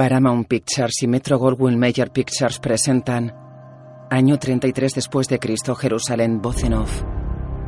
Paramount 0.00 0.48
Pictures 0.48 1.02
y 1.02 1.06
Metro 1.06 1.36
Goldwyn 1.36 1.78
Mayer 1.78 2.10
Pictures 2.10 2.58
presentan 2.58 3.34
Año 4.10 4.38
33 4.38 4.94
después 4.94 5.28
de 5.28 5.38
Cristo, 5.38 5.74
Jerusalén, 5.74 6.40
voz 6.40 6.64
en 6.64 6.72
off. 6.72 7.02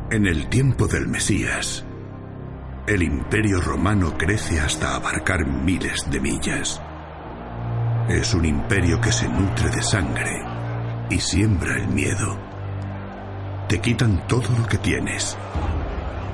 En 0.09 0.25
el 0.25 0.49
tiempo 0.49 0.87
del 0.87 1.07
Mesías, 1.07 1.85
el 2.87 3.03
imperio 3.03 3.61
romano 3.61 4.17
crece 4.17 4.59
hasta 4.59 4.95
abarcar 4.95 5.45
miles 5.45 6.09
de 6.09 6.19
millas. 6.19 6.81
Es 8.09 8.33
un 8.33 8.45
imperio 8.45 8.99
que 8.99 9.11
se 9.11 9.29
nutre 9.29 9.69
de 9.69 9.83
sangre 9.83 10.31
y 11.11 11.19
siembra 11.19 11.77
el 11.77 11.87
miedo. 11.89 12.39
Te 13.69 13.79
quitan 13.79 14.25
todo 14.25 14.49
lo 14.57 14.65
que 14.65 14.79
tienes. 14.79 15.37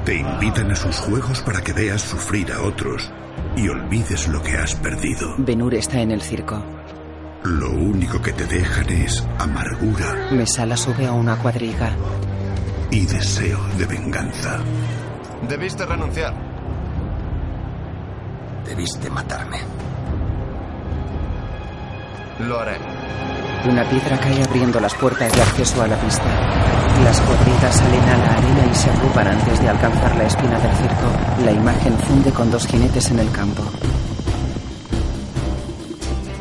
Te 0.05 0.16
invitan 0.16 0.72
a 0.72 0.77
sus 0.77 0.95
juegos 0.95 1.41
para 1.41 1.61
que 1.61 1.73
veas 1.73 2.02
sufrir 2.02 2.53
a 2.53 2.61
otros 2.61 3.11
y 3.56 3.68
olvides 3.70 4.28
lo 4.28 4.42
que 4.42 4.58
has 4.58 4.76
perdido. 4.76 5.36
Benur 5.38 5.73
está 5.76 6.02
en 6.02 6.12
el 6.12 6.22
circo. 6.22 6.64
Lo 7.44 7.72
único 7.72 8.22
que 8.22 8.34
te 8.34 8.46
dejan 8.46 8.90
es 8.90 9.26
amargura 9.38 10.28
Mesala 10.31 10.76
sube 10.76 11.06
a 11.08 11.14
una 11.14 11.38
cuadriga. 11.38 11.92
y 12.92 13.06
deseo 13.06 13.59
de 13.78 13.86
venganza. 13.86 14.59
Debiste 15.48 15.86
renunciar. 15.86 16.34
Debiste 18.66 19.09
matarme. 19.09 19.58
Lo 22.40 22.59
haré. 22.59 22.78
Una 23.66 23.84
piedra 23.90 24.18
cae 24.18 24.42
abriendo 24.42 24.80
las 24.80 24.94
puertas 24.96 25.32
de 25.34 25.42
acceso 25.42 25.82
a 25.82 25.88
la 25.88 25.98
pista. 25.98 26.24
Las 27.04 27.20
cuadrigas 27.20 27.76
salen 27.76 28.04
a 28.04 28.18
la 28.18 28.34
arena 28.38 28.66
y 28.72 28.76
se 28.76 28.90
agrupan 28.90 29.28
antes 29.28 29.60
de 29.60 29.68
alcanzar 29.68 30.16
la 30.16 30.24
esquina 30.24 30.60
del 30.60 30.76
circo. 30.78 31.44
La 31.44 31.52
imagen 31.52 31.98
funde 32.00 32.32
con 32.32 32.50
dos 32.50 32.66
jinetes 32.68 33.12
en 33.12 33.20
el 33.20 33.32
campo. 33.32 33.64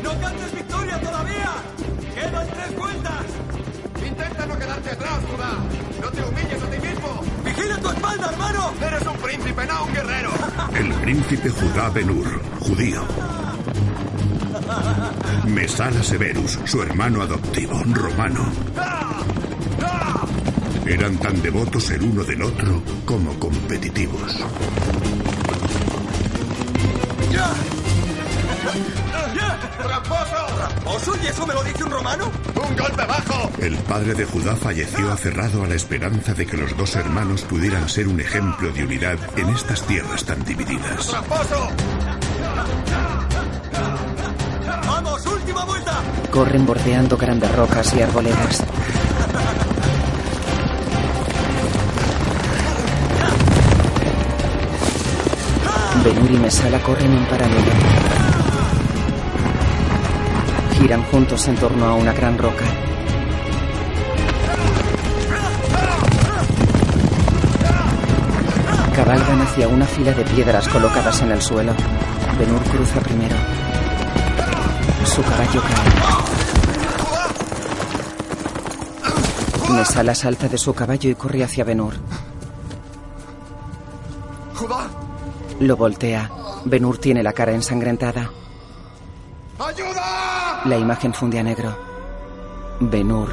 ¡No 0.01 0.09
cantes 0.19 0.55
victoria 0.55 0.99
todavía! 1.01 1.51
¡Quedan 2.15 2.47
tres 2.47 2.77
vueltas! 2.77 3.25
Intenta 4.07 4.45
no 4.45 4.57
quedarte 4.57 4.89
atrás, 4.91 5.19
Judá. 5.29 5.51
No 6.01 6.09
te 6.11 6.23
humilles 6.23 6.63
a 6.63 6.69
ti 6.71 6.87
mismo. 6.87 7.21
¡Vigila 7.43 7.77
tu 7.77 7.89
espalda, 7.89 8.29
hermano! 8.31 8.71
Eres 8.81 9.07
un 9.07 9.17
príncipe, 9.17 9.65
no 9.65 9.83
un 9.83 9.93
guerrero. 9.93 10.29
El 10.73 10.93
príncipe 10.93 11.49
Judá 11.49 11.89
Benur, 11.89 12.41
judío. 12.61 13.48
Mesala 15.49 16.03
Severus, 16.03 16.59
su 16.65 16.81
hermano 16.81 17.21
adoptivo, 17.23 17.81
romano. 17.93 18.51
Eran 20.85 21.17
tan 21.17 21.41
devotos 21.41 21.89
el 21.91 22.03
uno 22.03 22.23
del 22.23 22.41
otro 22.43 22.81
como 23.05 23.37
competitivos. 23.39 24.37
¡Tramposo! 29.81 30.47
¿Oso? 30.85 31.13
¿Y 31.23 31.27
eso 31.27 31.47
me 31.47 31.53
lo 31.53 31.63
dice 31.63 31.83
un 31.83 31.91
romano? 31.91 32.31
¡Un 32.55 32.75
golpe 32.77 33.05
bajo! 33.05 33.51
El 33.59 33.75
padre 33.77 34.13
de 34.13 34.25
Judá 34.25 34.55
falleció 34.55 35.11
aferrado 35.11 35.63
a 35.63 35.67
la 35.67 35.75
esperanza 35.75 36.33
de 36.33 36.45
que 36.45 36.57
los 36.57 36.75
dos 36.77 36.95
hermanos 36.95 37.41
pudieran 37.43 37.87
ser 37.89 38.07
un 38.07 38.19
ejemplo 38.19 38.71
de 38.71 38.83
unidad 38.83 39.17
en 39.37 39.49
estas 39.49 39.85
tierras 39.87 40.23
tan 40.25 40.43
divididas. 40.43 41.07
¡Tramposo! 41.07 41.69
Corren 46.39 46.65
bordeando 46.65 47.17
grandes 47.17 47.53
rocas 47.53 47.93
y 47.95 48.01
arboledas. 48.01 48.63
Benur 56.01 56.31
y 56.31 56.37
Mesala 56.37 56.79
corren 56.79 57.11
en 57.11 57.25
paralelo. 57.25 57.71
Giran 60.79 61.03
juntos 61.11 61.45
en 61.49 61.55
torno 61.57 61.85
a 61.87 61.95
una 61.95 62.13
gran 62.13 62.37
roca. 62.37 62.63
Cabalgan 68.95 69.41
hacia 69.41 69.67
una 69.67 69.85
fila 69.85 70.13
de 70.13 70.23
piedras 70.23 70.69
colocadas 70.69 71.21
en 71.21 71.31
el 71.31 71.41
suelo. 71.41 71.73
Benur 72.39 72.61
cruza 72.63 73.01
primero. 73.01 73.35
Su 75.03 75.21
caballo 75.21 75.61
cae. 75.61 76.18
Mesala 79.69 80.15
salta 80.15 80.47
de 80.47 80.57
su 80.57 80.73
caballo 80.73 81.09
y 81.09 81.15
corre 81.15 81.43
hacia 81.43 81.63
Benur. 81.63 81.93
Lo 85.59 85.77
voltea. 85.77 86.29
Benur 86.65 86.97
tiene 86.97 87.23
la 87.23 87.33
cara 87.33 87.53
ensangrentada. 87.53 88.29
¡Ayuda! 89.59 90.61
La 90.65 90.77
imagen 90.77 91.13
funde 91.13 91.39
a 91.39 91.43
negro. 91.43 91.77
Benur. 92.79 93.29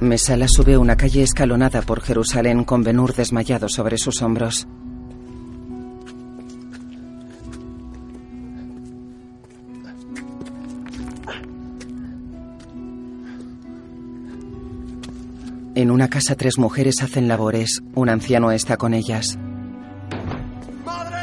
Mesala 0.00 0.48
sube 0.48 0.76
una 0.76 0.96
calle 0.96 1.22
escalonada 1.22 1.82
por 1.82 2.00
Jerusalén 2.00 2.64
con 2.64 2.82
Benur 2.82 3.14
desmayado 3.14 3.68
sobre 3.68 3.98
sus 3.98 4.20
hombros. 4.20 4.66
En 15.82 15.90
una 15.90 16.08
casa 16.08 16.36
tres 16.36 16.58
mujeres 16.58 17.02
hacen 17.02 17.26
labores. 17.26 17.80
Un 17.96 18.08
anciano 18.08 18.52
está 18.52 18.76
con 18.76 18.94
ellas. 18.94 19.36
¡Madre! 20.84 21.18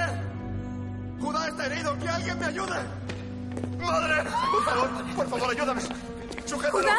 ¡Judá 1.21 1.47
está 1.47 1.65
herido! 1.65 1.97
¡Que 1.97 2.09
alguien 2.09 2.39
me 2.39 2.45
ayude! 2.45 2.75
¡Madre! 3.79 4.29
Por 4.51 4.65
favor, 4.65 5.15
por 5.15 5.29
favor, 5.29 5.51
ayúdame. 5.55 5.81
¡Sujétalo! 6.45 6.77
¡Judá! 6.77 6.97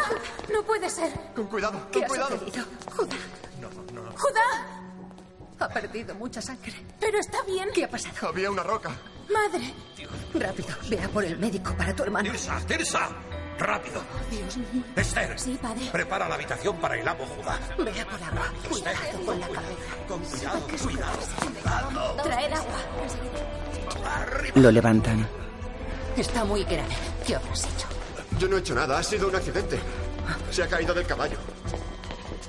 No 0.50 0.62
puede 0.62 0.88
ser. 0.88 1.12
Con 1.36 1.48
cuidado, 1.48 1.86
¿Qué 1.92 1.98
con 1.98 2.04
ha 2.04 2.08
cuidado. 2.08 2.38
¡Judá! 2.96 3.16
¡Judá! 4.16 4.40
Ha 5.58 5.68
perdido 5.68 6.14
mucha 6.14 6.40
sangre. 6.40 6.72
¿Pero 6.98 7.18
está 7.18 7.42
bien? 7.42 7.68
¿Qué 7.74 7.84
ha 7.84 7.90
pasado? 7.90 8.28
Había 8.28 8.50
una 8.50 8.62
roca. 8.62 8.88
Madre. 9.30 9.74
Rápido, 10.32 10.74
vea 10.88 11.06
por 11.10 11.26
el 11.26 11.38
médico 11.38 11.74
para 11.76 11.94
tu 11.94 12.04
hermano. 12.04 12.30
¡Tirsa! 12.30 12.58
¡Tirsa! 12.66 13.10
¡Rápido! 13.60 14.02
Dios 14.30 14.56
mío. 14.56 14.82
Esther, 14.96 15.38
Sí, 15.38 15.58
padre. 15.60 15.86
prepara 15.92 16.26
la 16.28 16.34
habitación 16.36 16.78
para 16.78 16.96
el 16.98 17.06
amo 17.06 17.26
Judá. 17.26 17.58
Vea 17.76 18.06
por 18.06 18.22
agua. 18.22 18.52
Cuidado 18.68 19.24
con 19.26 19.38
la 19.40 19.48
cabeza. 19.48 19.96
Con 20.08 20.20
cuidado, 20.24 20.60
cuidado. 20.82 22.22
Traed 22.22 22.52
agua. 22.52 22.78
Lo 24.54 24.70
levantan. 24.70 25.28
Está 26.16 26.44
muy 26.44 26.64
grave. 26.64 26.94
¿Qué 27.26 27.36
habrás 27.36 27.64
hecho? 27.64 27.86
Yo 28.38 28.48
no 28.48 28.56
he 28.56 28.60
hecho 28.60 28.74
nada, 28.74 28.98
ha 28.98 29.02
sido 29.02 29.28
un 29.28 29.36
accidente. 29.36 29.78
Se 30.50 30.62
ha 30.62 30.66
caído 30.68 30.94
del 30.94 31.06
caballo. 31.06 31.36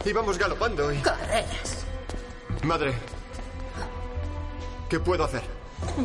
Íbamos 0.06 0.38
galopando 0.38 0.91
y... 0.94 0.97
Carreras. 1.00 1.85
Madre, 2.63 2.94
¿qué 4.89 5.00
puedo 5.00 5.25
hacer? 5.25 5.41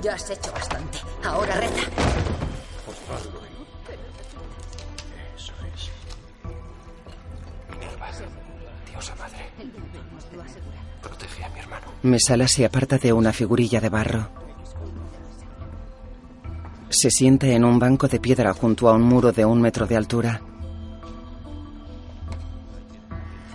Ya 0.02 0.14
has 0.14 0.28
hecho 0.30 0.50
bastante. 0.52 0.98
Ahora 1.24 1.54
reza. 1.56 1.82
Mesala 12.06 12.48
se 12.48 12.64
aparta 12.64 12.98
de 12.98 13.12
una 13.12 13.32
figurilla 13.32 13.80
de 13.80 13.88
barro. 13.88 14.28
Se 16.88 17.10
sienta 17.10 17.48
en 17.48 17.64
un 17.64 17.78
banco 17.78 18.08
de 18.08 18.20
piedra 18.20 18.54
junto 18.54 18.88
a 18.88 18.94
un 18.94 19.02
muro 19.02 19.32
de 19.32 19.44
un 19.44 19.60
metro 19.60 19.86
de 19.86 19.96
altura. 19.96 20.40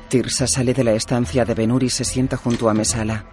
Tirsa 0.09 0.45
sale 0.47 0.73
de 0.73 0.83
la 0.83 0.91
estancia 0.91 1.45
de 1.45 1.53
Benur 1.53 1.83
y 1.83 1.89
se 1.89 2.03
sienta 2.03 2.35
junto 2.35 2.69
a 2.69 2.73
Mesala. 2.73 3.25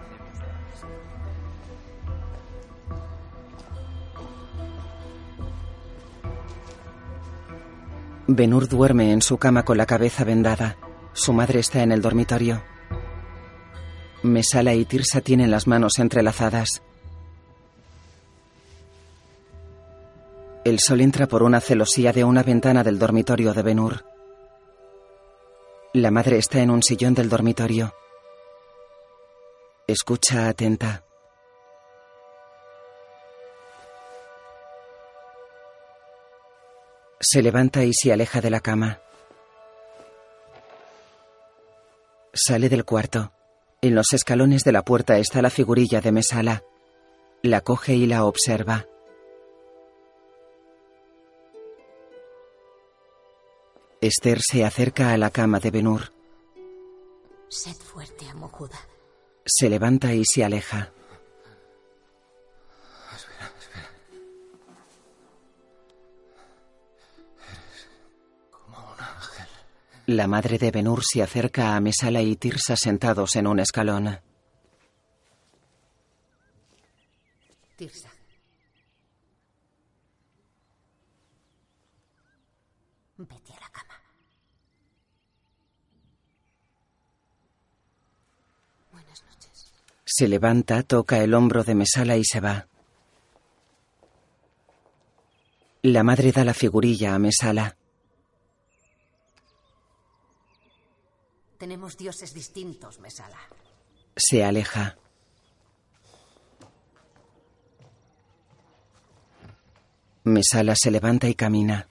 Benur 8.27 8.69
duerme 8.69 9.11
en 9.11 9.21
su 9.21 9.37
cama 9.37 9.63
con 9.65 9.77
la 9.77 9.85
cabeza 9.85 10.23
vendada. 10.23 10.77
Su 11.13 11.33
madre 11.33 11.59
está 11.59 11.83
en 11.83 11.91
el 11.91 12.01
dormitorio. 12.01 12.61
Mesala 14.23 14.73
y 14.73 14.83
Tirsa 14.83 15.21
tienen 15.21 15.49
las 15.49 15.65
manos 15.65 15.97
entrelazadas. 15.97 16.81
El 20.65 20.79
sol 20.79 20.99
entra 20.99 21.27
por 21.27 21.41
una 21.41 21.61
celosía 21.61 22.11
de 22.11 22.25
una 22.25 22.43
ventana 22.43 22.83
del 22.83 22.99
dormitorio 22.99 23.53
de 23.53 23.61
Benur. 23.61 24.03
La 25.93 26.11
madre 26.11 26.37
está 26.37 26.59
en 26.59 26.69
un 26.69 26.83
sillón 26.83 27.13
del 27.13 27.29
dormitorio. 27.29 27.95
Escucha 29.87 30.49
atenta. 30.49 31.03
Se 37.21 37.41
levanta 37.41 37.83
y 37.83 37.93
se 37.93 38.13
aleja 38.13 38.41
de 38.41 38.49
la 38.49 38.59
cama. 38.59 38.99
Sale 42.33 42.69
del 42.69 42.85
cuarto. 42.85 43.31
En 43.81 43.95
los 43.95 44.11
escalones 44.11 44.63
de 44.65 44.73
la 44.73 44.83
puerta 44.83 45.17
está 45.19 45.41
la 45.41 45.49
figurilla 45.49 46.01
de 46.01 46.11
Mesala. 46.11 46.63
La 47.41 47.61
coge 47.61 47.95
y 47.95 48.07
la 48.07 48.25
observa. 48.25 48.85
Esther 54.01 54.41
se 54.41 54.65
acerca 54.65 55.13
a 55.13 55.17
la 55.17 55.29
cama 55.29 55.61
de 55.61 55.71
Benur. 55.71 56.11
Sed 57.47 57.75
fuerte, 57.75 58.27
amo 58.27 58.49
Judá. 58.49 58.79
Se 59.45 59.69
levanta 59.69 60.13
y 60.13 60.23
se 60.25 60.43
aleja. 60.43 60.91
La 70.11 70.25
madre 70.25 70.57
de 70.57 70.71
Benur 70.71 71.03
se 71.05 71.21
acerca 71.21 71.75
a 71.75 71.79
Mesala 71.79 72.23
y 72.23 72.35
Tirsa 72.35 72.75
sentados 72.75 73.35
en 73.35 73.45
un 73.45 73.59
escalón. 73.59 74.19
Tirsa. 77.75 78.09
Vete 83.17 83.53
a 83.53 83.59
la 83.59 83.69
cama. 83.69 83.93
Buenas 88.91 89.23
noches. 89.25 89.71
Se 90.05 90.27
levanta, 90.27 90.81
toca 90.81 91.19
el 91.19 91.35
hombro 91.35 91.63
de 91.63 91.75
Mesala 91.75 92.17
y 92.17 92.25
se 92.25 92.39
va. 92.39 92.67
La 95.83 96.01
madre 96.01 96.31
da 96.31 96.43
la 96.43 96.55
figurilla 96.55 97.13
a 97.13 97.19
Mesala. 97.19 97.78
Tenemos 101.59 101.97
dioses 101.97 102.33
distintos, 102.33 102.99
Mesala. 102.99 103.37
Se 104.15 104.45
aleja. 104.45 104.97
Mesala 110.23 110.73
se 110.77 110.89
levanta 110.89 111.27
y 111.27 111.35
camina. 111.35 111.85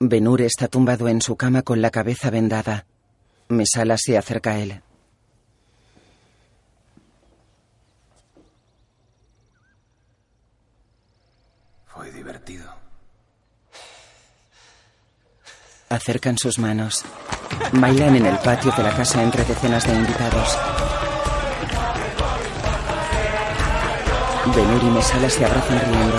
Benur 0.00 0.40
está 0.40 0.68
tumbado 0.68 1.06
en 1.08 1.20
su 1.20 1.36
cama 1.36 1.60
con 1.60 1.82
la 1.82 1.90
cabeza 1.90 2.30
vendada. 2.30 2.86
Mesala 3.48 3.98
se 3.98 4.16
acerca 4.16 4.52
a 4.52 4.58
él. 4.58 4.82
Fue 11.84 12.10
divertido. 12.10 12.82
Acercan 15.92 16.38
sus 16.38 16.58
manos. 16.58 17.04
Bailan 17.72 18.16
en 18.16 18.24
el 18.24 18.38
patio 18.38 18.72
de 18.74 18.82
la 18.82 18.96
casa 18.96 19.22
entre 19.22 19.44
decenas 19.44 19.86
de 19.86 19.92
invitados. 19.92 20.58
Benur 24.56 24.82
y 24.82 24.86
Mesala 24.86 25.28
se 25.28 25.44
abrazan 25.44 25.80
riendo. 25.80 26.16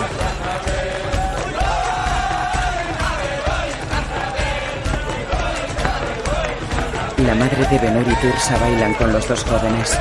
La 7.26 7.34
madre 7.34 7.66
de 7.66 7.80
Benur 7.80 8.08
y 8.08 8.16
Tirsa 8.18 8.56
bailan 8.60 8.94
con 8.94 9.12
los 9.12 9.28
dos 9.28 9.44
jóvenes. 9.44 9.98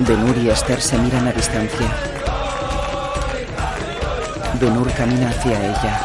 Benur 0.00 0.36
y 0.36 0.50
Esther 0.50 0.82
se 0.82 0.98
miran 0.98 1.26
a 1.26 1.32
distancia. 1.32 2.07
Benur 4.60 4.92
camina 4.92 5.30
hacia 5.30 5.56
ella. 5.70 6.00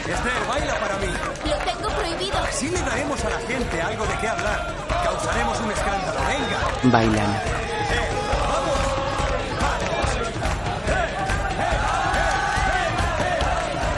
Esther, 0.00 0.46
baila 0.48 0.80
para 0.80 0.96
mí. 0.96 1.06
Lo 1.50 1.56
tengo 1.58 1.88
prohibido. 1.90 2.38
Así 2.38 2.68
le 2.70 2.80
daremos 2.80 3.24
a 3.24 3.30
la 3.30 3.38
gente 3.40 3.82
algo 3.82 4.06
de 4.06 4.14
qué 4.18 4.28
hablar. 4.28 4.74
Causaremos 5.04 5.60
un 5.60 5.70
escándalo. 5.72 6.20
Venga. 6.26 6.90
Bailan. 6.90 7.40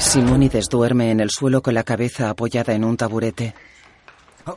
Simónides 0.01 0.69
duerme 0.69 1.13
en 1.13 1.21
el 1.21 1.31
suelo 1.31 1.63
con 1.63 1.75
la 1.75 1.85
cabeza 1.85 2.31
apoyada 2.31 2.73
en 2.73 2.85
un 2.85 2.97
taburete. 2.97 3.55
Oh, 4.47 4.57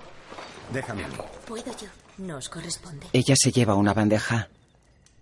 déjame 0.74 1.06
a 1.06 1.08
mí. 1.08 1.14
¿Puedo 1.46 1.72
yo? 1.78 1.88
Nos 2.18 2.50
corresponde. 2.50 3.06
Ella 3.14 3.36
se 3.38 3.52
lleva 3.52 3.76
una 3.76 3.94
bandeja. 3.94 4.50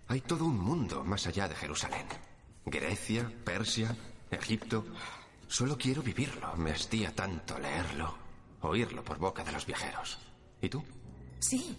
Hay 0.08 0.22
todo 0.22 0.46
un 0.46 0.58
mundo 0.58 1.04
más 1.04 1.26
allá 1.26 1.46
de 1.48 1.54
Jerusalén. 1.54 2.06
Grecia, 2.66 3.30
Persia, 3.44 3.94
Egipto. 4.30 4.84
Solo 5.48 5.76
quiero 5.76 6.02
vivirlo. 6.02 6.54
Me 6.56 6.72
hastía 6.72 7.14
tanto 7.14 7.58
leerlo, 7.58 8.16
oírlo 8.62 9.04
por 9.04 9.18
boca 9.18 9.44
de 9.44 9.52
los 9.52 9.66
viajeros. 9.66 10.18
¿Y 10.60 10.68
tú? 10.68 10.82
Sí. 11.40 11.76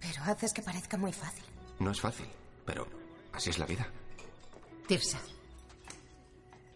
Pero 0.00 0.22
haces 0.24 0.52
que 0.52 0.62
parezca 0.62 0.96
muy 0.96 1.12
fácil. 1.12 1.44
No 1.78 1.92
es 1.92 2.00
fácil, 2.00 2.26
pero 2.66 2.86
así 3.32 3.50
es 3.50 3.58
la 3.58 3.66
vida. 3.66 3.86
Tirsa. 4.86 5.20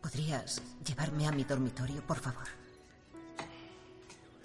¿Podrías 0.01 0.63
llevarme 0.87 1.27
a 1.27 1.33
mi 1.33 1.43
dormitorio, 1.43 2.07
por 2.07 2.21
favor? 2.21 2.47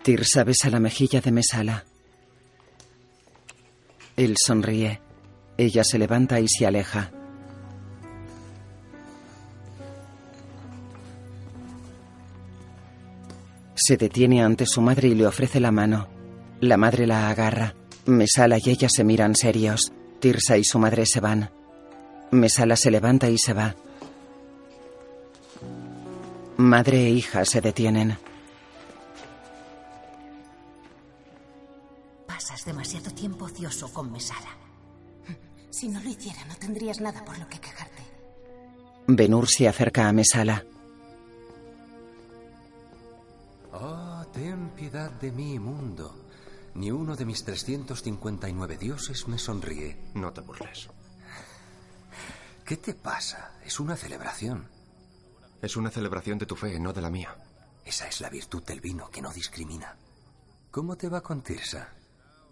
Tirsa 0.01 0.43
besa 0.43 0.69
la 0.71 0.79
mejilla 0.79 1.21
de 1.21 1.31
Mesala. 1.31 1.85
Él 4.17 4.35
sonríe. 4.37 4.99
Ella 5.57 5.83
se 5.83 5.99
levanta 5.99 6.39
y 6.39 6.47
se 6.47 6.65
aleja. 6.65 7.11
Se 13.83 13.97
detiene 13.97 14.43
ante 14.43 14.67
su 14.67 14.79
madre 14.79 15.07
y 15.07 15.15
le 15.15 15.25
ofrece 15.25 15.59
la 15.59 15.71
mano. 15.71 16.07
La 16.59 16.77
madre 16.77 17.07
la 17.07 17.29
agarra. 17.29 17.73
Mesala 18.05 18.59
y 18.59 18.69
ella 18.69 18.87
se 18.89 19.03
miran 19.03 19.35
serios. 19.35 19.91
Tirsa 20.19 20.55
y 20.55 20.63
su 20.63 20.77
madre 20.77 21.07
se 21.07 21.19
van. 21.19 21.49
Mesala 22.29 22.75
se 22.75 22.91
levanta 22.91 23.27
y 23.27 23.39
se 23.39 23.53
va. 23.53 23.75
Madre 26.57 27.07
e 27.07 27.09
hija 27.09 27.43
se 27.43 27.59
detienen. 27.59 28.19
Pasas 32.27 32.63
demasiado 32.63 33.09
tiempo 33.09 33.45
ocioso 33.45 33.91
con 33.91 34.11
Mesala. 34.11 34.57
Si 35.71 35.87
no 35.87 35.99
lo 36.01 36.09
hiciera, 36.11 36.45
no 36.45 36.55
tendrías 36.55 37.01
nada 37.01 37.25
por 37.25 37.39
lo 37.39 37.47
que 37.47 37.59
quejarte. 37.59 38.03
Benur 39.07 39.49
se 39.49 39.67
acerca 39.67 40.07
a 40.07 40.13
Mesala. 40.13 40.65
Ten 44.33 44.69
piedad 44.71 45.11
de 45.11 45.31
mí, 45.31 45.59
mundo. 45.59 46.15
Ni 46.75 46.91
uno 46.91 47.15
de 47.15 47.25
mis 47.25 47.43
359 47.43 48.77
dioses 48.77 49.27
me 49.27 49.37
sonríe. 49.37 49.97
No 50.13 50.31
te 50.31 50.41
burles. 50.41 50.89
¿Qué 52.65 52.77
te 52.77 52.93
pasa? 52.93 53.59
Es 53.65 53.79
una 53.79 53.95
celebración. 53.95 54.69
Es 55.61 55.75
una 55.75 55.91
celebración 55.91 56.37
de 56.37 56.45
tu 56.45 56.55
fe, 56.55 56.79
no 56.79 56.93
de 56.93 57.01
la 57.01 57.09
mía. 57.09 57.35
Esa 57.83 58.07
es 58.07 58.21
la 58.21 58.29
virtud 58.29 58.63
del 58.63 58.79
vino 58.79 59.09
que 59.09 59.21
no 59.21 59.31
discrimina. 59.31 59.95
¿Cómo 60.71 60.95
te 60.95 61.09
va 61.09 61.21
con 61.21 61.41
Tirsa? 61.41 61.89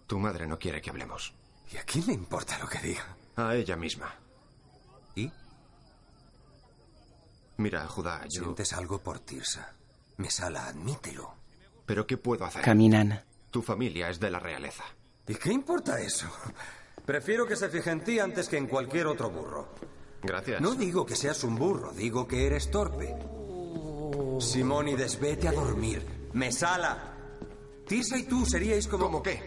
Tu 0.06 0.18
madre 0.18 0.46
no 0.46 0.58
quiere 0.58 0.82
que 0.82 0.90
hablemos. 0.90 1.32
¿Y 1.72 1.78
a 1.78 1.84
quién 1.84 2.06
le 2.06 2.12
importa 2.12 2.58
lo 2.58 2.68
que 2.68 2.78
diga? 2.80 3.16
A 3.36 3.54
ella 3.54 3.76
misma. 3.76 4.14
¿Y? 5.14 5.30
Mira, 7.56 7.86
Judá, 7.88 8.26
yo... 8.28 8.42
Sientes 8.42 8.72
algo 8.74 8.98
por 8.98 9.20
Tirsa. 9.20 9.72
Mesala, 10.18 10.66
admítelo. 10.66 11.39
¿Pero 11.90 12.06
qué 12.06 12.16
puedo 12.16 12.44
hacer? 12.44 12.62
Caminan. 12.62 13.20
Tu 13.50 13.62
familia 13.62 14.10
es 14.10 14.20
de 14.20 14.30
la 14.30 14.38
realeza. 14.38 14.84
¿Y 15.26 15.34
qué 15.34 15.52
importa 15.52 16.00
eso? 16.00 16.28
Prefiero 17.04 17.48
que 17.48 17.56
se 17.56 17.68
fije 17.68 17.90
en 17.90 18.04
ti 18.04 18.20
antes 18.20 18.48
que 18.48 18.58
en 18.58 18.68
cualquier 18.68 19.08
otro 19.08 19.28
burro. 19.28 19.70
Gracias. 20.22 20.60
No 20.60 20.76
digo 20.76 21.04
que 21.04 21.16
seas 21.16 21.42
un 21.42 21.56
burro, 21.56 21.90
digo 21.90 22.28
que 22.28 22.46
eres 22.46 22.70
torpe. 22.70 23.12
Simónides, 24.38 25.18
vete 25.18 25.48
a 25.48 25.52
dormir. 25.52 26.28
Mesala. 26.32 27.12
Tirsa 27.88 28.16
y 28.18 28.22
tú 28.22 28.46
seríais 28.46 28.86
como... 28.86 29.06
¿Cómo 29.06 29.20
qué? 29.20 29.42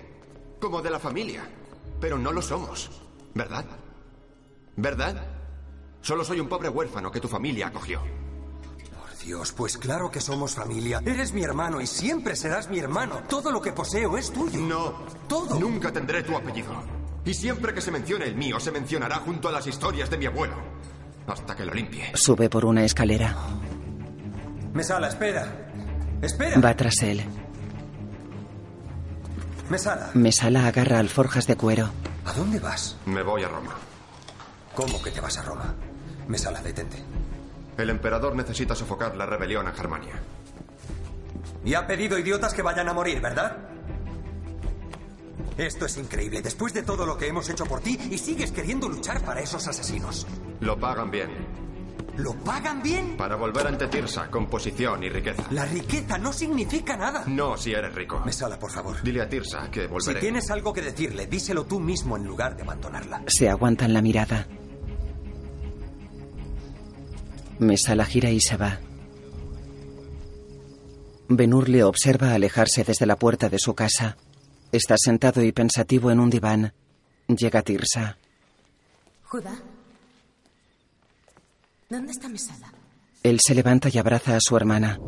Como 0.59 0.81
de 0.81 0.89
la 0.89 0.99
familia. 0.99 1.49
Pero 2.01 2.17
no 2.17 2.33
lo 2.33 2.41
somos. 2.41 2.91
¿Verdad? 3.33 3.63
¿Verdad? 4.75 5.27
Solo 6.01 6.25
soy 6.25 6.41
un 6.41 6.49
pobre 6.49 6.67
huérfano 6.67 7.09
que 7.09 7.21
tu 7.21 7.29
familia 7.29 7.67
acogió. 7.67 8.01
Dios, 9.23 9.53
pues 9.53 9.77
claro 9.77 10.11
que 10.11 10.19
somos 10.19 10.55
familia. 10.55 11.01
Eres 11.05 11.31
mi 11.33 11.43
hermano 11.43 11.79
y 11.79 11.87
siempre 11.87 12.35
serás 12.35 12.69
mi 12.69 12.79
hermano. 12.79 13.21
Todo 13.29 13.51
lo 13.51 13.61
que 13.61 13.71
poseo 13.71 14.17
es 14.17 14.31
tuyo. 14.31 14.59
No. 14.59 14.93
Todo. 15.27 15.57
Nunca 15.59 15.91
tendré 15.91 16.23
tu 16.23 16.35
apellido. 16.35 16.73
Y 17.25 17.33
siempre 17.33 17.73
que 17.73 17.79
se 17.79 17.89
mencione 17.91 18.25
el 18.25 18.35
mío, 18.35 18.59
se 18.59 18.71
mencionará 18.71 19.17
junto 19.17 19.47
a 19.47 19.51
las 19.51 19.65
historias 19.65 20.09
de 20.09 20.17
mi 20.17 20.25
abuelo. 20.25 20.55
Hasta 21.25 21.55
que 21.55 21.65
lo 21.65 21.73
limpie. 21.73 22.11
Sube 22.15 22.49
por 22.49 22.65
una 22.65 22.83
escalera. 22.83 23.33
Mesala, 24.73 25.07
espera. 25.07 25.69
Espera. 26.21 26.59
Va 26.59 26.75
tras 26.75 27.01
él. 27.03 27.23
Mesala, 29.69 30.11
Mesala 30.13 30.67
agarra 30.67 30.99
alforjas 30.99 31.47
de 31.47 31.55
cuero. 31.55 31.89
¿a 32.25 32.33
dónde 32.33 32.59
vas? 32.59 32.97
Me 33.05 33.23
voy 33.23 33.43
a 33.43 33.47
Roma. 33.47 33.75
¿Cómo 34.75 35.01
que 35.01 35.11
te 35.11 35.21
vas 35.21 35.37
a 35.37 35.43
Roma? 35.43 35.73
Mesala, 36.27 36.61
detente. 36.61 36.97
El 37.77 37.89
emperador 37.89 38.35
necesita 38.35 38.75
sofocar 38.75 39.15
la 39.15 39.25
rebelión 39.25 39.67
en 39.67 39.73
Germania. 39.73 40.13
Y 41.65 41.73
ha 41.73 41.87
pedido 41.87 42.17
idiotas 42.19 42.53
que 42.53 42.61
vayan 42.61 42.89
a 42.89 42.93
morir, 42.93 43.21
¿verdad? 43.21 43.57
Esto 45.57 45.85
es 45.85 45.97
increíble. 45.97 46.41
Después 46.41 46.73
de 46.73 46.83
todo 46.83 47.05
lo 47.05 47.17
que 47.17 47.27
hemos 47.27 47.49
hecho 47.49 47.65
por 47.65 47.79
ti, 47.79 47.99
y 48.09 48.17
sigues 48.17 48.51
queriendo 48.51 48.89
luchar 48.89 49.21
para 49.21 49.41
esos 49.41 49.67
asesinos. 49.67 50.27
Lo 50.59 50.77
pagan 50.79 51.11
bien. 51.11 51.29
¿Lo 52.17 52.33
pagan 52.33 52.83
bien? 52.83 53.17
Para 53.17 53.35
volver 53.35 53.65
ante 53.65 53.87
Tirsa, 53.87 54.29
con 54.29 54.47
posición 54.47 55.03
y 55.03 55.09
riqueza. 55.09 55.43
La 55.49 55.65
riqueza 55.65 56.17
no 56.19 56.31
significa 56.31 56.95
nada. 56.95 57.23
No, 57.25 57.57
si 57.57 57.71
eres 57.71 57.93
rico. 57.95 58.21
Mesala, 58.23 58.59
por 58.59 58.71
favor. 58.71 59.01
Dile 59.01 59.21
a 59.21 59.29
Tirsa 59.29 59.69
que 59.71 59.87
volveré. 59.87 60.19
Si 60.19 60.25
tienes 60.25 60.51
algo 60.51 60.73
que 60.73 60.81
decirle, 60.81 61.25
díselo 61.25 61.65
tú 61.65 61.79
mismo 61.79 62.15
en 62.17 62.25
lugar 62.25 62.55
de 62.55 62.63
abandonarla. 62.63 63.23
Se 63.27 63.49
aguantan 63.49 63.93
la 63.93 64.01
mirada. 64.01 64.47
Mesala 67.59 68.05
gira 68.05 68.29
y 68.29 68.39
se 68.39 68.57
va. 68.57 68.79
Benur 71.29 71.69
le 71.69 71.83
observa 71.83 72.33
alejarse 72.33 72.83
desde 72.83 73.05
la 73.05 73.15
puerta 73.15 73.49
de 73.49 73.59
su 73.59 73.73
casa. 73.73 74.17
Está 74.71 74.95
sentado 74.97 75.43
y 75.43 75.51
pensativo 75.51 76.11
en 76.11 76.19
un 76.19 76.29
diván. 76.29 76.73
Llega 77.27 77.61
Tirsa. 77.61 78.17
Judá. 79.23 79.55
¿Dónde 81.89 82.11
está 82.11 82.27
Mesala? 82.27 82.71
Él 83.23 83.39
se 83.39 83.55
levanta 83.55 83.89
y 83.91 83.97
abraza 83.97 84.35
a 84.35 84.41
su 84.41 84.57
hermana. 84.57 84.99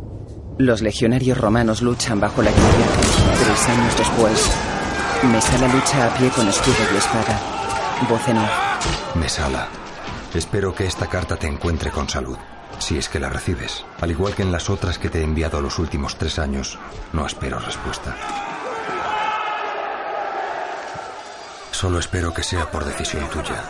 Los 0.58 0.82
legionarios 0.82 1.38
romanos 1.38 1.82
luchan 1.82 2.20
bajo 2.20 2.42
la 2.42 2.52
lluvia. 2.52 2.88
Tres 3.44 3.70
años 3.70 3.98
después, 3.98 4.52
Mesala 5.32 5.68
lucha 5.74 6.08
a 6.08 6.18
pie 6.18 6.30
con 6.30 6.48
escudo 6.48 6.76
y 6.94 6.98
espada. 6.98 7.42
Voz 8.10 8.28
en 8.30 8.38
off. 8.38 9.16
Mesala, 9.16 9.68
espero 10.38 10.74
que 10.74 10.86
esta 10.86 11.08
carta 11.08 11.38
te 11.38 11.48
encuentre 11.48 11.92
con 11.92 12.10
salud. 12.10 12.38
Si 12.80 12.98
es 12.98 13.10
que 13.10 13.20
la 13.20 13.30
recibes. 13.30 13.86
Al 14.02 14.12
igual 14.12 14.36
que 14.36 14.44
en 14.44 14.52
las 14.52 14.70
otras 14.70 15.00
que 15.00 15.10
te 15.10 15.20
he 15.20 15.24
enviado 15.24 15.62
los 15.62 15.80
últimos 15.80 16.18
tres 16.18 16.40
años, 16.40 16.78
no 17.14 17.26
espero 17.26 17.60
respuesta. 17.60 18.16
Solo 21.72 22.00
espero 22.00 22.34
que 22.34 22.44
sea 22.44 22.70
por 22.72 22.86
decisión 22.86 23.30
tuya 23.30 23.64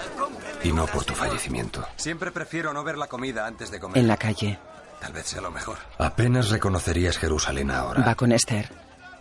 y 0.64 0.72
no 0.72 0.86
por 0.86 1.04
tu 1.04 1.14
fallecimiento. 1.14 1.86
Siempre 1.96 2.32
prefiero 2.32 2.74
no 2.74 2.84
ver 2.84 2.98
la 2.98 3.08
comida 3.08 3.46
antes 3.46 3.72
de 3.72 3.80
comer. 3.80 3.98
En 3.98 4.08
la 4.08 4.18
calle. 4.18 4.60
Tal 5.00 5.14
vez 5.14 5.28
sea 5.28 5.42
lo 5.42 5.52
mejor. 5.52 5.78
Apenas 6.00 6.50
reconocerías 6.50 7.18
Jerusalén 7.18 7.72
ahora. 7.72 8.04
Va 8.04 8.16
con 8.16 8.32
Esther. 8.32 8.72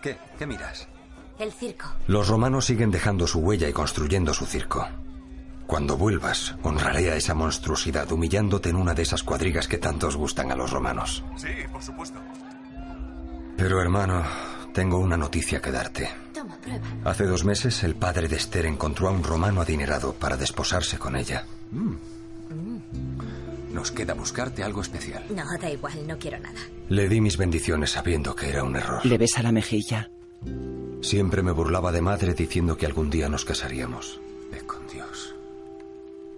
¿Qué? 0.01 0.19
¿Qué 0.39 0.47
miras? 0.47 0.87
El 1.39 1.53
circo. 1.53 1.87
Los 2.07 2.29
romanos 2.29 2.67
siguen 2.67 2.91
dejando 2.91 3.27
su 3.27 3.41
huella 3.41 3.69
y 3.69 3.73
construyendo 3.73 4.33
su 4.33 4.47
circo. 4.47 4.89
Cuando 5.66 5.97
vuelvas, 5.97 6.54
honraré 6.62 7.11
a 7.11 7.16
esa 7.16 7.35
monstruosidad 7.35 8.11
humillándote 8.12 8.68
en 8.68 8.76
una 8.76 8.94
de 8.94 9.02
esas 9.02 9.23
cuadrigas 9.23 9.66
que 9.66 9.78
tantos 9.78 10.16
gustan 10.16 10.52
a 10.52 10.56
los 10.56 10.71
romanos. 10.71 11.25
Sí, 11.37 11.49
por 11.73 11.83
supuesto. 11.83 12.18
Pero 13.56 13.80
hermano, 13.80 14.23
tengo 14.73 14.99
una 14.99 15.16
noticia 15.16 15.61
que 15.61 15.71
darte. 15.71 16.11
Toma, 16.35 16.56
prueba. 16.56 16.85
Hace 17.04 17.25
dos 17.25 17.44
meses 17.44 17.83
el 17.85 17.94
padre 17.94 18.28
de 18.28 18.37
Esther 18.37 18.66
encontró 18.66 19.09
a 19.09 19.12
un 19.12 19.23
romano 19.23 19.61
adinerado 19.61 20.12
para 20.12 20.37
desposarse 20.37 20.99
con 20.99 21.16
ella. 21.16 21.47
Nos 23.73 23.90
queda 23.90 24.14
buscarte 24.14 24.62
algo 24.62 24.83
especial. 24.83 25.25
No, 25.30 25.44
da 25.61 25.71
igual, 25.71 26.06
no 26.06 26.18
quiero 26.18 26.38
nada. 26.40 26.61
Le 26.88 27.09
di 27.09 27.21
mis 27.21 27.37
bendiciones 27.37 27.92
sabiendo 27.92 28.37
que 28.37 28.50
era 28.50 28.62
un 28.62 28.76
error. 28.76 29.04
Le 29.04 29.18
besa 29.18 29.42
la 29.42 29.50
mejilla. 29.50 30.11
Siempre 31.00 31.42
me 31.42 31.52
burlaba 31.52 31.90
de 31.90 32.02
madre 32.02 32.35
diciendo 32.35 32.76
que 32.76 32.87
algún 32.87 33.11
día 33.11 33.28
nos 33.28 33.44
casaríamos. 33.44 34.21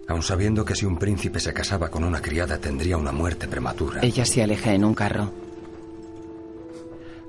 Aun 0.07 0.23
sabiendo 0.23 0.63
que 0.63 0.75
si 0.75 0.85
un 0.85 0.97
príncipe 0.97 1.39
se 1.39 1.53
casaba 1.53 1.89
con 1.89 2.03
una 2.03 2.21
criada 2.21 2.57
tendría 2.57 2.97
una 2.97 3.11
muerte 3.11 3.47
prematura, 3.47 3.99
Ella 4.03 4.25
se 4.25 4.41
aleja 4.41 4.73
en 4.73 4.85
un 4.85 4.93
carro. 4.93 5.31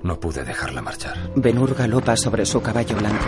no 0.01 0.17
pude 0.17 0.45
dejarla 0.45 0.81
marchar. 0.81 1.31
Benur 1.35 1.75
galopa 1.75 2.15
sobre 2.15 2.45
su 2.45 2.61
caballo 2.61 2.95
blanco. 2.95 3.25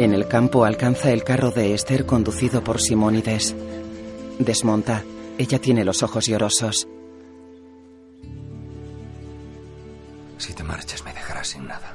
En 0.00 0.12
el 0.14 0.26
campo 0.26 0.64
alcanza 0.64 1.12
el 1.12 1.22
carro 1.22 1.50
de 1.52 1.74
Esther 1.74 2.06
conducido 2.06 2.62
por 2.64 2.80
Simónides. 2.80 3.54
Desmonta. 4.40 5.04
Ella 5.38 5.60
tiene 5.60 5.84
los 5.84 6.02
ojos 6.02 6.26
llorosos. 6.26 6.88
Si 10.38 10.52
te 10.54 10.64
marchas 10.64 11.04
me 11.04 11.12
dejarás 11.12 11.48
sin 11.48 11.66
nada. 11.68 11.94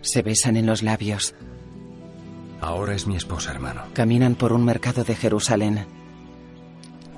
Se 0.00 0.22
besan 0.22 0.56
en 0.56 0.64
los 0.66 0.82
labios. 0.82 1.34
Ahora 2.60 2.94
es 2.94 3.06
mi 3.06 3.16
esposa, 3.16 3.52
hermano. 3.52 3.84
Caminan 3.94 4.34
por 4.34 4.52
un 4.52 4.64
mercado 4.64 5.04
de 5.04 5.14
Jerusalén. 5.14 5.86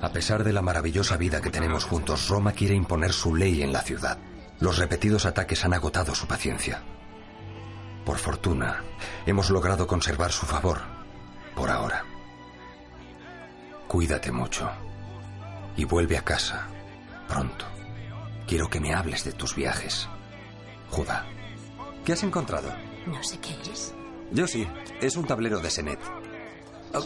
A 0.01 0.11
pesar 0.11 0.43
de 0.43 0.53
la 0.53 0.61
maravillosa 0.61 1.17
vida 1.17 1.41
que 1.41 1.51
tenemos 1.51 1.85
juntos, 1.85 2.27
Roma 2.27 2.53
quiere 2.53 2.75
imponer 2.75 3.11
su 3.13 3.35
ley 3.35 3.61
en 3.61 3.73
la 3.73 3.81
ciudad. 3.81 4.17
Los 4.59 4.77
repetidos 4.77 5.25
ataques 5.25 5.63
han 5.65 5.73
agotado 5.73 6.13
su 6.15 6.27
paciencia. 6.27 6.81
Por 8.05 8.17
fortuna, 8.17 8.83
hemos 9.25 9.49
logrado 9.49 9.87
conservar 9.87 10.31
su 10.31 10.45
favor. 10.45 10.79
Por 11.55 11.69
ahora. 11.69 12.03
Cuídate 13.87 14.31
mucho. 14.31 14.69
Y 15.75 15.85
vuelve 15.85 16.17
a 16.17 16.23
casa. 16.23 16.67
Pronto. 17.27 17.65
Quiero 18.47 18.69
que 18.69 18.79
me 18.79 18.93
hables 18.93 19.23
de 19.23 19.33
tus 19.33 19.55
viajes. 19.55 20.07
Judá. 20.89 21.25
¿Qué 22.05 22.13
has 22.13 22.23
encontrado? 22.23 22.71
No 23.05 23.23
sé 23.23 23.39
qué 23.39 23.55
es. 23.71 23.93
Yo 24.31 24.47
sí. 24.47 24.67
Es 25.01 25.15
un 25.17 25.25
tablero 25.25 25.59
de 25.59 25.69
Senet. 25.69 25.99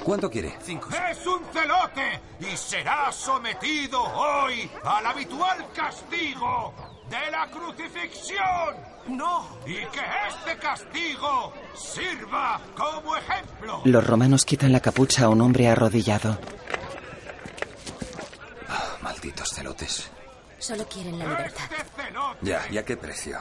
¿Cuánto 0.04 0.30
quiere? 0.32 0.58
¡Es 0.60 1.28
un 1.28 1.44
celote! 1.54 2.20
Y 2.40 2.58
será 2.58 3.12
sometido 3.12 4.02
hoy 4.02 4.70
al 4.84 5.06
habitual 5.06 5.66
castigo 5.76 6.74
de 7.10 7.32
la 7.32 7.48
crucifixión. 7.52 8.76
¡No! 9.08 9.48
Y 9.68 9.76
que 9.76 10.02
este 10.28 10.58
castigo 10.60 11.54
sirva 11.76 12.60
como 12.76 13.16
ejemplo. 13.16 13.82
Los 13.86 14.06
romanos 14.08 14.44
quitan 14.44 14.72
la 14.72 14.80
capucha 14.80 15.26
a 15.26 15.30
un 15.30 15.42
hombre 15.42 15.68
arrodillado. 15.68 16.40
Ah, 18.68 18.98
malditos 19.02 19.50
celotes. 19.50 20.10
Solo 20.66 20.84
quieren 20.88 21.20
la 21.20 21.26
libertad. 21.26 21.66
Ya, 22.42 22.66
¿y 22.72 22.80
a 22.80 22.84
qué 22.84 22.98
precio? 22.98 23.38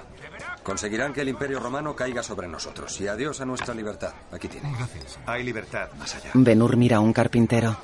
Conseguirán 0.62 1.14
que 1.14 1.22
el 1.22 1.30
imperio 1.30 1.58
romano 1.58 1.96
caiga 1.96 2.22
sobre 2.22 2.46
nosotros. 2.46 3.00
Y 3.00 3.08
adiós 3.08 3.40
a 3.40 3.46
nuestra 3.46 3.72
libertad. 3.72 4.12
Aquí 4.30 4.46
tiene. 4.46 4.70
Gracias. 4.76 5.18
Hay 5.24 5.42
libertad 5.42 5.88
más 5.94 6.14
allá. 6.14 6.32
Benur 6.34 6.76
mira 6.76 6.98
a 6.98 7.00
un 7.00 7.14
carpintero. 7.14 7.78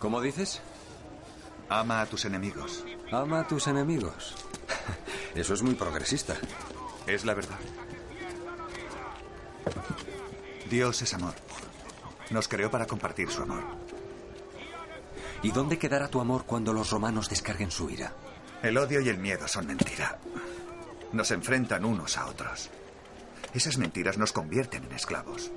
¿Cómo 0.00 0.20
dices? 0.20 0.60
Ama 1.70 2.02
a 2.02 2.06
tus 2.06 2.26
enemigos. 2.26 2.84
Ama 3.10 3.40
a 3.40 3.48
tus 3.48 3.68
enemigos. 3.68 4.34
Eso 5.34 5.54
es 5.54 5.62
muy 5.62 5.76
progresista. 5.76 6.36
Es 7.06 7.24
la 7.24 7.32
verdad. 7.32 7.58
Dios 10.68 11.00
es 11.00 11.14
amor. 11.14 11.32
Nos 12.28 12.48
creó 12.48 12.70
para 12.70 12.86
compartir 12.86 13.30
su 13.30 13.40
amor. 13.40 13.64
¿Y 15.42 15.52
dónde 15.52 15.78
quedará 15.78 16.08
tu 16.08 16.20
amor 16.20 16.44
cuando 16.44 16.74
los 16.74 16.90
romanos 16.90 17.30
descarguen 17.30 17.70
su 17.70 17.88
ira? 17.88 18.12
El 18.64 18.78
odio 18.78 19.02
y 19.02 19.10
el 19.10 19.18
miedo 19.18 19.46
son 19.46 19.66
mentira. 19.66 20.16
Nos 21.12 21.30
enfrentan 21.32 21.84
unos 21.84 22.16
a 22.16 22.24
otros. 22.24 22.70
Esas 23.52 23.76
mentiras 23.76 24.16
nos 24.16 24.32
convierten 24.32 24.84
en 24.84 24.92
esclavos. 24.92 25.52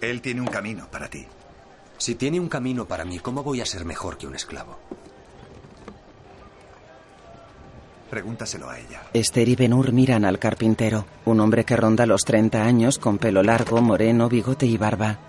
Él 0.00 0.20
tiene 0.20 0.40
un 0.40 0.48
camino 0.48 0.88
para 0.90 1.08
ti. 1.08 1.24
Si 1.98 2.16
tiene 2.16 2.40
un 2.40 2.48
camino 2.48 2.86
para 2.86 3.04
mí, 3.04 3.20
¿cómo 3.20 3.44
voy 3.44 3.60
a 3.60 3.66
ser 3.66 3.84
mejor 3.84 4.18
que 4.18 4.26
un 4.26 4.34
esclavo? 4.34 4.80
Pregúntaselo 8.10 8.68
a 8.68 8.80
ella. 8.80 9.02
Esther 9.12 9.48
y 9.48 9.54
Benur 9.54 9.92
miran 9.92 10.24
al 10.24 10.40
carpintero, 10.40 11.06
un 11.24 11.38
hombre 11.38 11.64
que 11.64 11.76
ronda 11.76 12.04
los 12.04 12.24
30 12.24 12.64
años 12.64 12.98
con 12.98 13.18
pelo 13.18 13.44
largo, 13.44 13.80
moreno, 13.80 14.28
bigote 14.28 14.66
y 14.66 14.76
barba. 14.76 15.20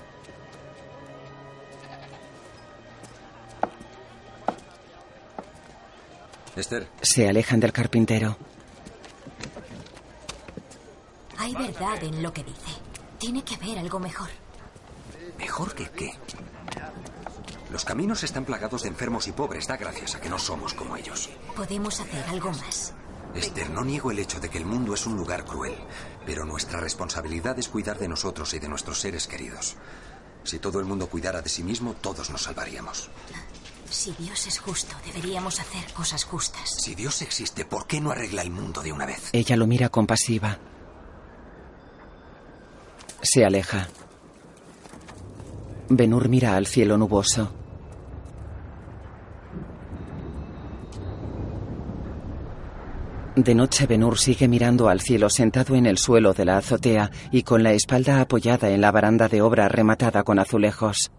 Esther, 6.56 6.88
Se 7.02 7.28
alejan 7.28 7.60
del 7.60 7.74
carpintero. 7.74 8.38
Hay 11.38 11.54
verdad 11.54 12.04
en 12.04 12.22
lo 12.22 12.32
que 12.32 12.44
dice. 12.44 12.72
Tiene 13.18 13.44
que 13.44 13.56
haber 13.56 13.80
algo 13.80 14.00
mejor. 14.00 14.30
¿mejor 15.38 15.76
que 15.76 15.90
qué? 15.90 16.14
Los 17.70 17.86
caminos 17.86 18.24
están 18.24 18.46
plagados 18.46 18.84
de 18.84 18.90
enfermos 18.90 19.28
y 19.28 19.32
pobres, 19.32 19.68
da 19.68 19.78
gracias 19.78 20.16
a 20.16 20.22
que 20.22 20.30
no 20.30 20.40
somos 20.40 20.74
como 20.74 20.96
ellos. 20.96 21.30
Podemos 21.56 22.00
hacer 22.00 22.24
algo 22.30 22.52
más. 22.52 22.94
Esther, 23.36 23.70
no 23.70 23.84
niego 23.84 24.12
el 24.12 24.20
hecho 24.20 24.40
de 24.40 24.50
que 24.50 24.60
el 24.60 24.66
mundo 24.66 24.94
es 24.94 25.06
un 25.06 25.18
lugar 25.18 25.44
cruel, 25.44 25.76
pero 26.26 26.46
nuestra 26.46 26.80
responsabilidad 26.80 27.58
es 27.58 27.68
cuidar 27.68 27.98
de 27.98 28.08
nosotros 28.08 28.54
y 28.54 28.60
de 28.60 28.70
nuestros 28.70 29.00
seres 29.00 29.28
queridos. 29.28 29.76
Si 30.44 30.60
todo 30.60 30.80
el 30.80 30.86
mundo 30.86 31.08
cuidara 31.08 31.42
de 31.42 31.50
sí 31.50 31.64
mismo, 31.64 31.96
todos 32.00 32.30
nos 32.30 32.44
salvaríamos. 32.44 33.10
Si 33.94 34.12
Dios 34.18 34.48
es 34.48 34.58
justo, 34.58 34.96
deberíamos 35.06 35.60
hacer 35.60 35.94
cosas 35.94 36.24
justas. 36.24 36.68
Si 36.82 36.96
Dios 36.96 37.22
existe, 37.22 37.64
¿por 37.64 37.86
qué 37.86 38.02
no 38.02 38.10
arregla 38.10 38.42
el 38.42 38.50
mundo 38.50 38.82
de 38.82 38.92
una 38.92 39.06
vez? 39.06 39.30
Ella 39.34 39.56
lo 39.56 39.68
mira 39.68 39.90
compasiva. 39.90 40.58
Se 43.22 43.46
aleja. 43.46 43.88
Benur 45.90 46.28
mira 46.28 46.58
al 46.58 46.66
cielo 46.66 46.98
nuboso. 46.98 47.54
De 53.36 53.54
noche 53.54 53.86
Benur 53.86 54.18
sigue 54.18 54.48
mirando 54.48 54.90
al 54.90 55.02
cielo 55.02 55.30
sentado 55.30 55.76
en 55.76 55.86
el 55.86 56.00
suelo 56.00 56.34
de 56.34 56.46
la 56.46 56.58
azotea 56.58 57.12
y 57.32 57.44
con 57.44 57.62
la 57.62 57.74
espalda 57.74 58.22
apoyada 58.22 58.72
en 58.72 58.82
la 58.82 58.92
baranda 58.92 59.28
de 59.30 59.44
obra 59.44 59.70
rematada 59.70 60.24
con 60.24 60.40
azulejos. 60.40 61.12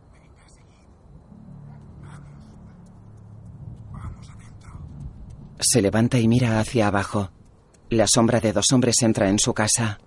Se 5.75 5.83
levanta 5.83 6.21
y 6.21 6.29
mira 6.29 6.61
hacia 6.61 6.87
abajo. 6.87 7.33
La 7.91 8.07
sombra 8.07 8.39
de 8.39 8.53
dos 8.53 8.71
hombres 8.71 9.03
entra 9.03 9.29
en 9.29 9.41
su 9.41 9.55
casa. 9.55 9.99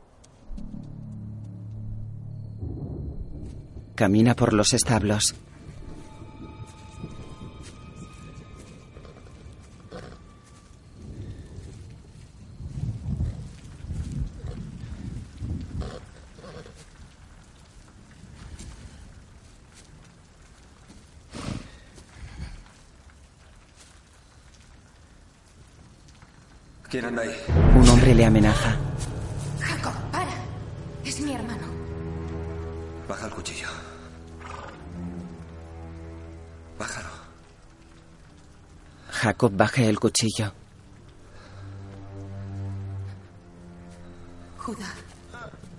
Camina 3.93 4.33
por 4.33 4.53
los 4.53 4.73
establos. 4.73 5.35
Anda 27.07 27.21
ahí? 27.21 27.35
Un 27.75 27.89
hombre 27.89 28.13
le 28.13 28.25
amenaza. 28.25 28.75
Jacob, 29.59 29.93
para. 30.11 30.31
Es 31.03 31.19
mi 31.21 31.33
hermano. 31.33 31.67
Baja 33.07 33.25
el 33.25 33.31
cuchillo. 33.33 33.67
Bájalo. 36.77 37.09
Jacob 39.11 39.51
baja 39.55 39.81
el 39.83 39.99
cuchillo. 39.99 40.53
Judá. 44.57 44.93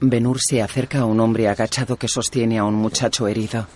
Benur 0.01 0.41
se 0.41 0.63
acerca 0.63 1.01
a 1.01 1.05
un 1.05 1.21
hombre 1.21 1.49
agachado 1.49 1.97
que 1.97 2.09
sostiene 2.09 2.59
a 2.59 2.65
un 2.65 2.75
muchacho 2.75 3.29
herido. 3.29 3.67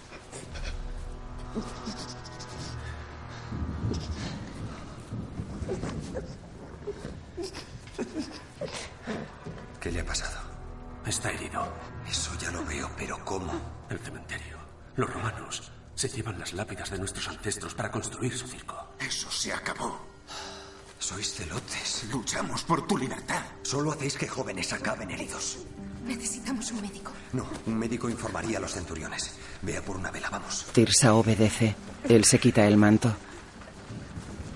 A 28.56 28.60
los 28.60 28.72
centuriones. 28.72 29.32
Vea 29.62 29.82
por 29.82 29.96
una 29.96 30.10
vela, 30.10 30.28
vamos. 30.30 30.66
Tirsa 30.72 31.14
obedece. 31.14 31.74
Él 32.08 32.24
se 32.24 32.38
quita 32.38 32.66
el 32.66 32.76
manto. 32.76 33.14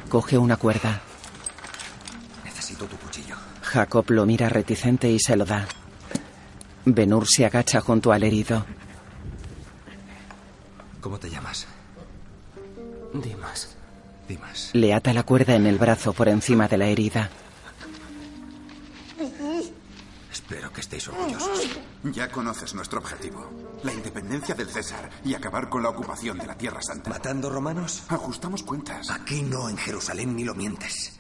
Coge 0.09 0.39
una 0.39 0.57
cuerda. 0.57 1.01
Necesito 2.45 2.87
tu 2.87 2.97
cuchillo. 2.97 3.37
Jacob 3.63 4.05
lo 4.11 4.27
mira 4.27 4.49
reticente 4.49 5.11
y 5.11 5.19
se 5.19 5.37
lo 5.37 5.45
da. 5.45 5.67
Benur 6.85 7.27
se 7.27 7.45
agacha 7.45 7.81
junto 7.81 8.13
al 8.13 8.23
herido. 8.23 8.65
¿Cómo 11.01 11.19
te 11.19 11.31
llamas? 11.31 11.67
Dimas. 13.13 13.77
Dimas. 14.29 14.71
Le 14.73 14.93
ata 14.93 15.13
la 15.13 15.23
cuerda 15.23 15.55
en 15.55 15.67
el 15.67 15.79
brazo 15.79 16.13
por 16.13 16.29
encima 16.29 16.69
de 16.69 16.79
la 16.79 16.87
herida. 16.87 17.31
Espero 20.49 20.73
que 20.73 20.81
estéis 20.81 21.09
orgullosos. 21.09 21.77
Ya 22.05 22.31
conoces 22.31 22.73
nuestro 22.73 23.01
objetivo. 23.01 23.51
La 23.83 23.93
independencia 23.93 24.55
del 24.55 24.71
César 24.71 25.11
y 25.25 25.35
acabar 25.35 25.69
con 25.69 25.83
la 25.83 25.89
ocupación 25.89 26.39
de 26.39 26.47
la 26.47 26.57
Tierra 26.57 26.81
Santa. 26.81 27.11
¿Matando 27.11 27.51
romanos? 27.51 28.05
Ajustamos 28.07 28.63
cuentas. 28.63 29.11
Aquí 29.11 29.43
no, 29.43 29.69
en 29.69 29.77
Jerusalén, 29.77 30.37
ni 30.37 30.45
lo 30.45 30.55
mientes. 30.55 31.19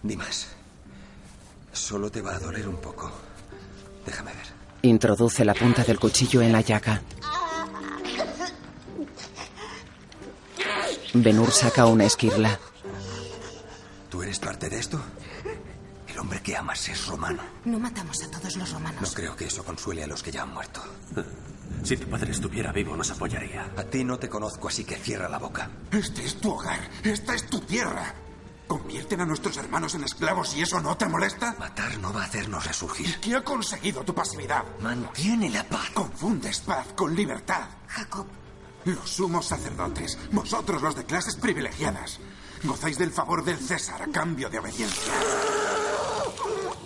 Dimas, 0.00 0.50
solo 1.72 2.08
te 2.08 2.22
va 2.22 2.36
a 2.36 2.38
doler 2.38 2.68
un 2.68 2.76
poco. 2.76 3.10
Déjame 4.06 4.32
ver. 4.32 4.46
Introduce 4.82 5.44
la 5.44 5.54
punta 5.54 5.82
del 5.82 5.98
cuchillo 5.98 6.40
en 6.40 6.52
la 6.52 6.60
llaga. 6.60 7.02
Benur 11.14 11.50
saca 11.50 11.84
una 11.86 12.04
esquirla. 12.04 12.60
¿Tú 14.08 14.22
eres 14.22 14.38
parte 14.38 14.68
de 14.68 14.78
esto? 14.78 15.02
El 16.18 16.22
hombre 16.22 16.42
que 16.42 16.56
amas 16.56 16.88
es 16.88 17.06
romano. 17.06 17.40
No 17.64 17.78
matamos 17.78 18.20
a 18.24 18.28
todos 18.28 18.56
los 18.56 18.72
No 18.72 18.78
romanos. 18.80 19.12
creo 19.14 19.36
que 19.36 19.44
eso 19.46 19.62
consuele 19.64 20.02
a 20.02 20.06
los 20.08 20.20
que 20.20 20.32
ya 20.32 20.42
han 20.42 20.52
muerto. 20.52 20.82
Si 21.84 21.96
tu 21.96 22.08
padre 22.10 22.32
estuviera 22.32 22.72
vivo, 22.72 22.96
nos 22.96 23.08
apoyaría. 23.12 23.70
A 23.76 23.84
ti 23.84 24.02
no 24.02 24.18
te 24.18 24.28
conozco, 24.28 24.66
así 24.66 24.82
que 24.82 24.96
cierra 24.96 25.28
la 25.28 25.38
boca. 25.38 25.70
Este 25.92 26.24
es 26.24 26.40
tu 26.40 26.50
hogar. 26.50 26.80
Esta 27.04 27.36
es 27.36 27.46
tu 27.46 27.60
tierra. 27.60 28.12
¿Convierten 28.66 29.20
a 29.20 29.26
nuestros 29.26 29.56
hermanos 29.58 29.94
en 29.94 30.02
esclavos 30.02 30.56
y 30.56 30.62
eso 30.62 30.80
no 30.80 30.96
te 30.96 31.06
molesta? 31.06 31.54
Matar 31.56 31.96
no 31.98 32.12
va 32.12 32.22
a 32.22 32.24
hacernos 32.26 32.66
resurgir. 32.66 33.20
¿Qué 33.20 33.36
ha 33.36 33.44
conseguido 33.44 34.02
tu 34.02 34.12
pasividad? 34.12 34.64
Mantiene 34.80 35.48
la 35.50 35.62
paz. 35.68 35.88
Confundes 35.94 36.58
paz 36.58 36.84
con 36.96 37.14
libertad. 37.14 37.68
Jacob, 37.86 38.26
Los 38.86 39.08
sumos 39.10 39.46
sacerdotes, 39.46 40.18
vosotros 40.32 40.82
los 40.82 40.96
de 40.96 41.04
clases 41.04 41.36
privilegiadas, 41.36 42.18
gozáis 42.64 42.98
del 42.98 43.10
favor 43.10 43.44
del 43.44 43.58
César 43.58 44.02
a 44.02 44.06
cambio 44.06 44.48
de 44.48 44.58
obediencia. 44.58 45.12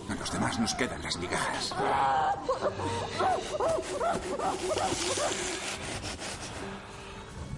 A 0.09 0.15
los 0.15 0.33
demás 0.33 0.59
nos 0.59 0.75
quedan 0.75 1.03
las 1.03 1.17
migajas. 1.17 1.75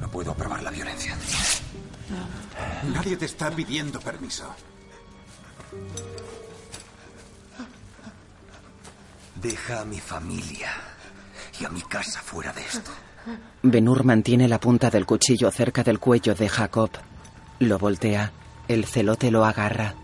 No 0.00 0.09
puedo 0.09 0.33
aprobar 0.33 0.62
la 0.62 0.70
violencia. 0.70 1.16
Nadie 2.92 3.16
te 3.16 3.24
está 3.24 3.50
pidiendo 3.50 4.00
permiso. 4.00 4.44
Deja 9.37 9.81
a 9.81 9.85
mi 9.85 10.00
familia 10.00 10.70
y 11.61 11.64
a 11.64 11.68
mi 11.68 11.83
casa 11.83 12.20
fuera 12.20 12.53
de 12.53 12.62
esto. 12.62 12.90
Benur 13.62 14.05
mantiene 14.05 14.48
la 14.48 14.61
punta 14.61 14.90
del 14.90 15.07
cuchillo 15.07 15.50
cerca 15.50 15.83
del 15.83 15.98
cuello 15.98 16.35
de 16.35 16.48
Jacob. 16.48 16.90
Lo 17.64 17.79
voltea. 17.79 18.31
El 18.68 18.85
celote 18.85 19.31
lo 19.31 19.44
agarra. 19.44 19.94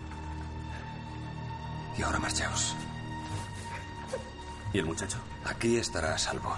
Y 1.98 2.02
ahora 2.02 2.18
marchaos. 2.18 2.74
¿Y 4.72 4.78
el 4.78 4.86
muchacho? 4.86 5.18
Aquí 5.44 5.76
estará 5.76 6.14
a 6.14 6.18
salvo. 6.18 6.56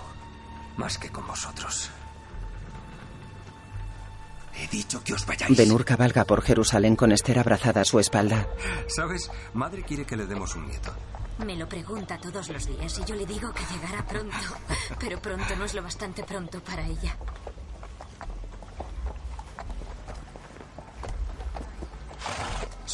Más 0.76 0.98
que 0.98 1.10
con 1.10 1.26
vosotros. 1.26 1.90
He 4.54 4.68
dicho 4.68 5.02
que 5.02 5.14
os 5.14 5.26
vayáis. 5.26 5.56
Benur 5.56 5.84
cabalga 5.84 6.24
por 6.24 6.42
Jerusalén 6.42 6.94
con 6.94 7.10
Esther 7.10 7.40
abrazada 7.40 7.80
a 7.80 7.84
su 7.84 7.98
espalda. 7.98 8.46
¿Sabes? 8.86 9.28
Madre 9.54 9.82
quiere 9.82 10.04
que 10.04 10.16
le 10.16 10.26
demos 10.26 10.54
un 10.54 10.68
nieto. 10.68 10.92
Me 11.44 11.56
lo 11.56 11.68
pregunta 11.68 12.18
todos 12.18 12.48
los 12.50 12.66
días 12.66 12.96
y 13.00 13.04
yo 13.04 13.16
le 13.16 13.26
digo 13.26 13.52
que 13.52 13.64
llegará 13.74 14.06
pronto. 14.06 14.36
Pero 15.00 15.20
pronto 15.20 15.56
no 15.56 15.64
es 15.64 15.74
lo 15.74 15.82
bastante 15.82 16.22
pronto 16.22 16.60
para 16.62 16.86
ella. 16.86 17.16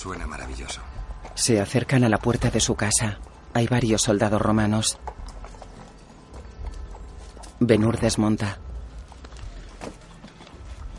Suena 0.09 0.27
maravilloso. 0.27 0.81
Se 1.35 1.61
acercan 1.61 2.03
a 2.03 2.09
la 2.09 2.16
puerta 2.16 2.49
de 2.49 2.61
su 2.61 2.75
casa. 2.75 3.18
Hay 3.53 3.66
varios 3.66 4.01
soldados 4.01 4.40
romanos. 4.40 4.99
Benur 7.61 8.01
desmonta. 8.01 8.57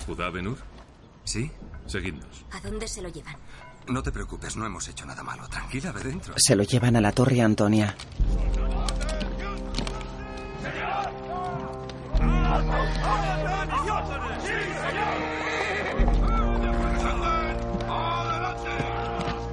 ¿Judá 0.06 0.30
Benur? 0.30 0.60
¿Sí? 1.24 1.52
Seguidnos. 1.88 2.46
¿A 2.52 2.60
dónde 2.60 2.88
se 2.88 3.02
lo 3.02 3.10
llevan? 3.10 3.36
No 3.88 4.04
te 4.04 4.12
preocupes, 4.12 4.56
no 4.56 4.68
hemos 4.68 4.88
hecho 4.88 5.08
nada 5.08 5.24
malo. 5.24 5.48
Tranquila, 5.50 5.92
ve 5.92 6.04
dentro. 6.04 6.36
Se 6.38 6.56
lo 6.56 6.62
llevan 6.62 6.96
a 6.96 7.02
la 7.02 7.12
torre 7.12 7.42
Antonia. 7.42 7.96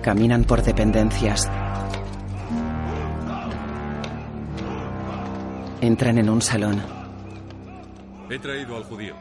Caminan 0.07 0.45
por 0.45 0.62
dependencias. 0.62 1.49
Entran 5.81 6.19
en 6.19 6.31
un 6.31 6.40
salón. 6.40 6.81
He 8.31 8.38
traído 8.38 8.77
al 8.77 8.85
judío. 8.85 9.16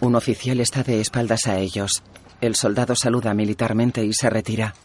Un 0.00 0.14
oficial 0.14 0.60
está 0.60 0.84
de 0.84 1.00
espaldas 1.00 1.48
a 1.48 1.58
ellos. 1.58 2.04
El 2.40 2.54
soldado 2.54 2.94
saluda 2.94 3.34
militarmente 3.34 4.04
y 4.04 4.12
se 4.12 4.30
retira. 4.30 4.76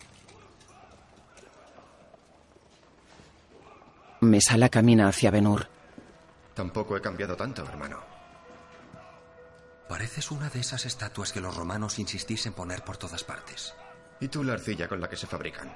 Mesala 4.21 4.69
camina 4.69 5.07
hacia 5.07 5.29
Benur. 5.29 5.67
Tampoco 6.55 6.97
he 6.97 7.01
cambiado 7.01 7.35
tanto, 7.35 7.63
hermano. 7.63 7.99
Pareces 9.87 10.31
una 10.31 10.49
de 10.49 10.61
esas 10.61 10.87
estatuas 10.87 11.31
que 11.31 11.41
los 11.41 11.55
romanos 11.55 11.99
insistís 11.99 12.47
en 12.47 12.53
poner 12.53 12.83
por 12.83 12.97
todas 12.97 13.23
partes. 13.23 13.75
¿Y 14.19 14.27
tú 14.27 14.43
la 14.43 14.53
arcilla 14.53 14.87
con 14.87 14.99
la 14.99 15.07
que 15.09 15.15
se 15.15 15.27
fabrican? 15.27 15.71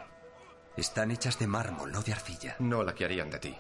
Están 0.76 1.12
hechas 1.12 1.38
de 1.40 1.48
mármol, 1.48 1.92
no 1.92 2.02
de 2.02 2.14
arcilla. 2.14 2.56
No 2.60 2.84
la 2.84 2.94
que 2.94 3.06
harían 3.06 3.30
de 3.30 3.40
ti. 3.40 3.56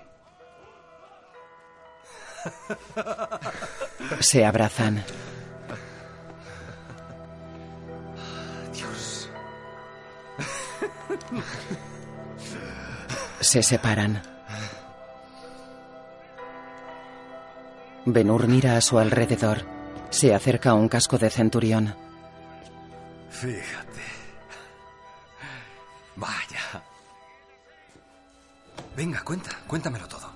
Se 4.19 4.45
abrazan. 4.45 5.03
Dios. 8.73 9.29
Se 13.39 13.63
separan. 13.63 14.21
Benur 18.05 18.47
mira 18.47 18.75
a 18.75 18.81
su 18.81 18.99
alrededor. 18.99 19.61
Se 20.09 20.33
acerca 20.33 20.71
a 20.71 20.73
un 20.73 20.89
casco 20.89 21.17
de 21.17 21.29
centurión. 21.29 21.95
Fíjate. 23.29 23.92
Vaya. 26.15 26.83
Venga, 28.95 29.23
cuenta, 29.23 29.49
cuéntamelo 29.67 30.07
todo. 30.07 30.29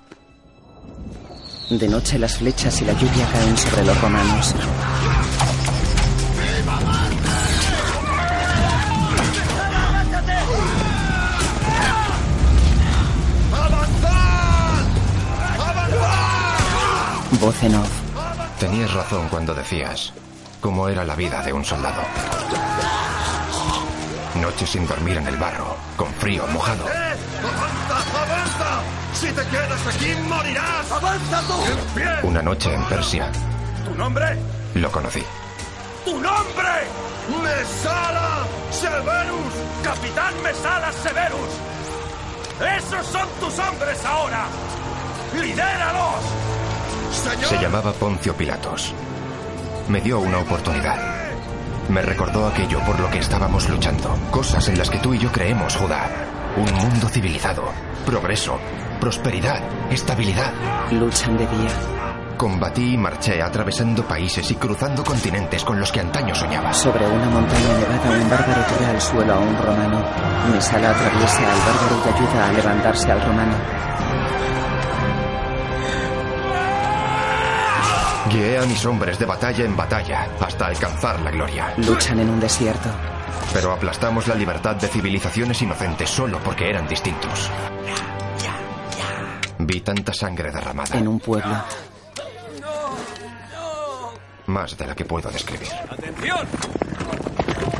De 1.70 1.88
noche 1.88 2.18
las 2.18 2.38
flechas 2.38 2.82
y 2.82 2.86
la 2.86 2.94
lluvia 2.94 3.30
caen 3.32 3.58
sobre 3.58 3.86
los 3.86 4.02
romanos. 4.02 4.56
¡Avanzad! 13.52 14.84
¡Avanzad! 15.60 17.40
Voz 17.40 17.64
en 17.64 17.76
off. 17.76 17.92
Tenías 18.60 18.94
razón 18.94 19.28
cuando 19.30 19.54
decías 19.54 20.14
cómo 20.62 20.90
era 20.90 21.04
la 21.06 21.16
vida 21.16 21.44
de 21.44 21.54
un 21.54 21.64
soldado. 21.64 22.02
Noches 24.42 24.70
sin 24.70 24.88
dormir 24.88 25.18
en 25.18 25.28
el 25.28 25.36
barro, 25.38 25.76
con 25.96 26.14
frío, 26.16 26.46
mojado. 26.48 26.86
¡Eh! 26.88 27.16
¡Avanza! 27.44 28.22
¡Avanza! 28.22 28.82
¡Si 29.14 29.28
te 29.28 29.44
quedas 29.48 29.88
aquí, 29.96 30.14
morirás! 30.30 30.92
¡Avanza 30.92 31.42
tú! 31.42 31.54
¡En 31.66 31.94
pie! 31.96 32.08
Una 32.24 32.42
noche 32.42 32.74
en 32.74 32.84
Persia 32.86 33.32
¿Tu 33.84 33.96
nombre? 33.96 34.38
lo 34.76 34.92
conocí. 34.92 35.24
¡Tu 36.06 36.12
nombre! 36.14 36.88
¡Mesala 37.44 38.46
Severus! 38.72 39.54
¡Capitán 39.84 40.34
Mesala 40.44 40.92
Severus! 40.94 41.50
¡Esos 42.78 43.06
son 43.08 43.28
tus 43.40 43.60
hombres 43.60 44.06
ahora! 44.06 44.46
¡Lidéralos! 45.34 46.24
¡Señor! 47.12 47.50
Se 47.50 47.58
llamaba 47.58 47.92
Poncio 47.94 48.34
Pilatos. 48.36 48.94
Me 49.90 50.00
dio 50.00 50.20
una 50.20 50.38
oportunidad. 50.40 51.27
Me 51.90 52.02
recordó 52.02 52.48
aquello 52.48 52.80
por 52.86 53.00
lo 53.00 53.10
que 53.10 53.20
estábamos 53.20 53.70
luchando. 53.70 54.14
Cosas 54.30 54.68
en 54.68 54.78
las 54.78 54.90
que 54.90 55.00
tú 55.00 55.14
y 55.14 55.20
yo 55.20 55.32
creemos, 55.32 55.76
Judá. 55.76 56.10
Un 56.58 56.74
mundo 56.74 57.08
civilizado, 57.08 57.64
progreso, 58.06 58.60
prosperidad, 59.00 59.62
estabilidad. 59.90 60.52
Luchan 60.92 61.38
de 61.38 61.48
día. 61.48 61.72
Combatí 62.36 62.94
y 62.94 62.98
marché 62.98 63.42
atravesando 63.42 64.04
países 64.08 64.52
y 64.52 64.56
cruzando 64.56 65.04
continentes 65.04 65.64
con 65.64 65.80
los 65.80 65.92
que 65.92 66.02
antaño 66.02 66.36
soñaba. 66.36 66.74
Sobre 66.74 67.08
una 67.08 67.30
montaña 67.30 67.78
nevada 67.80 68.20
un 68.22 68.30
bárbaro 68.30 68.62
tira 68.66 68.90
al 68.92 69.02
suelo 69.02 69.34
a 69.34 69.40
un 69.40 69.58
romano. 69.58 70.04
Mesala 70.52 70.92
atraviesa 70.92 71.40
al 71.40 71.60
bárbaro 71.60 72.04
y 72.06 72.10
ayuda 72.14 72.50
a 72.50 72.54
levantarse 72.54 73.12
al 73.12 73.22
romano. 73.22 73.56
Guié 78.30 78.58
a 78.58 78.66
mis 78.66 78.86
hombres 78.86 79.18
de 79.20 79.26
batalla 79.26 79.64
en 79.64 79.76
batalla 79.76 80.28
hasta 80.40 80.68
alcanzar 80.68 81.20
la 81.22 81.32
gloria. 81.32 81.74
Luchan 81.78 82.20
en 82.20 82.30
un 82.30 82.40
desierto. 82.40 82.90
Pero 83.54 83.72
aplastamos 83.72 84.28
la 84.28 84.36
libertad 84.36 84.76
de 84.76 84.88
civilizaciones 84.88 85.62
inocentes 85.62 86.10
solo 86.10 86.40
porque 86.44 86.70
eran 86.70 86.88
distintos. 86.88 87.50
Vi 89.60 89.82
tanta 89.82 90.14
sangre 90.14 90.52
derramada. 90.52 90.98
En 90.98 91.08
un 91.08 91.20
pueblo. 91.20 91.56
Más 94.48 94.78
de 94.78 94.88
la 94.88 94.96
que 94.96 95.06
puedo 95.06 95.30
describir. 95.30 95.70
¡Atención! 95.90 96.48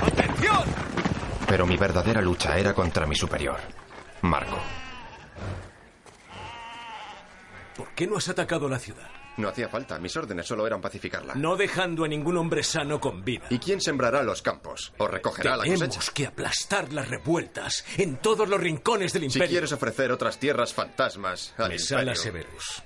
¡Atención! 0.06 0.64
Pero 1.48 1.66
mi 1.66 1.78
verdadera 1.78 2.22
lucha 2.22 2.58
era 2.58 2.74
contra 2.74 3.06
mi 3.06 3.16
superior, 3.16 3.58
Marco. 4.22 4.58
¿Por 7.76 7.90
qué 7.90 8.08
no 8.08 8.18
has 8.18 8.28
atacado 8.28 8.68
la 8.68 8.80
ciudad? 8.80 9.08
No 9.38 9.50
hacía 9.50 9.70
falta, 9.70 10.00
mis 10.00 10.16
órdenes 10.18 10.48
solo 10.48 10.66
eran 10.66 10.82
pacificarla. 10.82 11.36
No 11.36 11.56
dejando 11.56 12.04
a 12.06 12.08
ningún 12.08 12.38
hombre 12.38 12.64
sano 12.64 13.00
con 13.00 13.24
vida. 13.24 13.46
¿Y 13.52 13.60
quién 13.60 13.80
sembrará 13.80 14.24
los 14.24 14.42
campos? 14.42 14.94
¿O 14.98 15.08
recogerá 15.08 15.56
la 15.58 15.64
Tenemos 15.64 15.88
cosecha? 15.96 16.12
que 16.14 16.26
aplastar 16.26 16.92
las 16.92 17.08
revueltas 17.08 17.86
en 17.98 18.18
todos 18.18 18.50
los 18.50 18.60
rincones 18.60 19.14
del 19.14 19.22
Si 19.24 19.26
imperio. 19.38 19.48
quieres 19.50 19.72
ofrecer 19.72 20.12
otras 20.12 20.40
tierras 20.40 20.74
fantasmas 20.74 21.54
al 21.58 21.70
Mesala 21.70 22.02
imperio. 22.02 22.22
Severus. 22.22 22.84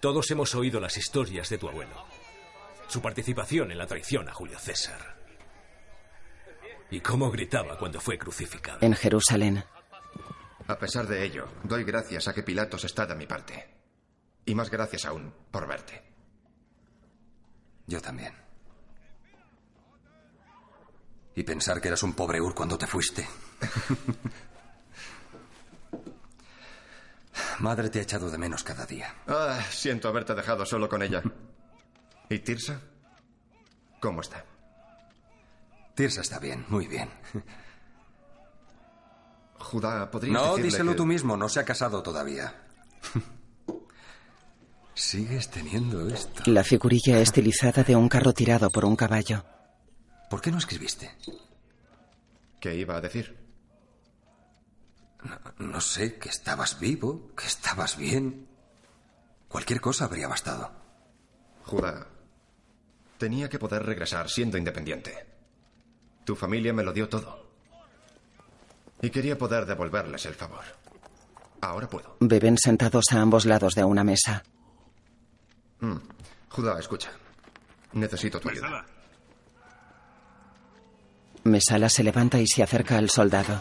Todos 0.00 0.30
hemos 0.30 0.54
oído 0.54 0.78
las 0.78 0.96
historias 0.98 1.48
de 1.48 1.56
tu 1.56 1.68
abuelo. 1.68 2.04
Su 2.88 3.00
participación 3.00 3.72
en 3.72 3.78
la 3.78 3.86
traición 3.86 4.28
a 4.28 4.32
Julio 4.34 4.58
César. 4.58 5.16
Y 6.90 7.00
cómo 7.00 7.30
gritaba 7.30 7.78
cuando 7.78 7.98
fue 8.00 8.18
crucificado. 8.18 8.78
En 8.82 8.94
Jerusalén. 8.94 9.64
A 10.66 10.78
pesar 10.78 11.06
de 11.06 11.24
ello, 11.24 11.48
doy 11.62 11.82
gracias 11.84 12.28
a 12.28 12.34
que 12.34 12.42
Pilatos 12.42 12.84
está 12.84 13.06
de 13.06 13.14
mi 13.14 13.26
parte. 13.26 13.73
Y 14.46 14.54
más 14.54 14.70
gracias 14.70 15.04
aún 15.06 15.32
por 15.50 15.66
verte. 15.66 16.02
Yo 17.86 18.00
también. 18.00 18.34
Y 21.34 21.42
pensar 21.42 21.80
que 21.80 21.88
eras 21.88 22.02
un 22.02 22.12
pobre 22.14 22.40
Ur 22.40 22.54
cuando 22.54 22.78
te 22.78 22.86
fuiste. 22.86 23.26
Madre 27.60 27.88
te 27.90 27.98
ha 27.98 28.02
echado 28.02 28.30
de 28.30 28.38
menos 28.38 28.62
cada 28.62 28.86
día. 28.86 29.14
Ah, 29.26 29.60
siento 29.70 30.08
haberte 30.08 30.34
dejado 30.34 30.64
solo 30.66 30.88
con 30.88 31.02
ella. 31.02 31.22
¿Y 32.28 32.38
Tirsa? 32.40 32.80
¿Cómo 34.00 34.20
está? 34.20 34.44
Tirsa 35.94 36.20
está 36.20 36.38
bien, 36.38 36.64
muy 36.68 36.86
bien. 36.86 37.08
Judá, 39.58 40.10
¿podrías 40.10 40.34
No, 40.34 40.42
decirle 40.50 40.64
díselo 40.64 40.90
que- 40.92 40.96
tú 40.96 41.06
mismo, 41.06 41.36
no 41.36 41.48
se 41.48 41.60
ha 41.60 41.64
casado 41.64 42.02
todavía. 42.02 42.54
Sigues 44.94 45.50
teniendo 45.50 46.08
esto. 46.08 46.42
La 46.50 46.62
figurilla 46.62 47.18
estilizada 47.18 47.82
de 47.82 47.96
un 47.96 48.08
carro 48.08 48.32
tirado 48.32 48.70
por 48.70 48.84
un 48.84 48.94
caballo. 48.96 49.44
¿Por 50.30 50.40
qué 50.40 50.50
no 50.50 50.58
escribiste? 50.58 51.10
¿Qué 52.60 52.74
iba 52.76 52.96
a 52.96 53.00
decir? 53.00 53.36
No 55.58 55.80
sé, 55.80 56.16
que 56.18 56.28
estabas 56.28 56.78
vivo, 56.78 57.32
que 57.36 57.46
estabas 57.46 57.96
bien. 57.96 58.46
Cualquier 59.48 59.80
cosa 59.80 60.04
habría 60.04 60.28
bastado. 60.28 60.70
Judá, 61.64 62.06
tenía 63.18 63.48
que 63.48 63.58
poder 63.58 63.84
regresar 63.84 64.28
siendo 64.28 64.58
independiente. 64.58 65.26
Tu 66.24 66.36
familia 66.36 66.72
me 66.72 66.82
lo 66.82 66.92
dio 66.92 67.08
todo. 67.08 67.44
Y 69.02 69.10
quería 69.10 69.36
poder 69.36 69.66
devolverles 69.66 70.24
el 70.26 70.34
favor. 70.34 70.64
Ahora 71.60 71.88
puedo. 71.88 72.16
Beben 72.20 72.58
sentados 72.58 73.06
a 73.12 73.20
ambos 73.20 73.44
lados 73.44 73.74
de 73.74 73.84
una 73.84 74.04
mesa. 74.04 74.42
Mm. 75.80 75.96
Judá, 76.50 76.78
escucha. 76.78 77.10
Necesito 77.92 78.40
tu 78.40 78.48
ayuda. 78.48 78.84
Mesala 81.44 81.88
se 81.88 82.02
levanta 82.02 82.38
y 82.38 82.46
se 82.46 82.62
acerca 82.62 82.96
al 82.96 83.10
soldado. 83.10 83.60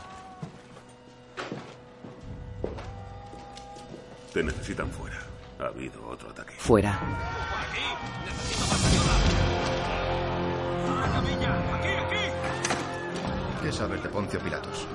Te 4.34 4.44
necesitan 4.44 4.90
fuera. 4.90 5.20
Ha 5.60 5.66
habido 5.66 6.08
otro 6.08 6.30
ataque. 6.30 6.56
Fuera. 6.58 7.00
¿Qué 13.62 13.72
sabes 13.72 14.02
de 14.04 14.10
Poncio 14.10 14.40
Pilatos? 14.40 14.88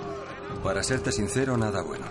Para 0.63 0.83
serte 0.83 1.13
sincero, 1.13 1.57
nada 1.57 1.83
bueno. 1.83 2.07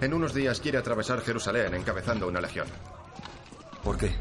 En 0.00 0.14
unos 0.14 0.34
días 0.34 0.60
quiere 0.60 0.78
atravesar 0.78 1.20
Jerusalén 1.20 1.74
encabezando 1.74 2.28
una 2.28 2.40
legión. 2.40 2.66
¿Por 3.84 3.98
qué? 3.98 4.12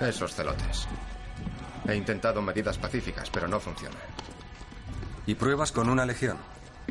Esos 0.00 0.34
celotes. 0.34 0.88
He 1.88 1.94
intentado 1.94 2.42
medidas 2.42 2.76
pacíficas, 2.76 3.30
pero 3.30 3.46
no 3.46 3.60
funciona. 3.60 3.96
¿Y 5.26 5.36
pruebas 5.36 5.70
con 5.72 5.88
una 5.88 6.04
legión? 6.04 6.36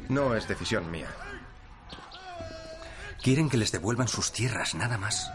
No 0.09 0.33
es 0.35 0.47
decisión 0.47 0.89
mía. 0.89 1.09
Quieren 3.21 3.49
que 3.49 3.57
les 3.57 3.71
devuelvan 3.71 4.07
sus 4.07 4.31
tierras, 4.31 4.75
nada 4.75 4.97
más. 4.97 5.29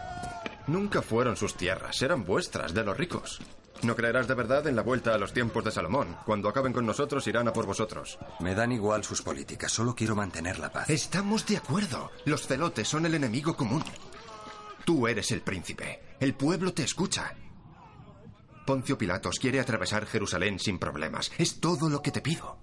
Nunca 0.67 1.01
fueron 1.01 1.35
sus 1.35 1.55
tierras, 1.55 2.01
eran 2.01 2.25
vuestras, 2.25 2.73
de 2.73 2.83
los 2.83 2.97
ricos. 2.97 3.39
No 3.83 3.95
creerás 3.95 4.27
de 4.27 4.35
verdad 4.35 4.67
en 4.67 4.75
la 4.75 4.83
vuelta 4.83 5.13
a 5.13 5.17
los 5.17 5.33
tiempos 5.33 5.63
de 5.63 5.71
Salomón. 5.71 6.15
Cuando 6.25 6.49
acaben 6.49 6.71
con 6.71 6.85
nosotros, 6.85 7.25
irán 7.27 7.47
a 7.47 7.53
por 7.53 7.65
vosotros. 7.65 8.19
Me 8.39 8.53
dan 8.53 8.71
igual 8.71 9.03
sus 9.03 9.21
políticas, 9.21 9.71
solo 9.71 9.95
quiero 9.95 10.15
mantener 10.15 10.59
la 10.59 10.71
paz. 10.71 10.89
Estamos 10.89 11.45
de 11.47 11.57
acuerdo. 11.57 12.11
Los 12.25 12.47
celotes 12.47 12.87
son 12.87 13.05
el 13.05 13.15
enemigo 13.15 13.55
común. 13.55 13.83
Tú 14.85 15.07
eres 15.07 15.31
el 15.31 15.41
príncipe. 15.41 16.01
El 16.19 16.33
pueblo 16.33 16.73
te 16.73 16.83
escucha. 16.83 17.33
Poncio 18.65 18.97
Pilatos 18.97 19.39
quiere 19.39 19.59
atravesar 19.59 20.05
Jerusalén 20.05 20.59
sin 20.59 20.79
problemas. 20.79 21.31
Es 21.37 21.59
todo 21.59 21.89
lo 21.89 22.01
que 22.01 22.11
te 22.11 22.21
pido. 22.21 22.57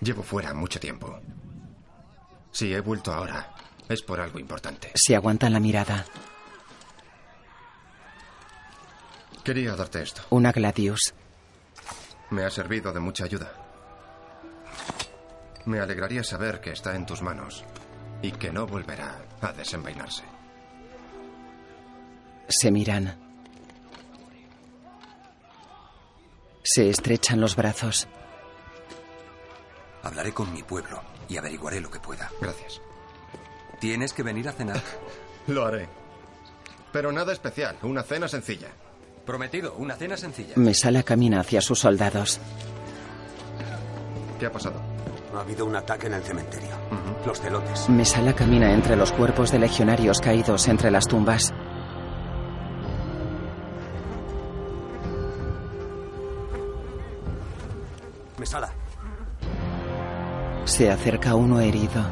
Llevo 0.00 0.22
fuera 0.22 0.52
mucho 0.52 0.78
tiempo. 0.80 1.20
Si 2.50 2.72
he 2.72 2.80
vuelto 2.80 3.12
ahora, 3.12 3.54
es 3.88 4.02
por 4.02 4.20
algo 4.20 4.38
importante. 4.38 4.92
Se 4.94 5.16
aguanta 5.16 5.48
la 5.48 5.60
mirada. 5.60 6.04
Quería 9.42 9.74
darte 9.76 10.02
esto. 10.02 10.22
Una 10.30 10.52
Gladius. 10.52 11.14
Me 12.30 12.44
ha 12.44 12.50
servido 12.50 12.92
de 12.92 13.00
mucha 13.00 13.24
ayuda. 13.24 13.52
Me 15.66 15.80
alegraría 15.80 16.24
saber 16.24 16.60
que 16.60 16.72
está 16.72 16.94
en 16.94 17.06
tus 17.06 17.22
manos 17.22 17.64
y 18.22 18.32
que 18.32 18.52
no 18.52 18.66
volverá 18.66 19.23
a 19.44 19.52
desenvainarse. 19.52 20.22
Se 22.48 22.70
miran. 22.70 23.18
Se 26.62 26.88
estrechan 26.88 27.40
los 27.40 27.56
brazos. 27.56 28.08
Hablaré 30.02 30.32
con 30.32 30.52
mi 30.52 30.62
pueblo 30.62 31.00
y 31.28 31.36
averiguaré 31.36 31.80
lo 31.80 31.90
que 31.90 32.00
pueda. 32.00 32.30
Gracias. 32.40 32.80
Tienes 33.80 34.12
que 34.12 34.22
venir 34.22 34.48
a 34.48 34.52
cenar. 34.52 34.80
Lo 35.46 35.64
haré. 35.66 35.88
Pero 36.92 37.12
nada 37.12 37.32
especial, 37.32 37.76
una 37.82 38.02
cena 38.02 38.28
sencilla. 38.28 38.68
Prometido, 39.26 39.74
una 39.74 39.96
cena 39.96 40.16
sencilla. 40.16 40.54
Mesala 40.56 41.02
camina 41.02 41.40
hacia 41.40 41.60
sus 41.60 41.80
soldados. 41.80 42.40
¿Qué 44.38 44.46
ha 44.46 44.52
pasado? 44.52 44.93
Ha 45.34 45.40
habido 45.40 45.66
un 45.66 45.74
ataque 45.74 46.06
en 46.06 46.14
el 46.14 46.22
cementerio. 46.22 46.70
Los 47.26 47.40
celotes. 47.40 47.88
Mesala 47.88 48.34
camina 48.34 48.72
entre 48.72 48.94
los 48.94 49.10
cuerpos 49.12 49.50
de 49.50 49.58
legionarios 49.58 50.20
caídos 50.20 50.68
entre 50.68 50.90
las 50.90 51.08
tumbas. 51.08 51.52
Mesala. 58.38 58.70
Se 60.66 60.90
acerca 60.90 61.34
uno 61.34 61.60
herido. 61.60 62.04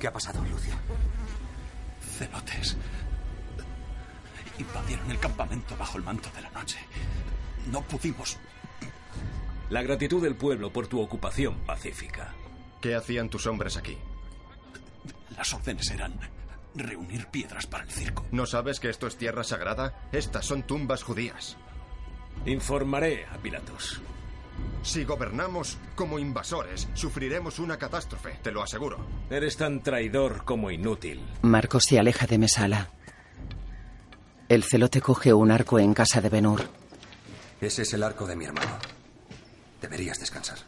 ¿Qué 0.00 0.06
ha 0.08 0.12
pasado, 0.12 0.40
Lucia? 0.50 0.74
Celotes. 2.18 2.76
Invadieron 4.58 5.10
el 5.10 5.18
campamento 5.18 5.76
bajo 5.76 5.98
el 5.98 6.04
manto 6.04 6.30
de 6.34 6.42
la 6.42 6.50
noche. 6.50 6.78
No 7.70 7.82
pudimos. 7.82 8.38
La 9.70 9.82
gratitud 9.82 10.22
del 10.22 10.36
pueblo 10.36 10.72
por 10.72 10.86
tu 10.86 11.00
ocupación 11.00 11.56
pacífica. 11.66 12.32
¿Qué 12.80 12.94
hacían 12.94 13.28
tus 13.28 13.46
hombres 13.46 13.76
aquí? 13.76 13.98
Las 15.36 15.52
órdenes 15.52 15.90
eran 15.90 16.18
reunir 16.74 17.26
piedras 17.26 17.66
para 17.66 17.84
el 17.84 17.90
circo. 17.90 18.24
¿No 18.30 18.46
sabes 18.46 18.80
que 18.80 18.88
esto 18.88 19.06
es 19.06 19.16
tierra 19.16 19.44
sagrada? 19.44 20.08
Estas 20.12 20.44
son 20.44 20.62
tumbas 20.62 21.02
judías. 21.02 21.56
Informaré 22.44 23.26
a 23.26 23.38
Pilatos. 23.38 24.00
Si 24.82 25.04
gobernamos 25.04 25.78
como 25.94 26.18
invasores, 26.18 26.88
sufriremos 26.94 27.58
una 27.58 27.76
catástrofe, 27.76 28.38
te 28.42 28.52
lo 28.52 28.62
aseguro. 28.62 29.04
Eres 29.30 29.56
tan 29.56 29.82
traidor 29.82 30.44
como 30.44 30.70
inútil. 30.70 31.20
Marcos 31.42 31.84
se 31.84 31.98
aleja 31.98 32.26
de 32.26 32.38
Mesala. 32.38 32.90
El 34.48 34.62
celote 34.62 35.00
coge 35.00 35.34
un 35.34 35.50
arco 35.50 35.80
en 35.80 35.92
casa 35.92 36.20
de 36.20 36.28
Benur. 36.28 36.62
Ese 37.60 37.82
es 37.82 37.92
el 37.94 38.04
arco 38.04 38.26
de 38.26 38.36
mi 38.36 38.44
hermano. 38.44 38.78
Deberías 39.80 40.20
descansar. 40.20 40.58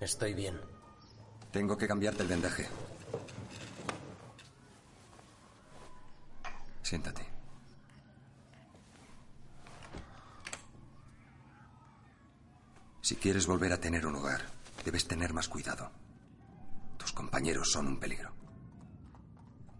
Estoy 0.00 0.32
bien. 0.32 0.58
Tengo 1.50 1.76
que 1.76 1.86
cambiarte 1.86 2.22
el 2.22 2.28
vendaje. 2.28 2.66
Siéntate. 6.82 7.26
Si 13.02 13.16
quieres 13.16 13.46
volver 13.46 13.74
a 13.74 13.80
tener 13.80 14.06
un 14.06 14.16
hogar, 14.16 14.40
debes 14.86 15.06
tener 15.06 15.34
más 15.34 15.48
cuidado. 15.48 15.90
Tus 16.96 17.12
compañeros 17.12 17.70
son 17.70 17.88
un 17.88 18.00
peligro. 18.00 18.41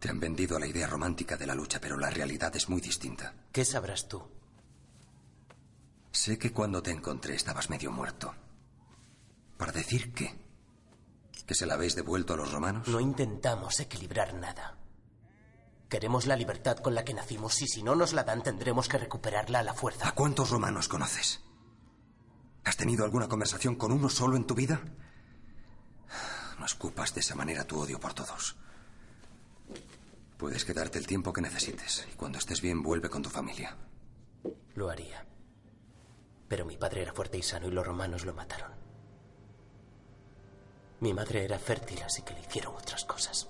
Te 0.02 0.10
han 0.10 0.18
vendido 0.18 0.58
la 0.58 0.66
idea 0.66 0.88
romántica 0.88 1.36
de 1.36 1.46
la 1.46 1.54
lucha, 1.54 1.80
pero 1.80 1.96
la 1.96 2.10
realidad 2.10 2.56
es 2.56 2.68
muy 2.68 2.80
distinta. 2.80 3.34
¿Qué 3.52 3.64
sabrás 3.64 4.08
tú? 4.08 4.20
Sé 6.10 6.36
que 6.38 6.52
cuando 6.52 6.82
te 6.82 6.90
encontré 6.90 7.36
estabas 7.36 7.70
medio 7.70 7.92
muerto. 7.92 8.34
¿Para 9.56 9.70
decir 9.70 10.12
qué? 10.12 10.34
¿Que 11.46 11.54
se 11.54 11.66
la 11.66 11.74
habéis 11.74 11.94
devuelto 11.94 12.34
a 12.34 12.36
los 12.36 12.50
romanos? 12.50 12.88
No 12.88 12.98
intentamos 12.98 13.78
equilibrar 13.78 14.34
nada. 14.34 14.76
Queremos 15.88 16.26
la 16.26 16.34
libertad 16.34 16.78
con 16.78 16.96
la 16.96 17.04
que 17.04 17.14
nacimos 17.14 17.62
y 17.62 17.68
si 17.68 17.84
no 17.84 17.94
nos 17.94 18.12
la 18.12 18.24
dan 18.24 18.42
tendremos 18.42 18.88
que 18.88 18.98
recuperarla 18.98 19.60
a 19.60 19.62
la 19.62 19.74
fuerza. 19.74 20.08
¿A 20.08 20.16
cuántos 20.16 20.50
romanos 20.50 20.88
conoces? 20.88 21.42
¿Has 22.64 22.76
tenido 22.76 23.04
alguna 23.04 23.28
conversación 23.28 23.76
con 23.76 23.92
uno 23.92 24.08
solo 24.08 24.36
en 24.36 24.48
tu 24.48 24.56
vida? 24.56 24.80
No 26.58 26.66
escupas 26.66 27.14
de 27.14 27.20
esa 27.20 27.36
manera 27.36 27.68
tu 27.68 27.78
odio 27.78 28.00
por 28.00 28.14
todos. 28.14 28.56
Puedes 30.42 30.64
quedarte 30.64 30.98
el 30.98 31.06
tiempo 31.06 31.32
que 31.32 31.40
necesites 31.40 32.04
y 32.12 32.16
cuando 32.16 32.38
estés 32.38 32.60
bien 32.60 32.82
vuelve 32.82 33.08
con 33.08 33.22
tu 33.22 33.30
familia. 33.30 33.76
Lo 34.74 34.90
haría. 34.90 35.24
Pero 36.48 36.64
mi 36.64 36.76
padre 36.76 37.02
era 37.02 37.12
fuerte 37.12 37.38
y 37.38 37.42
sano 37.42 37.68
y 37.68 37.70
los 37.70 37.86
romanos 37.86 38.24
lo 38.24 38.34
mataron. 38.34 38.72
Mi 40.98 41.14
madre 41.14 41.44
era 41.44 41.60
fértil, 41.60 42.02
así 42.02 42.22
que 42.22 42.34
le 42.34 42.40
hicieron 42.40 42.74
otras 42.74 43.04
cosas. 43.04 43.48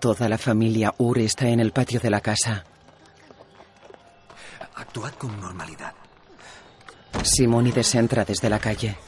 Toda 0.00 0.28
la 0.28 0.36
familia 0.36 0.94
Ur 0.98 1.18
está 1.18 1.48
en 1.48 1.60
el 1.60 1.72
patio 1.72 1.98
de 1.98 2.10
la 2.10 2.20
casa. 2.20 2.62
Actuad 4.74 5.14
con 5.14 5.40
normalidad. 5.40 5.94
Simónides 7.22 7.94
entra 7.94 8.26
desde 8.26 8.50
la 8.50 8.58
calle. 8.58 8.98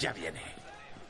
Ya 0.00 0.12
viene. 0.12 0.55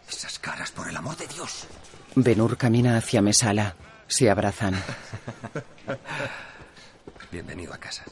Esas 0.08 0.38
caras, 0.38 0.70
por 0.70 0.88
el 0.88 0.96
amor 0.96 1.16
de 1.16 1.26
Dios. 1.26 1.66
Benur 2.14 2.56
camina 2.56 2.96
hacia 2.96 3.22
Mesala. 3.22 3.74
Se 4.08 4.30
abrazan. 4.30 4.74
Bienvenido 7.32 7.74
a 7.74 7.78
casa. 7.78 8.04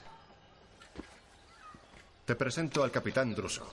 Te 2.24 2.34
presento 2.34 2.82
al 2.82 2.90
capitán 2.90 3.34
Druso, 3.34 3.72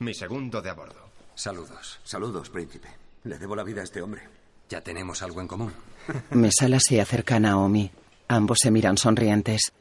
mi 0.00 0.14
segundo 0.14 0.60
de 0.60 0.70
a 0.70 0.74
bordo. 0.74 1.08
Saludos. 1.34 2.00
Saludos, 2.04 2.50
príncipe. 2.50 2.88
Le 3.24 3.38
debo 3.38 3.56
la 3.56 3.64
vida 3.64 3.80
a 3.80 3.84
este 3.84 4.02
hombre. 4.02 4.22
Ya 4.68 4.80
tenemos 4.80 5.22
algo 5.22 5.40
en 5.40 5.48
común. 5.48 5.72
Mesala 6.30 6.80
se 6.80 7.00
acerca 7.00 7.36
a 7.36 7.40
Naomi. 7.40 7.90
Ambos 8.28 8.58
se 8.60 8.70
miran 8.70 8.98
sonrientes. 8.98 9.72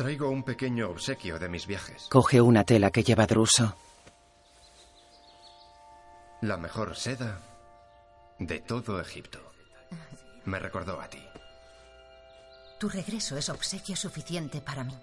Traigo 0.00 0.30
un 0.30 0.42
pequeño 0.44 0.88
obsequio 0.88 1.38
de 1.38 1.50
mis 1.50 1.66
viajes. 1.66 2.06
Coge 2.08 2.40
una 2.40 2.64
tela 2.64 2.90
que 2.90 3.02
lleva 3.02 3.26
Druso. 3.26 3.76
La 6.40 6.56
mejor 6.56 6.96
seda 6.96 7.38
de 8.38 8.60
todo 8.60 8.98
Egipto. 8.98 9.52
Me 10.46 10.58
recordó 10.58 10.98
a 10.98 11.06
ti. 11.06 11.22
Tu 12.78 12.88
regreso 12.88 13.36
es 13.36 13.50
obsequio 13.50 13.94
suficiente 13.94 14.62
para 14.62 14.84
mí. 14.84 14.96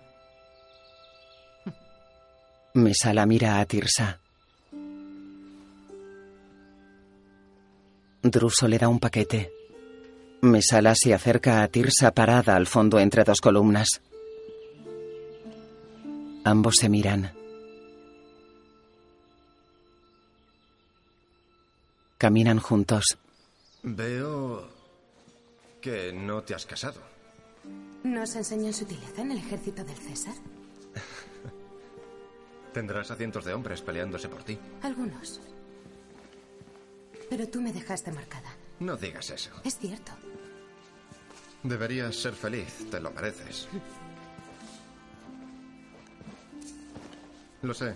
Mesala 2.73 3.27
mira 3.27 3.59
a 3.59 3.65
Tirsa. 3.67 4.19
Druso 8.23 8.67
le 8.67 8.79
da 8.79 8.87
un 8.87 8.99
paquete. 8.99 9.53
Mesala 10.41 10.95
se 10.95 11.13
acerca 11.13 11.61
a 11.61 11.67
Tirsa 11.67 12.09
parada 12.15 12.55
al 12.55 12.65
fondo 12.65 12.97
entre 12.99 13.23
dos 13.23 13.41
columnas. 13.41 14.01
Ambos 16.47 16.77
se 16.77 16.87
miran. 16.87 17.33
Caminan 22.17 22.59
juntos. 22.59 23.17
Veo 23.83 24.69
que 25.81 26.13
no 26.13 26.43
te 26.43 26.55
has 26.55 26.65
casado. 26.65 27.01
¿Nos 28.03 28.33
enseñan 28.37 28.71
sutileza 28.71 29.23
en 29.23 29.31
el 29.31 29.39
ejército 29.39 29.83
del 29.83 29.97
César? 29.97 30.35
Tendrás 32.73 33.11
a 33.11 33.17
cientos 33.17 33.43
de 33.43 33.53
hombres 33.53 33.81
peleándose 33.81 34.29
por 34.29 34.43
ti. 34.43 34.57
Algunos. 34.83 35.41
Pero 37.29 37.45
tú 37.49 37.59
me 37.59 37.73
dejaste 37.73 38.13
marcada. 38.13 38.55
No 38.79 38.95
digas 38.95 39.31
eso. 39.31 39.51
Es 39.65 39.77
cierto. 39.77 40.13
Deberías 41.63 42.15
ser 42.15 42.35
feliz, 42.35 42.89
te 42.89 43.01
lo 43.01 43.11
mereces. 43.11 43.67
Lo 47.61 47.73
sé. 47.73 47.95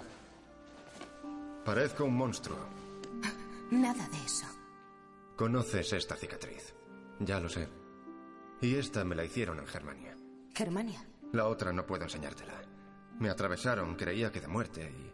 Parezco 1.63 2.05
un 2.05 2.15
monstruo. 2.15 2.57
Nada 3.69 4.07
de 4.09 4.17
eso. 4.17 4.45
Conoces 5.35 5.93
esta 5.93 6.15
cicatriz. 6.15 6.73
Ya 7.19 7.39
lo 7.39 7.47
sé. 7.47 7.67
Y 8.61 8.75
esta 8.75 9.03
me 9.03 9.15
la 9.15 9.23
hicieron 9.23 9.59
en 9.59 9.67
Germania. 9.67 10.17
Germania. 10.53 11.05
La 11.31 11.47
otra 11.47 11.71
no 11.71 11.85
puedo 11.85 12.03
enseñártela. 12.03 12.61
Me 13.19 13.29
atravesaron, 13.29 13.95
creía 13.95 14.31
que 14.31 14.41
de 14.41 14.47
muerte 14.47 14.83
y... 14.83 15.11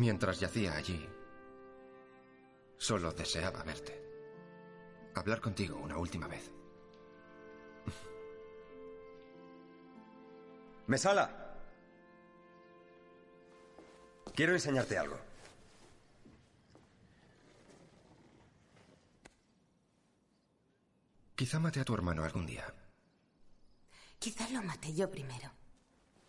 Mientras 0.00 0.40
yacía 0.40 0.76
allí, 0.76 1.06
solo 2.76 3.12
deseaba 3.12 3.62
verte. 3.62 4.02
Hablar 5.14 5.40
contigo 5.40 5.76
una 5.76 5.98
última 5.98 6.28
vez. 6.28 6.50
Mesala. 10.86 11.47
Quiero 14.38 14.52
enseñarte 14.52 14.96
algo. 14.96 15.18
Quizá 21.34 21.58
mate 21.58 21.80
a 21.80 21.84
tu 21.84 21.92
hermano 21.92 22.22
algún 22.22 22.46
día. 22.46 22.72
Quizá 24.20 24.48
lo 24.50 24.62
maté 24.62 24.94
yo 24.94 25.10
primero. 25.10 25.50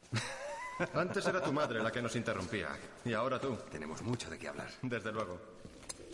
Antes 0.95 1.27
era 1.27 1.39
tu 1.39 1.53
madre 1.53 1.83
la 1.83 1.91
que 1.91 2.01
nos 2.01 2.15
interrumpía. 2.15 2.69
Y 3.05 3.13
ahora 3.13 3.39
tú. 3.39 3.55
Tenemos 3.69 4.01
mucho 4.01 4.27
de 4.27 4.39
qué 4.39 4.47
hablar. 4.47 4.71
Desde 4.81 5.11
luego. 5.11 5.39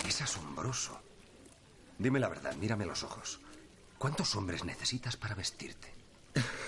Es 0.05 0.21
asombroso. 0.21 0.99
Dime 1.97 2.19
la 2.19 2.27
verdad, 2.27 2.57
mírame 2.57 2.85
los 2.85 3.03
ojos. 3.03 3.39
¿Cuántos 3.97 4.35
hombres 4.35 4.65
necesitas 4.65 5.15
para 5.15 5.33
vestirte? 5.33 5.93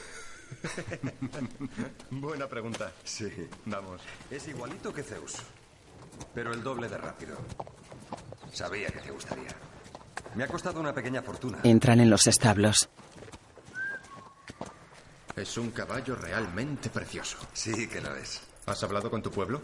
Buena 2.12 2.48
pregunta. 2.48 2.92
Sí. 3.04 3.32
Vamos. 3.66 4.02
Es 4.30 4.48
igualito 4.48 4.94
que 4.94 5.04
Zeus, 5.04 5.36
pero 6.34 6.54
el 6.54 6.64
doble 6.64 6.88
de 6.88 6.98
rápido. 6.98 7.38
Sabía 8.52 8.90
que 8.90 9.00
te 9.00 9.12
gustaría. 9.12 9.50
Me 10.36 10.44
ha 10.44 10.48
costado 10.48 10.80
una 10.80 10.94
pequeña 10.94 11.22
fortuna. 11.22 11.60
Entran 11.64 12.00
en 12.00 12.10
los 12.10 12.28
establos. 12.28 12.90
Es 15.36 15.58
un 15.58 15.72
caballo 15.72 16.16
realmente 16.16 16.90
precioso. 16.90 17.38
Sí 17.54 17.88
que 17.88 18.02
lo 18.02 18.16
es. 18.16 18.42
¿Has 18.66 18.84
hablado 18.84 19.10
con 19.10 19.22
tu 19.22 19.32
pueblo? 19.32 19.62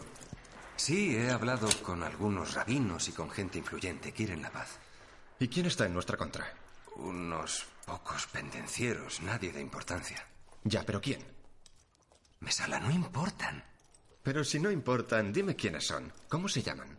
Sí, 0.76 1.16
he 1.16 1.30
hablado 1.30 1.68
con 1.82 2.02
algunos 2.02 2.54
rabinos 2.54 3.08
y 3.08 3.12
con 3.12 3.30
gente 3.30 3.58
influyente. 3.58 4.12
Quieren 4.12 4.42
la 4.42 4.50
paz. 4.50 4.78
¿Y 5.38 5.48
quién 5.48 5.66
está 5.66 5.86
en 5.86 5.94
nuestra 5.94 6.16
contra? 6.16 6.46
Unos 6.96 7.66
pocos 7.84 8.26
pendencieros, 8.28 9.20
nadie 9.20 9.52
de 9.52 9.60
importancia. 9.60 10.24
Ya, 10.64 10.82
pero 10.84 11.00
¿quién? 11.00 11.20
Mesala, 12.40 12.80
no 12.80 12.90
importan. 12.90 13.62
Pero 14.22 14.42
si 14.44 14.58
no 14.58 14.70
importan, 14.70 15.32
dime 15.32 15.54
quiénes 15.54 15.86
son. 15.86 16.12
¿Cómo 16.28 16.48
se 16.48 16.62
llaman? 16.62 16.98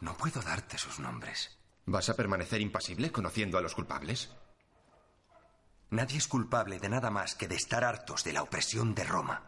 No 0.00 0.16
puedo 0.16 0.42
darte 0.42 0.76
sus 0.76 0.98
nombres. 0.98 1.56
¿Vas 1.86 2.08
a 2.08 2.14
permanecer 2.14 2.60
impasible 2.60 3.12
conociendo 3.12 3.58
a 3.58 3.62
los 3.62 3.74
culpables? 3.74 4.30
Nadie 5.90 6.18
es 6.18 6.26
culpable 6.26 6.80
de 6.80 6.88
nada 6.88 7.10
más 7.10 7.36
que 7.36 7.46
de 7.46 7.54
estar 7.54 7.84
hartos 7.84 8.24
de 8.24 8.32
la 8.32 8.42
opresión 8.42 8.94
de 8.94 9.04
Roma. 9.04 9.42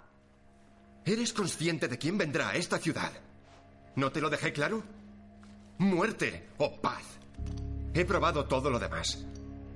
¿Eres 1.05 1.33
consciente 1.33 1.89
de 1.89 1.99
quién 1.99 2.17
vendrá 2.17 2.51
a 2.51 2.55
esta 2.55 2.79
ciudad? 2.79 3.13
¿No 3.97 4.13
te 4.13 4.21
lo 4.21 4.31
dejé 4.31 4.53
claro? 4.53 4.85
Muerte 5.79 6.51
o 6.59 6.81
paz. 6.81 7.03
He 7.93 8.05
probado 8.05 8.45
todo 8.47 8.71
lo 8.71 8.79
demás. 8.79 9.25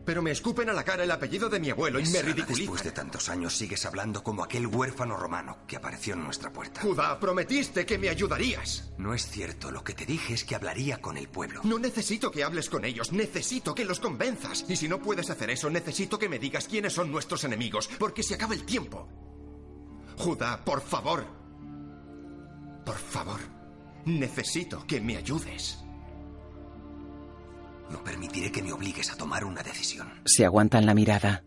Pero 0.04 0.20
me 0.20 0.32
escupen 0.32 0.68
a 0.68 0.72
la 0.72 0.84
cara 0.84 1.04
el 1.04 1.10
apellido 1.10 1.48
de 1.48 1.60
mi 1.60 1.70
abuelo 1.70 2.00
y 2.00 2.06
me 2.06 2.22
ridiculizan. 2.22 2.56
Después 2.56 2.82
de 2.82 2.92
tantos 2.92 3.28
años 3.28 3.56
sigues 3.56 3.86
hablando 3.86 4.22
como 4.22 4.42
aquel 4.42 4.66
huérfano 4.66 5.16
romano 5.16 5.58
que 5.66 5.76
apareció 5.76 6.14
en 6.14 6.24
nuestra 6.24 6.52
puerta. 6.52 6.80
Judá, 6.80 7.18
prometiste 7.20 7.86
que 7.86 7.98
me 7.98 8.08
ayudarías. 8.08 8.92
No 8.98 9.14
es 9.14 9.26
cierto. 9.28 9.70
Lo 9.70 9.84
que 9.84 9.94
te 9.94 10.04
dije 10.04 10.34
es 10.34 10.44
que 10.44 10.56
hablaría 10.56 11.00
con 11.00 11.16
el 11.16 11.28
pueblo. 11.28 11.60
No 11.64 11.78
necesito 11.78 12.30
que 12.30 12.42
hables 12.42 12.68
con 12.68 12.84
ellos, 12.84 13.12
necesito 13.12 13.74
que 13.74 13.84
los 13.84 14.00
convenzas. 14.00 14.64
Y 14.68 14.76
si 14.76 14.88
no 14.88 15.00
puedes 15.00 15.30
hacer 15.30 15.50
eso, 15.50 15.70
necesito 15.70 16.18
que 16.18 16.28
me 16.28 16.38
digas 16.38 16.66
quiénes 16.66 16.92
son 16.92 17.12
nuestros 17.12 17.44
enemigos, 17.44 17.88
porque 17.98 18.22
se 18.22 18.34
acaba 18.34 18.54
el 18.54 18.64
tiempo. 18.64 19.08
Judá, 20.18 20.64
por 20.64 20.80
favor. 20.82 21.24
Por 22.84 22.98
favor. 22.98 23.40
Necesito 24.04 24.84
que 24.86 25.00
me 25.00 25.16
ayudes. 25.16 25.78
No 27.92 28.02
permitiré 28.02 28.50
que 28.50 28.62
me 28.62 28.72
obligues 28.72 29.12
a 29.12 29.16
tomar 29.16 29.44
una 29.44 29.62
decisión. 29.62 30.08
Se 30.24 30.46
aguantan 30.46 30.86
la 30.86 30.94
mirada. 30.94 31.44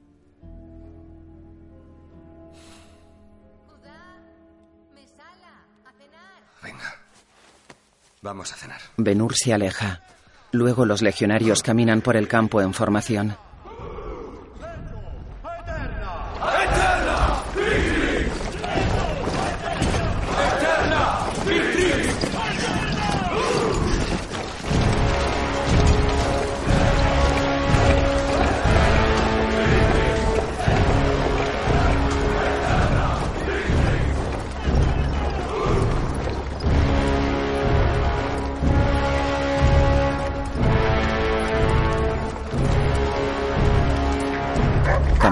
Venga. 6.62 6.96
Vamos 8.22 8.54
a 8.54 8.56
cenar. 8.56 8.82
Benur 8.98 9.36
se 9.36 9.54
aleja. 9.54 10.02
Luego 10.52 10.86
los 10.86 11.02
legionarios 11.02 11.64
caminan 11.64 12.02
por 12.02 12.16
el 12.16 12.28
campo 12.28 12.62
en 12.62 12.74
formación. 12.74 13.38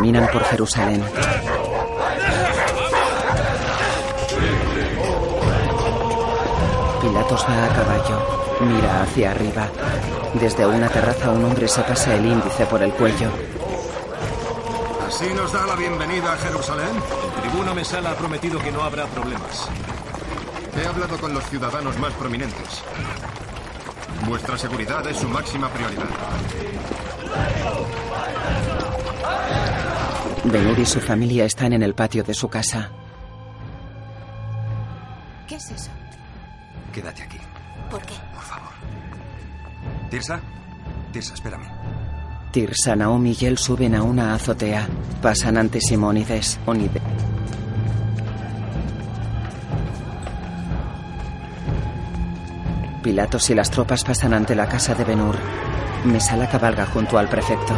Caminan 0.03 0.27
por 0.33 0.43
Jerusalén. 0.43 1.01
Pilatos 7.01 7.45
va 7.47 7.63
a 7.63 7.69
caballo. 7.69 8.19
Mira 8.59 9.03
hacia 9.03 9.31
arriba. 9.31 9.69
Desde 10.33 10.67
una 10.67 10.89
terraza 10.89 11.29
un 11.29 11.45
hombre 11.45 11.69
se 11.69 11.81
pasa 11.83 12.15
el 12.15 12.25
índice 12.25 12.65
por 12.65 12.83
el 12.83 12.91
cuello. 12.91 13.29
¿Así 15.07 15.33
nos 15.33 15.53
da 15.53 15.67
la 15.67 15.75
bienvenida 15.77 16.33
a 16.33 16.37
Jerusalén? 16.37 17.01
El 17.37 17.41
tribuno 17.41 17.73
Mesala 17.73 18.11
ha 18.11 18.15
prometido 18.15 18.59
que 18.59 18.73
no 18.73 18.83
habrá 18.83 19.05
problemas. 19.05 19.69
He 20.77 20.85
hablado 20.85 21.17
con 21.17 21.33
los 21.33 21.45
ciudadanos 21.45 21.97
más 21.97 22.11
prominentes. 22.15 22.83
Vuestra 24.27 24.57
seguridad 24.57 25.07
es 25.07 25.15
su 25.15 25.29
máxima 25.29 25.69
prioridad. 25.69 26.09
Benur 30.45 30.77
y 30.77 30.85
su 30.85 30.99
familia 30.99 31.45
están 31.45 31.71
en 31.71 31.83
el 31.83 31.93
patio 31.93 32.23
de 32.23 32.33
su 32.33 32.49
casa. 32.49 32.89
¿Qué 35.47 35.55
es 35.55 35.71
eso? 35.71 35.89
Quédate 36.91 37.23
aquí. 37.23 37.37
¿Por 37.89 38.01
qué? 38.01 38.13
Por 38.33 38.43
favor. 38.43 38.69
Tirsa. 40.09 40.41
Tirsa, 41.11 41.33
espérame. 41.33 41.65
Tirsa, 42.51 42.95
Naomi 42.95 43.35
y 43.39 43.45
él 43.45 43.57
suben 43.57 43.95
a 43.95 44.03
una 44.03 44.33
azotea. 44.35 44.87
Pasan 45.21 45.57
ante 45.57 45.79
Simónides. 45.79 46.59
Onide. 46.65 47.01
Pilatos 53.01 53.49
y 53.49 53.55
las 53.55 53.71
tropas 53.71 54.03
pasan 54.03 54.33
ante 54.33 54.55
la 54.55 54.67
casa 54.67 54.93
de 54.93 55.03
Benur. 55.03 55.35
Mesala 56.05 56.49
cabalga 56.49 56.85
junto 56.85 57.17
al 57.17 57.29
prefecto. 57.29 57.73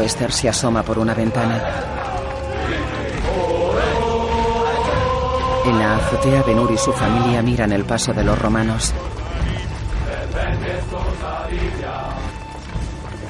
Esther 0.00 0.32
se 0.32 0.48
asoma 0.48 0.82
por 0.82 0.98
una 0.98 1.14
ventana. 1.14 1.62
En 5.64 5.78
la 5.78 5.96
azotea 5.96 6.42
Benur 6.42 6.70
y 6.72 6.78
su 6.78 6.92
familia 6.92 7.42
miran 7.42 7.72
el 7.72 7.84
paso 7.84 8.12
de 8.12 8.22
los 8.22 8.38
romanos. 8.38 8.92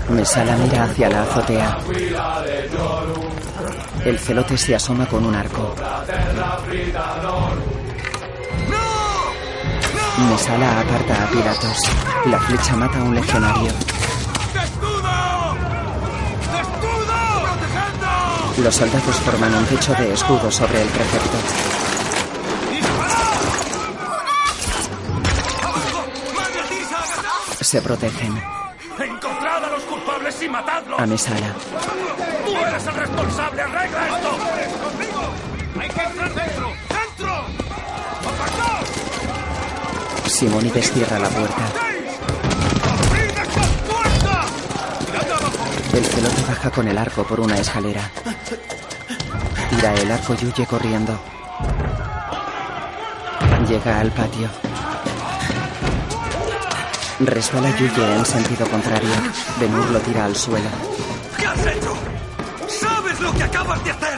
Mesala 0.08 0.56
mira 0.56 0.84
hacia 0.84 1.08
la 1.08 1.22
azotea. 1.22 1.78
El 4.04 4.18
celote 4.18 4.56
se 4.58 4.74
asoma 4.74 5.06
con 5.06 5.24
un 5.24 5.34
arco. 5.34 5.74
Mesala 10.30 10.80
aparta 10.80 11.24
a 11.24 11.30
Pilatos. 11.30 11.78
La 12.26 12.38
flecha 12.40 12.76
mata 12.76 12.98
a 12.98 13.04
un 13.04 13.14
legionario. 13.14 13.72
Los 18.56 18.76
soldados 18.76 19.16
forman 19.16 19.54
un 19.54 19.66
techo 19.66 19.92
de 19.94 20.14
escudo 20.14 20.50
sobre 20.50 20.80
el 20.80 20.88
prefecto. 20.88 21.38
Se 27.60 27.82
protegen. 27.82 28.42
¡Encontrad 28.98 29.64
a 29.64 29.68
los 29.70 29.82
culpables 29.82 30.42
y 30.42 30.48
matadlos! 30.48 31.00
A 31.00 31.06
Mesala. 31.06 31.54
¡Tú 32.46 32.52
eres 32.56 32.86
el 32.86 32.94
responsable! 32.94 33.62
¡Arregla 33.62 34.08
esto! 34.16 34.30
¡Conmigo! 34.84 35.34
¡Hay 35.80 35.88
que 35.88 36.02
entrar 36.02 36.34
dentro! 36.34 36.72
¡Dentro! 36.88 37.34
¡Apartaos! 38.20 38.88
Simónides 40.26 40.92
cierra 40.92 41.18
la 41.18 41.28
puerta. 41.28 41.62
El 45.92 46.04
celote 46.04 46.42
baja 46.48 46.70
con 46.70 46.88
el 46.88 46.98
arco 46.98 47.24
por 47.24 47.40
una 47.40 47.56
escalera. 47.56 48.10
Tira 49.74 49.92
el 49.94 50.10
arco 50.12 50.36
y 50.40 50.46
huye 50.46 50.66
corriendo. 50.66 51.18
Llega 53.68 53.98
al 53.98 54.12
patio. 54.12 54.48
Resbala 57.18 57.70
y 57.70 57.82
huye 57.82 58.14
en 58.16 58.24
sentido 58.24 58.68
contrario. 58.68 59.10
Benur 59.58 59.90
lo 59.90 59.98
tira 60.00 60.26
al 60.26 60.36
suelo. 60.36 60.68
¿Qué 61.36 61.46
has 61.46 61.66
hecho? 61.66 61.94
¿Sabes 62.68 63.20
lo 63.20 63.32
que 63.32 63.42
acabas 63.42 63.84
de 63.84 63.90
hacer? 63.90 64.13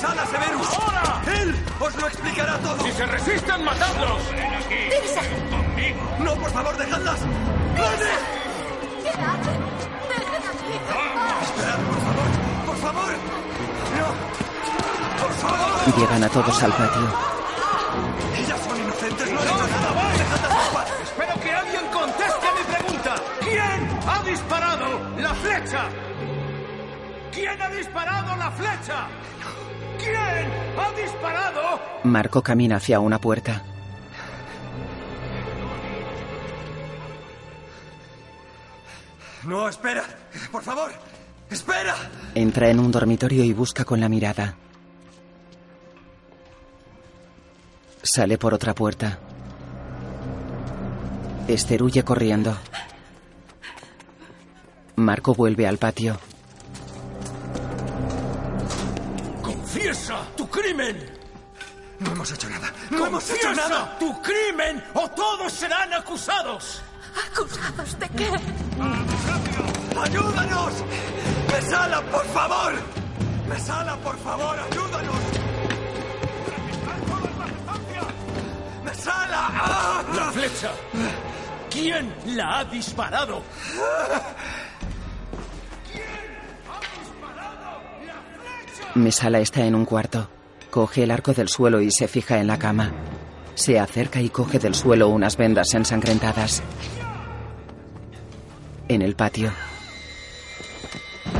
Severus! 0.00 0.68
¡Ahora! 0.74 1.22
¡Él 1.26 1.54
os 1.78 1.94
lo 1.96 2.06
explicará 2.08 2.58
todo! 2.58 2.82
¡Si 2.84 2.92
se 2.92 3.06
resisten, 3.06 3.64
matadlos! 3.64 4.22
¡Tirsa! 4.68 5.20
¡Conmigo! 5.50 6.00
¡No, 6.20 6.34
por 6.36 6.50
favor, 6.50 6.76
dejadlas! 6.76 7.20
¡Vete! 7.74 8.10
¿Qué 9.02 9.08
hacen? 9.10 9.60
¡Dejen 10.08 10.42
aquí! 10.48 10.72
¡Esperad, 11.42 11.78
por 11.78 11.98
favor! 12.00 12.28
¡Por 12.66 12.76
favor! 12.76 13.12
¡No! 13.98 14.08
¡Por 15.22 15.32
favor! 15.34 15.98
Llegan 15.98 16.24
a 16.24 16.28
todos 16.28 16.62
al 16.62 16.72
patio. 16.72 17.08
¡Ellas 18.38 18.60
son 18.66 18.80
inocentes! 18.80 19.32
¡No 19.32 19.40
han 19.40 19.46
hecho 19.46 19.56
nada! 19.58 20.12
¡Dejadlas 20.16 20.66
en 20.66 20.74
paz! 20.74 20.88
Espero 21.02 21.40
que 21.40 21.52
alguien 21.52 21.86
conteste 21.92 22.46
a 22.48 22.52
mi 22.54 22.64
pregunta. 22.74 23.14
¿Quién 23.40 24.00
ha 24.08 24.22
disparado 24.22 24.86
la 25.18 25.34
flecha? 25.34 25.82
¿Quién 27.32 27.62
ha 27.62 27.68
disparado 27.68 28.36
la 28.36 28.50
flecha? 28.52 29.06
¿Quién 30.00 30.16
ha 30.78 30.92
disparado? 30.92 31.80
Marco 32.04 32.42
camina 32.42 32.76
hacia 32.76 33.00
una 33.00 33.20
puerta. 33.20 33.62
¡No, 39.44 39.68
espera! 39.68 40.04
¡Por 40.52 40.62
favor! 40.62 40.90
¡Espera! 41.50 41.94
Entra 42.34 42.68
en 42.68 42.78
un 42.78 42.90
dormitorio 42.90 43.42
y 43.42 43.52
busca 43.52 43.84
con 43.84 44.00
la 44.00 44.08
mirada. 44.08 44.54
Sale 48.02 48.38
por 48.38 48.54
otra 48.54 48.74
puerta. 48.74 49.18
Esther 51.48 51.82
huye 51.82 52.04
corriendo. 52.04 52.56
Marco 54.96 55.34
vuelve 55.34 55.66
al 55.66 55.78
patio. 55.78 56.18
¡Confiesa 59.72 60.26
tu 60.36 60.48
crimen! 60.50 60.98
No 62.00 62.10
hemos 62.10 62.32
hecho 62.32 62.48
nada. 62.50 62.72
¡No 62.90 63.06
hemos 63.06 63.30
hecho 63.30 63.46
¡Confiesa 63.46 63.68
nada! 63.68 63.98
tu 64.00 64.20
crimen 64.20 64.82
o 64.94 65.08
todos 65.10 65.52
serán 65.52 65.94
acusados! 65.94 66.82
¿Acusados 67.30 67.96
de 68.00 68.08
qué? 68.08 68.30
¡Ayúdanos! 69.96 70.72
¡Mesala, 71.52 72.02
por 72.02 72.26
favor! 72.30 72.72
¡Mesala, 73.48 73.96
por 73.98 74.18
favor, 74.18 74.58
ayúdanos! 74.58 75.16
¡Mesala! 78.84 79.48
¡Ah! 79.52 80.02
¡La 80.16 80.32
flecha! 80.32 80.72
¿Quién 81.70 82.12
la 82.26 82.58
ha 82.58 82.64
disparado? 82.64 83.40
Mesala 88.94 89.38
está 89.40 89.64
en 89.64 89.74
un 89.74 89.84
cuarto. 89.84 90.28
Coge 90.70 91.02
el 91.04 91.10
arco 91.10 91.32
del 91.32 91.48
suelo 91.48 91.80
y 91.80 91.90
se 91.90 92.08
fija 92.08 92.38
en 92.38 92.46
la 92.46 92.58
cama. 92.58 92.92
Se 93.54 93.78
acerca 93.78 94.20
y 94.20 94.30
coge 94.30 94.58
del 94.58 94.74
suelo 94.74 95.08
unas 95.08 95.36
vendas 95.36 95.74
ensangrentadas. 95.74 96.62
En 98.88 99.02
el 99.02 99.14
patio, 99.14 99.52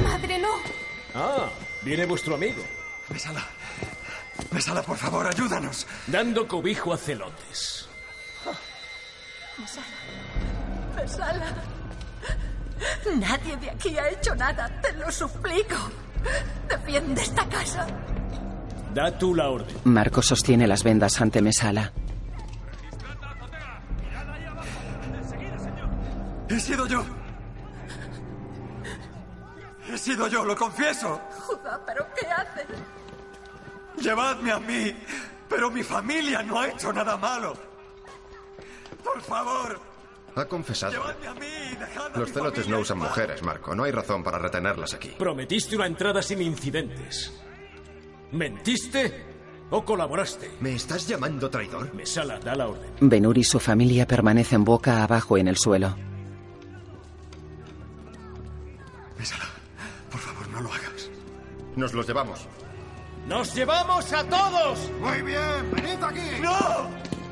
¡Madre, 0.05 0.39
no! 0.39 0.49
Ah, 1.15 1.49
viene 1.83 2.07
vuestro 2.07 2.37
amigo. 2.37 2.63
Mesala. 3.09 3.45
Mesala, 4.53 4.83
por 4.83 4.97
favor, 4.97 5.27
ayúdanos. 5.27 5.87
Dando 6.07 6.47
cobijo 6.47 6.93
a 6.93 6.97
celotes. 6.97 7.89
Mesala. 9.59 9.87
Mesala. 10.97 11.55
Nadie 13.17 13.57
de 13.57 13.71
aquí 13.71 13.99
ha 13.99 14.09
hecho 14.09 14.35
nada, 14.37 14.69
te 14.81 14.93
lo 14.93 15.11
suplico. 15.11 15.77
Defiende 16.69 17.23
esta 17.23 17.49
casa. 17.49 17.87
Da 18.95 19.17
tú 19.19 19.35
la 19.35 19.49
orden. 19.49 19.77
Marco 19.85 20.21
sostiene 20.23 20.67
las 20.67 20.83
vendas 20.83 21.21
ante 21.21 21.41
Mesala. 21.43 21.93
He 26.49 26.59
sido 26.59 26.87
yo. 26.87 27.05
He 29.89 29.97
sido 29.99 30.27
yo, 30.29 30.45
lo 30.45 30.57
confieso. 30.57 31.21
Judá, 31.47 31.81
¿pero 31.87 32.07
qué 32.19 32.27
haces? 32.27 32.67
Llevadme 34.01 34.53
a 34.53 34.59
mí. 34.59 34.95
Pero 35.49 35.71
mi 35.71 35.83
familia 35.83 36.43
no 36.43 36.61
ha 36.61 36.69
hecho 36.69 36.93
nada 36.93 37.17
malo. 37.17 37.55
Por 39.03 39.21
favor, 39.23 39.81
Ha 40.37 40.45
confesado. 40.45 41.03
Los 42.15 42.33
celotes 42.33 42.69
no 42.69 42.79
usan 42.79 42.99
mujeres, 42.99 43.43
Marco. 43.43 43.75
No 43.75 43.85
hay 43.85 43.93
razón 43.93 44.23
para 44.23 44.39
retenerlas 44.39 44.95
aquí. 44.95 45.09
Prometiste 45.19 45.77
una 45.77 45.87
entrada 45.87 46.23
sin 46.23 46.41
incidentes. 46.41 47.33
¿Mentiste 48.33 49.25
o 49.71 49.85
colaboraste? 49.85 50.51
¿Me 50.61 50.75
estás 50.75 51.07
llamando 51.09 51.51
traidor? 51.51 51.93
Mesala, 51.95 52.39
da 52.39 52.55
la 52.55 52.69
orden. 52.69 52.91
Benur 53.01 53.37
y 53.39 53.45
su 53.45 53.59
familia 53.59 54.07
permanecen 54.07 54.65
boca 54.65 55.03
abajo 55.03 55.37
en 55.37 55.49
el 55.49 55.57
suelo. 55.57 55.97
Mesala, 59.19 59.45
por 60.11 60.21
favor, 60.21 60.49
no 60.49 60.61
lo 60.61 60.73
hagas. 60.73 61.11
Nos 61.77 61.93
los 61.93 62.07
llevamos. 62.07 62.47
¡Nos 63.27 63.55
llevamos 63.55 64.13
a 64.13 64.25
todos! 64.25 64.91
Muy 65.01 65.23
bien, 65.23 65.71
venid 65.73 66.03
aquí. 66.03 66.41
¡No! 66.41 66.89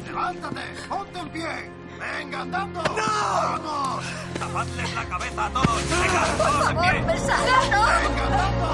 Levántate, 0.07 0.61
ponte 0.89 1.19
en 1.19 1.29
pie. 1.31 1.78
Venga, 1.99 2.41
andando. 2.43 2.83
¡No! 2.83 2.95
¡Vamos! 2.97 4.05
¡Tapadles 4.39 4.95
la 4.95 5.05
cabeza 5.05 5.47
a 5.47 5.51
todos! 5.51 5.83
¡Venga, 5.91 6.21
Por 6.25 6.47
todos 6.47 6.71
en 6.71 6.77
pie! 6.77 6.93
No. 6.93 7.07
Venga, 7.07 8.25
andando. 8.27 8.69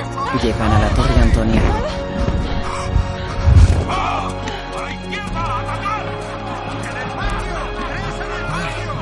Eso. 0.00 0.20
Llegan 0.42 0.72
a 0.72 0.78
la 0.80 0.88
Torre 0.90 1.20
Antonia. 1.22 1.62
¡Ah! 3.90 4.28
¡A 4.76 4.82
la 4.82 4.92
izquierda, 4.92 5.60
atacar! 5.60 6.04
¡En 6.90 6.96
el 6.96 7.10
patio! 7.18 7.58
¡Es 7.94 8.16
en 8.24 8.32
el 8.32 8.44
patio! 8.52 8.92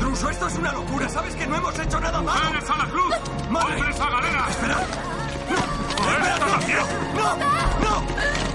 Druso, 0.00 0.30
esto 0.30 0.46
es 0.46 0.54
una 0.56 0.72
locura. 0.72 1.08
¿Sabes 1.08 1.34
que 1.36 1.46
no 1.46 1.56
hemos 1.56 1.78
hecho 1.78 2.00
nada 2.00 2.20
malo? 2.22 2.40
¡Mujeres 2.40 2.70
a 2.70 2.76
la 2.76 2.84
cruz! 2.86 3.14
¡Madre! 3.50 3.74
¡Hombres 3.74 4.00
a 4.00 4.10
galera! 4.10 4.46
¡Esperad! 4.48 4.82
¿Qué 5.96 6.28
estás 6.28 6.52
haciendo? 6.54 6.86
¡No! 7.14 7.36
¡No! 7.36 7.44
¡No 7.80 8.14
llevéis! 8.14 8.53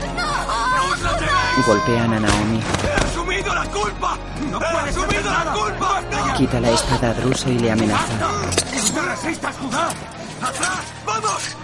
Golpean 1.70 2.14
a 2.14 2.20
Naomi. 2.20 2.60
¡He 2.84 3.06
asumido 3.06 3.54
la 3.54 3.64
culpa! 3.66 4.18
¡No 4.50 4.60
¡He 4.60 4.66
asumido 4.66 5.30
la 5.30 5.54
culpa! 5.54 6.02
¡No! 6.02 6.34
Quita 6.34 6.60
la 6.60 6.72
espada 6.72 7.12
a 7.12 7.14
Druso 7.14 7.50
y 7.52 7.60
le 7.60 7.72
amenaza. 7.72 8.14
¡No 8.96 9.02
resistas, 9.04 9.56
Judá! 9.58 9.90
¡Atrás! 10.42 10.80
¡Vamos! 11.06 11.56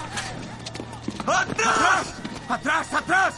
¡Atrás! 1.26 2.14
¡Atrás, 2.50 2.94
atrás! 2.94 3.34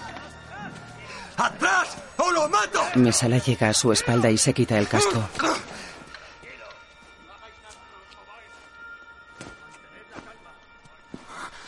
¡Atrás! 1.38 1.98
¡O 2.18 2.32
lo 2.32 2.50
mato! 2.50 2.82
Mesala 2.96 3.38
llega 3.38 3.70
a 3.70 3.74
su 3.74 3.94
espalda 3.94 4.30
y 4.30 4.38
se 4.38 4.54
quita 4.54 4.78
el 4.78 4.90
casco. 4.90 5.24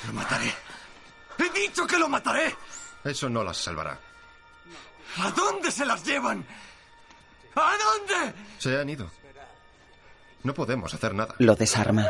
Lo 0.07 0.13
mataré. 0.13 0.53
¡He 1.37 1.59
dicho 1.59 1.87
que 1.87 1.97
lo 1.97 2.09
mataré! 2.09 2.53
Eso 3.09 3.27
no 3.27 3.43
las 3.43 3.57
salvará. 3.57 3.97
¿A 5.17 5.31
dónde 5.31 5.71
se 5.71 5.83
las 5.83 6.03
llevan? 6.03 6.45
¿A 7.55 7.71
dónde? 7.75 8.35
Se 8.59 8.79
han 8.79 8.87
ido. 8.87 9.09
No 10.43 10.53
podemos 10.53 10.93
hacer 10.93 11.15
nada. 11.15 11.33
Lo 11.39 11.55
desarma. 11.55 12.05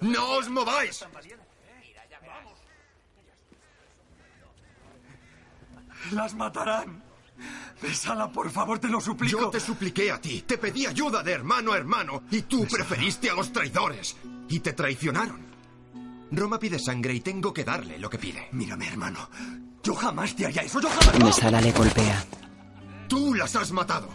¡No 0.00 0.30
os 0.38 0.48
mováis! 0.48 1.04
Las 6.12 6.32
matarán. 6.34 7.05
Besala, 7.82 8.30
por 8.30 8.50
favor, 8.50 8.78
te 8.78 8.88
lo 8.88 9.00
suplico. 9.00 9.40
Yo 9.40 9.50
te 9.50 9.60
supliqué 9.60 10.10
a 10.10 10.20
ti, 10.20 10.42
te 10.46 10.58
pedí 10.58 10.86
ayuda 10.86 11.22
de 11.22 11.32
hermano 11.32 11.72
a 11.72 11.76
hermano, 11.76 12.22
y 12.30 12.42
tú 12.42 12.66
preferiste 12.66 13.30
a 13.30 13.34
los 13.34 13.52
traidores. 13.52 14.16
Y 14.48 14.60
te 14.60 14.72
traicionaron. 14.72 15.44
Roma 16.30 16.58
pide 16.58 16.78
sangre 16.78 17.14
y 17.14 17.20
tengo 17.20 17.52
que 17.52 17.64
darle 17.64 17.98
lo 17.98 18.10
que 18.10 18.18
pide. 18.18 18.48
Mírame, 18.52 18.88
hermano. 18.88 19.30
Yo 19.82 19.94
jamás 19.94 20.34
te 20.34 20.46
haría 20.46 20.62
eso, 20.62 20.80
yo 20.80 20.88
jamás. 20.88 21.18
Mesala 21.22 21.60
le 21.60 21.72
golpea. 21.72 22.24
Tú 23.08 23.34
las 23.34 23.54
has 23.54 23.70
matado. 23.70 24.08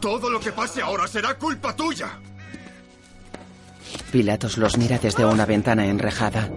Todo 0.00 0.30
lo 0.30 0.38
que 0.38 0.52
pase 0.52 0.80
ahora 0.80 1.08
será 1.08 1.36
culpa 1.36 1.74
tuya. 1.74 2.20
Pilatos 4.12 4.58
los 4.58 4.78
mira 4.78 4.98
desde 4.98 5.24
una 5.24 5.44
ventana 5.44 5.86
enrejada. 5.86 6.48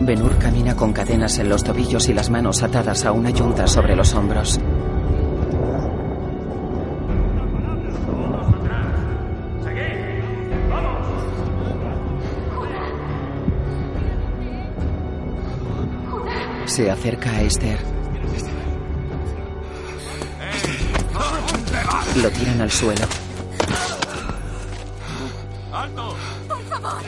Benur 0.00 0.38
camina 0.38 0.76
con 0.76 0.92
cadenas 0.92 1.38
en 1.38 1.48
los 1.48 1.64
tobillos 1.64 2.08
y 2.08 2.14
las 2.14 2.30
manos 2.30 2.62
atadas 2.62 3.04
a 3.04 3.12
una 3.12 3.30
yunta 3.30 3.66
sobre 3.66 3.96
los 3.96 4.14
hombros. 4.14 4.60
Se 16.66 16.90
acerca 16.90 17.30
a 17.30 17.42
Esther. 17.42 17.78
Lo 22.22 22.30
tiran 22.30 22.60
al 22.60 22.70
suelo. 22.70 23.06
¡Alto! 25.72 26.16
Por 26.46 26.62
favor, 26.64 27.02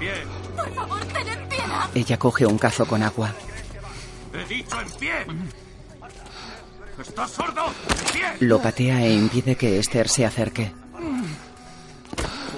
Bien. 0.00 0.41
Por 0.64 0.74
favor, 0.74 1.04
tened 1.06 1.48
piedad. 1.48 1.90
Ella 1.94 2.18
coge 2.18 2.46
un 2.46 2.58
cazo 2.58 2.86
con 2.86 3.02
agua. 3.02 3.32
He 4.34 4.44
dicho 4.46 4.80
en 4.80 4.90
pie. 4.92 5.12
¿Estás 7.00 7.30
sordo? 7.30 7.64
¡En 7.66 8.12
pie! 8.12 8.46
Lo 8.46 8.60
patea 8.60 9.02
e 9.04 9.12
impide 9.12 9.56
que 9.56 9.78
Esther 9.78 10.08
se 10.08 10.24
acerque. 10.26 10.72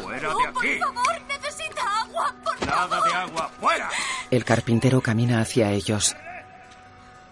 ¡Fuera 0.02 0.28
No, 0.30 0.38
de 0.38 0.52
por 0.52 0.64
aquí! 0.66 0.78
favor, 0.78 1.20
necesita 1.28 2.00
agua, 2.02 2.34
por 2.44 2.66
¡Nada 2.66 2.88
favor. 2.88 3.09
de 3.09 3.14
agua! 3.14 3.50
¡Fuera! 3.61 3.90
El 4.30 4.44
carpintero 4.44 5.00
camina 5.00 5.40
hacia 5.40 5.70
ellos. 5.70 6.14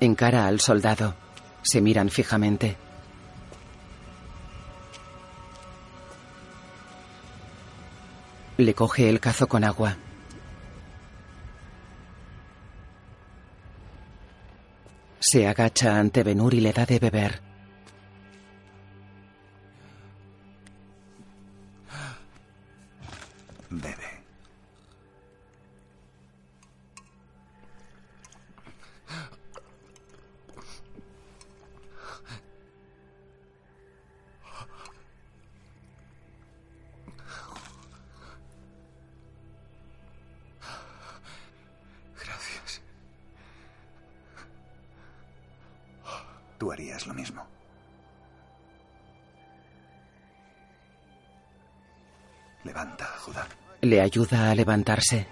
Encara 0.00 0.46
al 0.46 0.60
soldado. 0.60 1.14
Se 1.62 1.80
miran 1.80 2.08
fijamente. 2.10 2.76
Le 8.58 8.74
coge 8.74 9.08
el 9.08 9.20
cazo 9.20 9.48
con 9.48 9.64
agua. 9.64 9.96
Se 15.24 15.46
agacha 15.46 16.00
ante 16.00 16.24
Benur 16.24 16.52
y 16.52 16.60
le 16.60 16.72
da 16.72 16.84
de 16.84 16.98
beber. 16.98 17.40
Bebe. 23.70 24.01
Tú 46.62 46.70
harías 46.70 47.04
lo 47.08 47.14
mismo. 47.14 47.44
Levanta, 52.62 53.04
Judá. 53.18 53.48
Le 53.80 54.00
ayuda 54.00 54.52
a 54.52 54.54
levantarse. 54.54 55.26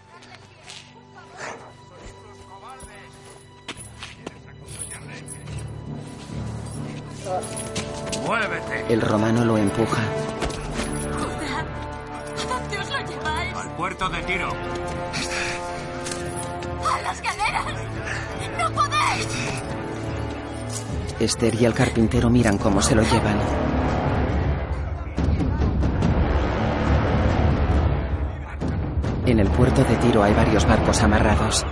¡Muévete! 8.27 8.93
El 8.93 9.01
romano 9.01 9.45
lo 9.45 9.57
empuja. 9.57 10.03
¿A 12.43 12.45
dónde 12.49 12.77
os 12.77 12.91
lo 12.91 13.07
lleváis? 13.07 13.55
Al 13.55 13.77
puerto 13.77 14.09
de 14.09 14.23
tiro. 14.25 14.49
¡A 14.49 15.50
Esther 21.21 21.55
y 21.61 21.65
el 21.67 21.75
carpintero 21.75 22.31
miran 22.31 22.59
cómo 22.59 22.81
se 22.83 22.95
lo 22.95 23.03
llevan. 23.03 23.39
En 29.27 29.39
el 29.39 29.49
puerto 29.51 29.85
de 29.85 29.97
Tiro 29.97 30.25
hay 30.25 30.35
varios 30.35 30.67
barcos 30.67 31.01
amarrados. 31.03 31.65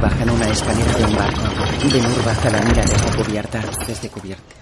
Bajan 0.00 0.30
una 0.30 0.48
escalera 0.48 0.92
de 0.94 1.04
un 1.04 1.16
barco. 1.16 1.42
Benur 1.92 2.24
baja 2.24 2.50
la 2.50 2.60
mira 2.62 2.82
desde 2.82 3.16
cubierta. 3.16 3.60
Desde 3.86 4.08
cubierta. 4.08 4.54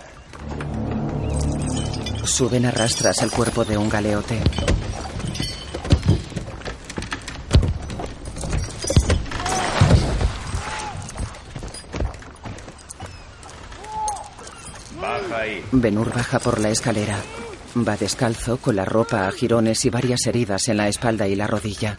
Suben 2.25 2.67
a 2.67 2.71
rastras 2.71 3.23
el 3.23 3.31
cuerpo 3.31 3.65
de 3.65 3.79
un 3.79 3.89
galeote. 3.89 4.41
Baja 15.01 15.39
ahí. 15.39 15.56
Benur 15.73 16.15
baja 16.15 16.39
por 16.39 16.61
la 16.61 16.71
escalera. 16.71 17.19
Va 17.77 17.97
descalzo, 17.97 18.59
con 18.59 18.77
la 18.77 18.85
ropa 18.85 19.27
a 19.27 19.33
jirones 19.33 19.85
y 19.85 19.91
varias 19.91 20.27
heridas 20.27 20.69
en 20.69 20.77
la 20.77 20.89
espalda 20.89 21.27
y 21.27 21.35
la 21.35 21.47
rodilla. 21.47 21.99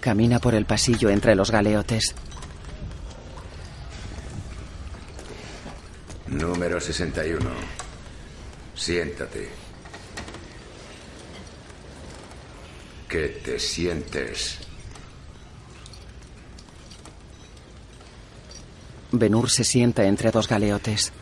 Camina 0.00 0.38
por 0.38 0.54
el 0.54 0.66
pasillo 0.66 1.10
entre 1.10 1.34
los 1.34 1.50
galeotes. 1.50 2.14
Número 6.28 6.80
61. 6.80 7.50
Siéntate. 8.74 9.48
¿Qué 13.08 13.28
te 13.44 13.58
sientes? 13.58 14.58
Benur 19.18 19.50
se 19.50 19.64
sienta 19.64 20.04
entre 20.04 20.30
dos 20.30 20.48
galeotes. 20.48 21.12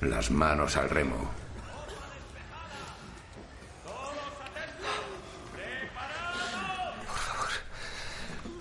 Las 0.00 0.30
manos 0.30 0.76
al 0.76 0.90
remo. 0.90 1.16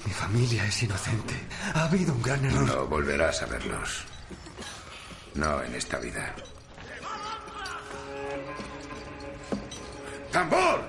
Mi 0.06 0.12
familia 0.12 0.66
es 0.66 0.84
inocente. 0.84 1.36
Ha 1.74 1.86
habido 1.86 2.14
un 2.14 2.22
gran 2.22 2.43
error. 2.45 2.66
No 2.66 2.86
volverás 2.88 3.41
a 3.41 3.45
verlos. 3.45 4.06
No 5.36 5.64
en 5.64 5.76
esta 5.76 5.98
vida. 5.98 6.34
¡Tambor! 10.32 10.82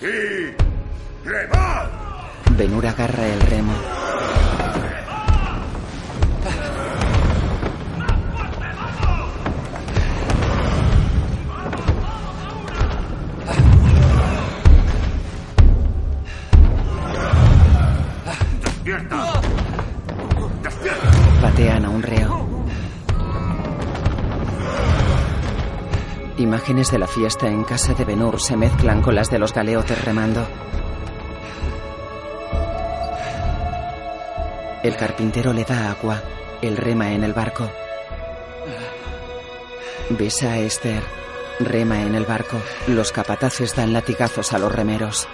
¡Y 0.00 1.26
remad! 1.28 1.88
Benur 2.56 2.86
agarra 2.86 3.26
el 3.26 3.40
remo. 3.42 4.11
Imágenes 26.62 26.92
de 26.92 26.98
la 27.00 27.08
fiesta 27.08 27.48
en 27.48 27.64
casa 27.64 27.92
de 27.92 28.04
Benur 28.04 28.40
se 28.40 28.56
mezclan 28.56 29.02
con 29.02 29.16
las 29.16 29.28
de 29.28 29.40
los 29.40 29.52
galeotes 29.52 30.04
remando. 30.04 30.46
El 34.84 34.94
carpintero 34.94 35.52
le 35.52 35.64
da 35.64 35.90
agua. 35.90 36.22
Él 36.62 36.76
rema 36.76 37.14
en 37.14 37.24
el 37.24 37.32
barco. 37.32 37.68
Besa 40.10 40.52
a 40.52 40.58
Esther. 40.60 41.02
Rema 41.58 42.02
en 42.02 42.14
el 42.14 42.26
barco. 42.26 42.62
Los 42.86 43.10
capataces 43.10 43.74
dan 43.74 43.92
latigazos 43.92 44.52
a 44.52 44.60
los 44.60 44.72
remeros. 44.72 45.28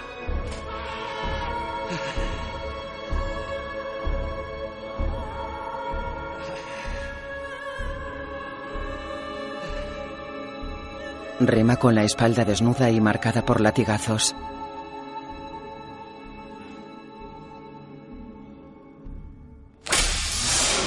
Rema 11.49 11.77
con 11.77 11.95
la 11.95 12.03
espalda 12.03 12.45
desnuda 12.45 12.91
y 12.91 13.01
marcada 13.01 13.43
por 13.43 13.59
latigazos. 13.59 14.35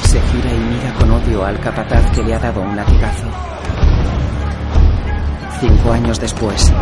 Se 0.05 0.21
gira 0.21 0.53
y 0.53 0.59
mira 0.59 0.95
con 0.99 1.11
odio 1.11 1.45
al 1.45 1.59
capataz 1.59 2.11
que 2.13 2.23
le 2.23 2.35
ha 2.35 2.39
dado 2.39 2.61
un 2.61 2.77
latigazo. 2.77 3.27
Cinco 5.61 5.93
años 5.93 6.21
después, 6.21 6.73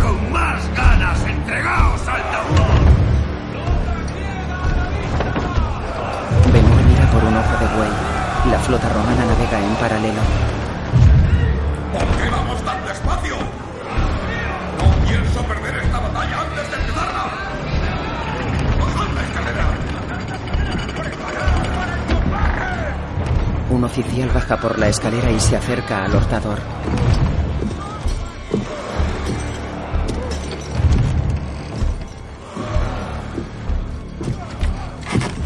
¡Con 0.00 0.32
más 0.32 0.76
ganas! 0.76 1.24
¡Entregaos 1.24 2.08
al! 2.08 2.22
Benur 6.52 6.82
mira 6.84 7.10
por 7.12 7.24
un 7.24 7.36
ojo 7.36 7.64
de 7.64 7.76
buey. 7.76 7.90
La 8.50 8.58
flota 8.58 8.88
romana 8.88 9.24
navega 9.24 9.60
en 9.60 9.74
paralelo. 9.76 10.41
Un 23.82 23.86
oficial 23.86 24.28
baja 24.28 24.60
por 24.60 24.78
la 24.78 24.86
escalera 24.86 25.32
y 25.32 25.40
se 25.40 25.56
acerca 25.56 26.04
al 26.04 26.14
hortador. 26.14 26.56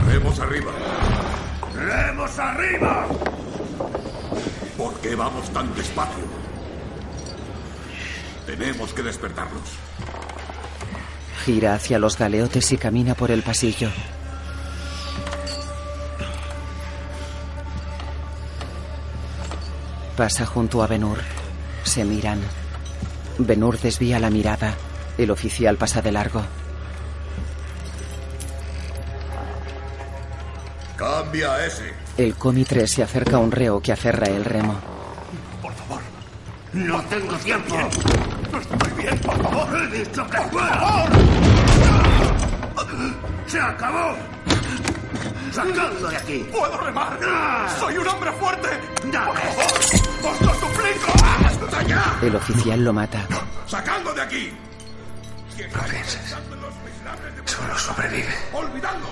¡Remos 0.07 0.39
arriba! 0.39 0.72
¡Remos 1.76 2.39
arriba! 2.39 3.07
¿Por 4.76 4.95
qué 5.01 5.14
vamos 5.14 5.49
tan 5.49 5.74
despacio? 5.74 6.24
Tenemos 8.45 8.93
que 8.93 9.03
despertarlos. 9.03 9.78
Gira 11.47 11.72
hacia 11.72 11.99
los 11.99 12.18
galeotes 12.18 12.70
y 12.70 12.76
camina 12.76 13.14
por 13.14 13.30
el 13.30 13.43
pasillo. 13.43 13.89
Pasa 20.16 20.46
junto 20.46 20.82
a 20.82 20.86
Benur. 20.86 21.18
Se 21.82 22.04
miran. 22.04 22.40
Benur 23.38 23.78
desvía 23.78 24.18
la 24.18 24.30
mirada. 24.30 24.74
El 25.18 25.30
oficial 25.30 25.76
pasa 25.76 26.00
de 26.00 26.12
largo. 26.12 26.42
Cambia 30.96 31.52
a 31.54 31.66
ese. 31.66 31.92
El 32.16 32.34
comitre 32.34 32.86
se 32.86 33.02
acerca 33.02 33.36
a 33.36 33.40
un 33.40 33.52
reo 33.52 33.80
que 33.80 33.92
aferra 33.92 34.26
el 34.26 34.44
remo. 34.44 34.74
Por 35.60 35.74
favor. 35.74 36.00
No 36.72 37.02
tengo 37.04 37.36
tiempo. 37.36 37.76
Estoy 37.76 38.92
bien, 39.02 39.18
por 39.18 39.42
favor. 39.42 39.82
He 39.82 39.98
dicho 39.98 40.26
que 40.26 40.38
fuera. 40.50 41.06
¡Se 43.46 43.60
acabó! 43.60 44.16
¡Sacadlo 45.52 46.08
de 46.08 46.16
aquí! 46.16 46.46
¡Puedo 46.50 46.76
remar! 46.78 47.18
¡Soy 47.78 47.96
un 47.96 48.08
hombre 48.08 48.32
fuerte! 48.32 48.68
¡Por 49.02 49.12
favor! 49.12 50.05
¡Os 50.27 50.41
lo 50.41 50.55
suplico! 50.55 51.12
¡Basta 51.43 51.83
ya! 51.83 52.18
El 52.22 52.37
oficial 52.37 52.85
lo 52.85 52.93
mata. 52.93 53.27
¡Sacadlo 53.66 54.12
de 54.12 54.22
aquí! 54.22 54.53
No 55.59 55.85
pienses. 55.85 56.37
Solo 57.47 57.79
sobrevive. 57.79 58.35
¡Olvidadlos! 58.53 59.11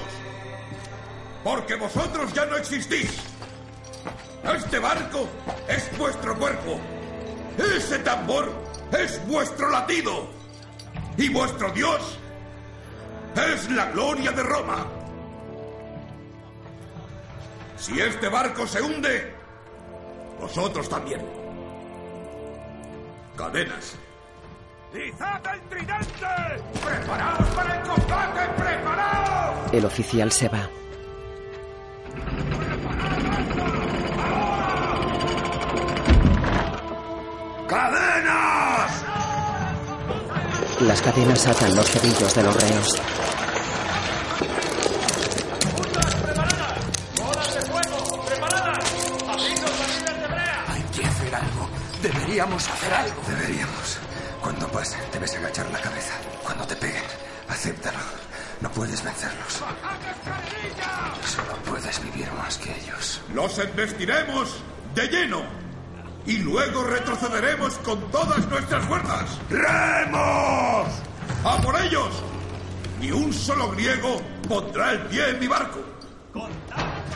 Porque 1.43 1.75
vosotros 1.77 2.33
ya 2.33 2.45
no 2.47 2.57
existís. 2.57 3.11
Este 4.43 4.79
barco 4.79 5.29
es 5.69 5.97
vuestro 5.97 6.37
cuerpo. 6.37 6.81
Ese 7.59 7.99
tambor 8.01 8.53
es 8.93 9.25
vuestro 9.27 9.71
latido. 9.71 10.29
Y 11.17 11.29
vuestro 11.29 11.71
Dios 11.71 12.19
es 13.37 13.71
la 13.71 13.87
gloria 13.93 14.33
de 14.33 14.43
Roma. 14.43 14.87
Si 17.77 18.01
este 18.01 18.29
barco 18.29 18.67
se 18.67 18.83
hunde, 18.83 19.34
vosotros 20.45 20.87
también. 20.91 21.23
Cadenas. 23.35 23.97
¡Izad 24.93 25.41
el 25.55 25.61
tridente! 25.71 26.35
¡Preparaos 26.85 27.49
para 27.49 27.81
el 27.81 27.89
combate! 27.89 28.41
¡Preparaos! 28.59 29.73
El 29.73 29.85
oficial 29.87 30.31
se 30.31 30.49
va. 30.51 30.69
¡Cadenas! 37.67 39.05
Las 40.83 41.01
cadenas 41.01 41.47
atan 41.47 41.75
los 41.75 41.91
tobillos 41.91 42.35
de 42.35 42.43
los 42.43 42.55
reos. 42.63 43.03
Deberíamos 52.35 52.69
hacer 52.69 52.93
algo. 52.93 53.23
Deberíamos. 53.29 53.99
Cuando 54.43 54.67
pase, 54.67 54.97
debes 55.13 55.37
agachar 55.37 55.71
la 55.71 55.81
cabeza. 55.81 56.15
Cuando 56.43 56.67
te 56.67 56.75
peguen, 56.75 57.05
acéptalo. 57.49 58.01
No 58.61 58.69
puedes 58.73 59.05
vencerlos. 59.05 59.63
Solo 61.25 61.57
puedes 61.65 62.03
vivir 62.03 62.29
más 62.33 62.59
que 62.59 62.77
ellos. 62.77 63.23
Los 63.33 63.57
embestiremos 63.61 64.57
de 64.97 65.07
lleno 65.07 65.43
y 66.27 66.39
luego 66.39 66.83
retrocederemos 66.83 67.75
con 67.85 68.01
todas 68.11 68.45
nuestras 68.49 68.85
fuerzas. 68.85 69.39
¡Remos! 69.49 70.89
¡A 71.45 71.59
por 71.63 71.81
ellos! 71.83 72.21
Ni 72.99 73.13
un 73.13 73.33
solo 73.33 73.71
griego 73.71 74.21
pondrá 74.49 74.91
el 74.91 75.03
pie 75.03 75.29
en 75.29 75.39
mi 75.39 75.47
barco. 75.47 75.79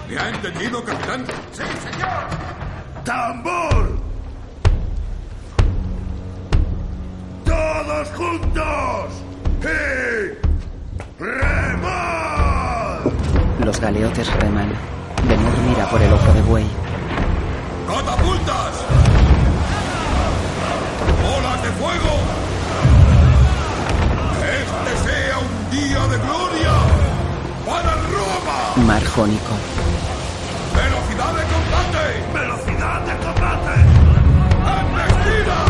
¿Me 0.08 0.16
ha 0.16 0.28
entendido, 0.28 0.84
capitán? 0.84 1.26
¡Sí, 1.50 1.64
señor! 1.90 2.28
¡Tambor! 3.04 4.07
¡Todos 7.48 8.08
juntos! 8.14 9.06
¡Y 9.62 9.66
remad! 11.18 13.00
Los 13.64 13.80
galeotes 13.80 14.32
reman. 14.34 14.70
Benur 15.26 15.58
mira 15.66 15.88
por 15.88 16.02
el 16.02 16.12
ojo 16.12 16.32
de 16.34 16.42
buey. 16.42 16.66
¡Catapultas! 17.88 18.74
¡Olas 21.36 21.62
de 21.62 21.70
fuego! 21.80 22.12
¡Este 24.60 24.92
sea 25.08 25.38
un 25.38 25.70
día 25.70 26.06
de 26.06 26.18
gloria 26.18 26.74
para 27.66 27.92
Roma! 28.12 28.58
Mar 28.86 29.04
jónico. 29.06 29.54
¡Velocidad 30.76 31.32
de 31.32 31.44
combate! 31.54 32.04
¡Velocidad 32.34 33.00
de 33.00 33.16
combate! 33.24 33.74
¡Embestida! 34.80 35.67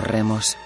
Los 0.00 0.10
remos. 0.10 0.56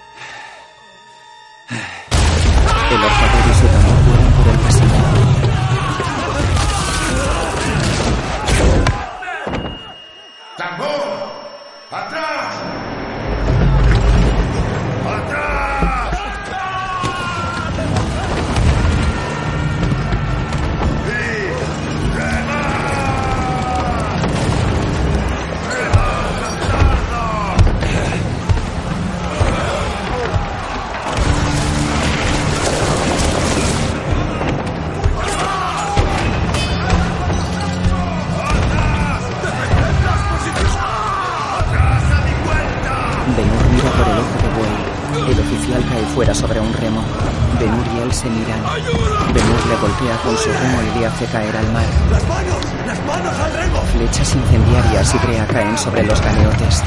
Sobre 55.77 56.03
los 56.03 56.21
galeotes. 56.21 56.83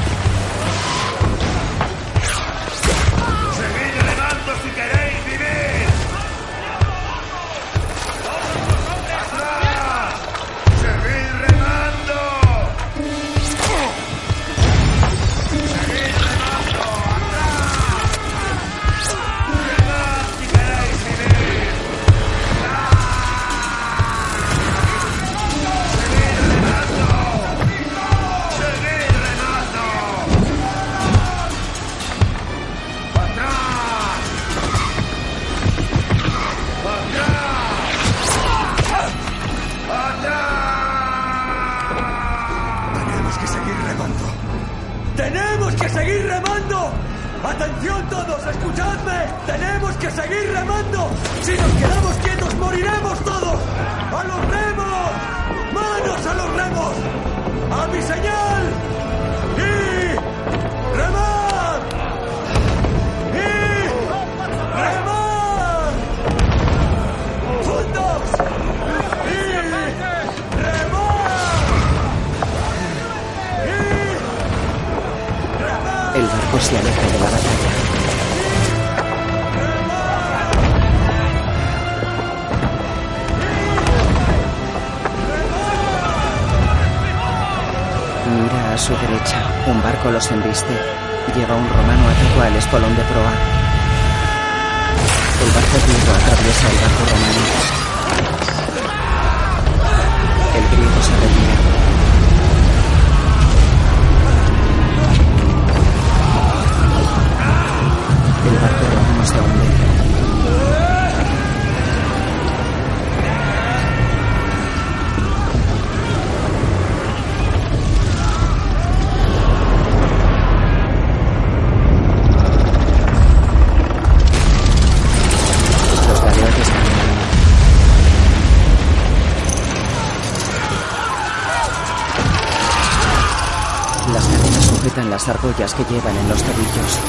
Que 135.59 135.93
llevan 135.93 136.15
en 136.15 136.29
los 136.29 136.41
tobillos. 136.41 136.99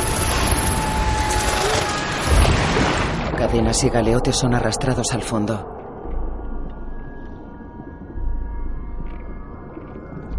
Cadenas 3.38 3.84
y 3.84 3.88
galeotes 3.88 4.36
son 4.36 4.54
arrastrados 4.54 5.12
al 5.12 5.22
fondo. 5.22 5.76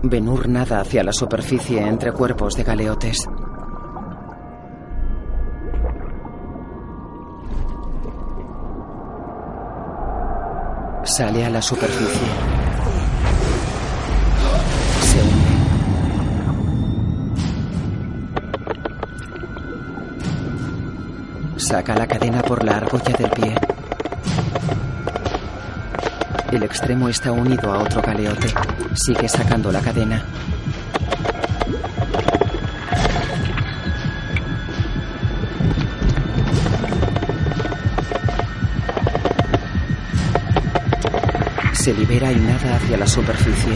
Benur 0.03 0.49
nada 0.49 0.81
hacia 0.81 1.05
la 1.05 1.13
superficie 1.13 1.81
entre 1.81 2.11
cuerpos 2.11 2.55
de 2.55 2.63
galeotes. 2.63 3.29
Sale 11.03 11.45
a 11.45 11.49
la 11.49 11.61
superficie. 11.61 12.70
Saca 21.71 21.95
la 21.95 22.05
cadena 22.05 22.41
por 22.41 22.65
la 22.65 22.75
argolla 22.75 23.15
del 23.17 23.29
pie. 23.29 23.55
El 26.51 26.63
extremo 26.63 27.07
está 27.07 27.31
unido 27.31 27.73
a 27.73 27.77
otro 27.77 28.01
galeote. 28.01 28.49
Sigue 28.93 29.29
sacando 29.29 29.71
la 29.71 29.79
cadena. 29.79 30.21
Se 41.71 41.93
libera 41.93 42.33
y 42.33 42.35
nada 42.35 42.75
hacia 42.75 42.97
la 42.97 43.07
superficie. 43.07 43.71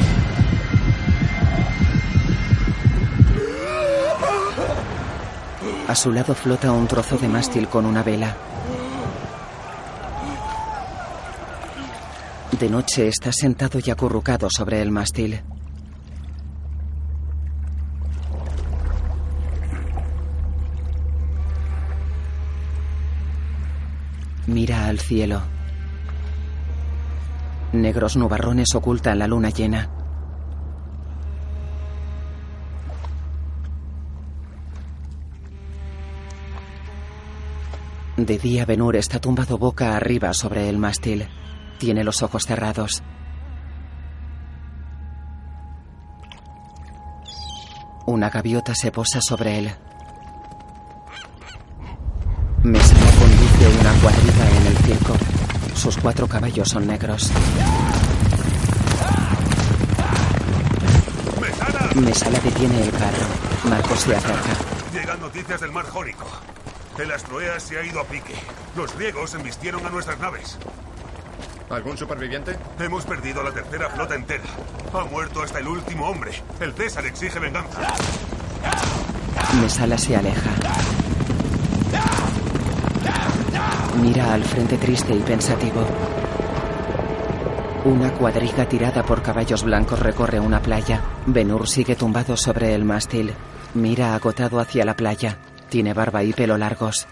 A 5.88 5.96
su 5.96 6.12
lado 6.12 6.34
flota 6.34 6.72
un 6.72 6.88
trozo 6.88 7.18
de 7.18 7.28
mástil 7.28 7.68
con 7.68 7.86
una 7.86 8.04
vela. 8.04 8.36
De 12.60 12.70
noche 12.70 13.08
está 13.08 13.32
sentado 13.32 13.80
y 13.86 13.92
acurrucado 13.92 14.48
sobre 14.50 14.82
el 14.82 14.92
mástil. 14.92 15.42
Mira 24.48 24.88
al 24.88 25.00
cielo. 25.00 25.42
Negros 27.74 28.16
nubarrones 28.16 28.74
ocultan 28.74 29.20
la 29.20 29.28
luna 29.28 29.50
llena. 29.50 29.90
De 38.18 38.38
día 38.38 38.66
Benur 38.66 38.96
está 38.96 39.20
tumbado 39.20 39.58
boca 39.58 39.94
arriba 39.98 40.34
sobre 40.34 40.70
el 40.70 40.78
mástil. 40.78 41.28
Tiene 41.78 42.02
los 42.02 42.24
ojos 42.24 42.46
cerrados. 42.46 43.04
Una 48.06 48.30
gaviota 48.30 48.74
se 48.74 48.90
posa 48.92 49.20
sobre 49.20 49.60
él. 49.60 49.76
Mesana 52.64 53.12
conduce 53.20 53.80
una 53.82 53.94
cuadriga 54.00 54.50
en 54.50 54.68
el 54.68 54.78
circo. 54.78 55.14
Sus 55.76 55.98
cuatro 55.98 56.26
caballos 56.26 56.70
son 56.70 56.88
negros. 56.88 57.30
Mesala 61.96 62.40
detiene 62.40 62.82
el 62.82 62.92
carro. 62.92 63.26
Marcos 63.70 64.00
se 64.00 64.16
acerca. 64.16 64.54
Llegan 64.94 65.20
noticias 65.20 65.60
del 65.60 65.72
mar 65.74 65.86
Jónico. 65.86 66.26
El 66.98 67.12
Astroeas 67.12 67.62
se 67.62 67.78
ha 67.78 67.84
ido 67.84 68.00
a 68.00 68.06
pique. 68.06 68.34
Los 68.76 68.96
griegos 68.96 69.34
embistieron 69.34 69.86
a 69.86 69.90
nuestras 69.90 70.18
naves. 70.20 70.58
¿Algún 71.70 71.98
superviviente? 71.98 72.58
Hemos 72.80 73.06
perdido 73.06 73.44
la 73.44 73.52
tercera 73.52 73.90
flota 73.90 74.16
entera. 74.16 74.44
Ha 74.94 75.04
muerto 75.04 75.42
hasta 75.42 75.60
el 75.60 75.68
último 75.68 76.08
hombre. 76.08 76.32
El 76.60 76.74
César 76.74 77.06
exige 77.06 77.40
venganza. 77.40 77.82
Mesala 79.62 79.98
se 79.98 80.16
aleja. 80.16 80.50
Mira 84.02 84.34
al 84.34 84.44
frente 84.44 84.78
triste 84.78 85.14
y 85.14 85.20
pensativo. 85.20 85.86
Una 87.84 88.12
cuadriga 88.14 88.68
tirada 88.68 89.04
por 89.04 89.22
caballos 89.22 89.64
blancos 89.64 90.00
recorre 90.00 90.40
una 90.40 90.62
playa. 90.62 91.02
Benur 91.26 91.68
sigue 91.68 91.96
tumbado 91.96 92.38
sobre 92.38 92.74
el 92.74 92.86
mástil. 92.86 93.34
Mira 93.74 94.16
agotado 94.16 94.60
hacia 94.60 94.86
la 94.86 94.96
playa. 94.96 95.38
Tiene 95.70 95.94
barba 95.94 96.24
y 96.24 96.34
pelo 96.34 96.58
largos. 96.58 97.08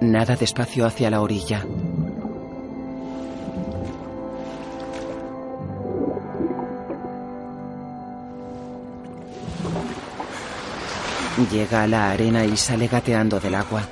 Nada 0.00 0.36
despacio 0.36 0.84
hacia 0.84 1.10
la 1.10 1.20
orilla. 1.20 1.64
Llega 11.50 11.84
a 11.84 11.86
la 11.86 12.10
arena 12.10 12.44
y 12.44 12.56
sale 12.56 12.88
gateando 12.88 13.40
del 13.40 13.54
agua. 13.54 13.82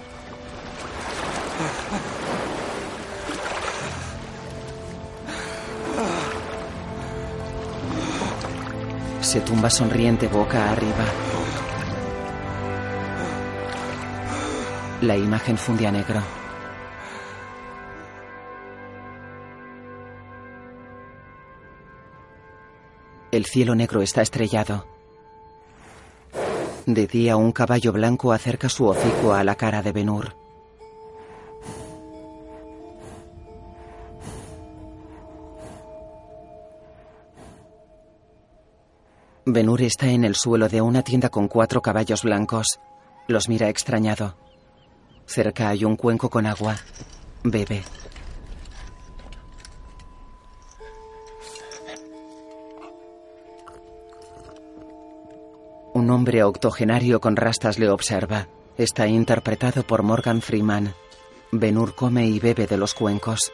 Se 9.30 9.40
tumba 9.40 9.70
sonriente 9.70 10.26
boca 10.26 10.72
arriba. 10.72 11.04
La 15.02 15.16
imagen 15.16 15.56
funde 15.56 15.86
a 15.86 15.92
negro. 15.92 16.20
El 23.30 23.46
cielo 23.46 23.76
negro 23.76 24.02
está 24.02 24.20
estrellado. 24.20 24.84
De 26.86 27.06
día 27.06 27.36
un 27.36 27.52
caballo 27.52 27.92
blanco 27.92 28.32
acerca 28.32 28.68
su 28.68 28.86
hocico 28.86 29.32
a 29.32 29.44
la 29.44 29.54
cara 29.54 29.80
de 29.80 29.92
Benur. 29.92 30.39
Benur 39.46 39.80
está 39.80 40.06
en 40.08 40.24
el 40.24 40.34
suelo 40.34 40.68
de 40.68 40.82
una 40.82 41.02
tienda 41.02 41.30
con 41.30 41.48
cuatro 41.48 41.80
caballos 41.80 42.22
blancos. 42.22 42.78
Los 43.26 43.48
mira 43.48 43.68
extrañado. 43.68 44.36
Cerca 45.26 45.68
hay 45.70 45.84
un 45.84 45.96
cuenco 45.96 46.28
con 46.28 46.46
agua. 46.46 46.76
Bebe. 47.42 47.82
Un 55.94 56.10
hombre 56.10 56.42
octogenario 56.42 57.20
con 57.20 57.36
rastas 57.36 57.78
le 57.78 57.88
observa. 57.88 58.48
Está 58.76 59.06
interpretado 59.06 59.82
por 59.84 60.02
Morgan 60.02 60.42
Freeman. 60.42 60.94
Benur 61.50 61.94
come 61.94 62.26
y 62.26 62.38
bebe 62.38 62.66
de 62.66 62.76
los 62.76 62.94
cuencos. 62.94 63.52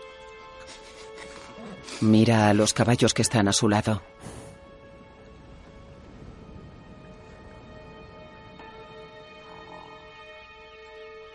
Mira 2.01 2.49
a 2.49 2.55
los 2.55 2.75
caballos 2.75 3.15
que 3.15 3.23
están 3.23 3.49
a 3.49 3.53
su 3.53 3.69
lado. 3.69 4.03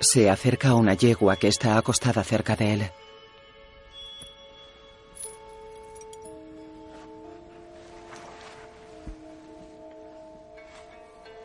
Se 0.01 0.31
acerca 0.31 0.69
a 0.69 0.75
una 0.75 0.95
yegua 0.95 1.35
que 1.35 1.47
está 1.47 1.77
acostada 1.77 2.23
cerca 2.23 2.55
de 2.55 2.73
él. 2.73 2.91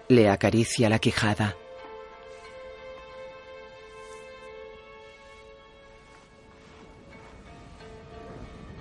Le 0.09 0.31
acaricia 0.31 0.89
la 0.89 0.99
quijada. 0.99 1.55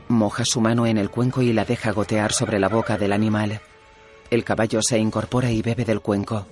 Moja 0.08 0.46
su 0.46 0.62
mano 0.62 0.86
en 0.86 0.98
el 0.98 1.10
cuenco 1.10 1.42
y 1.42 1.52
la 1.52 1.66
deja 1.66 1.92
gotear 1.92 2.32
sobre 2.32 2.60
la 2.60 2.70
boca 2.70 2.98
del 2.98 3.12
animal. 3.12 3.60
El 4.30 4.46
caballo 4.46 4.82
se 4.82 4.98
incorpora 5.00 5.52
y 5.52 5.62
bebe 5.62 5.84
del 5.84 6.00
cuenco. 6.00 6.46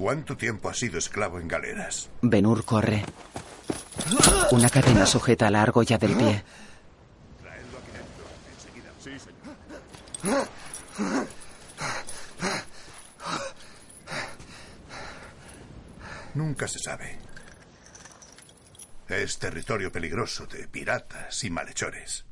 ¿Cuánto 0.00 0.34
tiempo 0.34 0.70
has 0.70 0.78
sido 0.78 0.96
esclavo 0.96 1.38
en 1.38 1.46
galeras? 1.46 2.08
Benur 2.22 2.64
corre. 2.64 3.04
Una 4.50 4.70
cadena 4.70 5.04
sujeta 5.04 5.48
a 5.48 5.50
la 5.50 5.60
argolla 5.60 5.98
del 5.98 6.16
pie. 6.16 6.42
Nunca 16.32 16.66
se 16.66 16.78
sabe. 16.78 17.18
Es 19.06 19.38
territorio 19.38 19.92
peligroso 19.92 20.46
de 20.46 20.66
piratas 20.66 21.44
y 21.44 21.50
malhechores. 21.50 22.24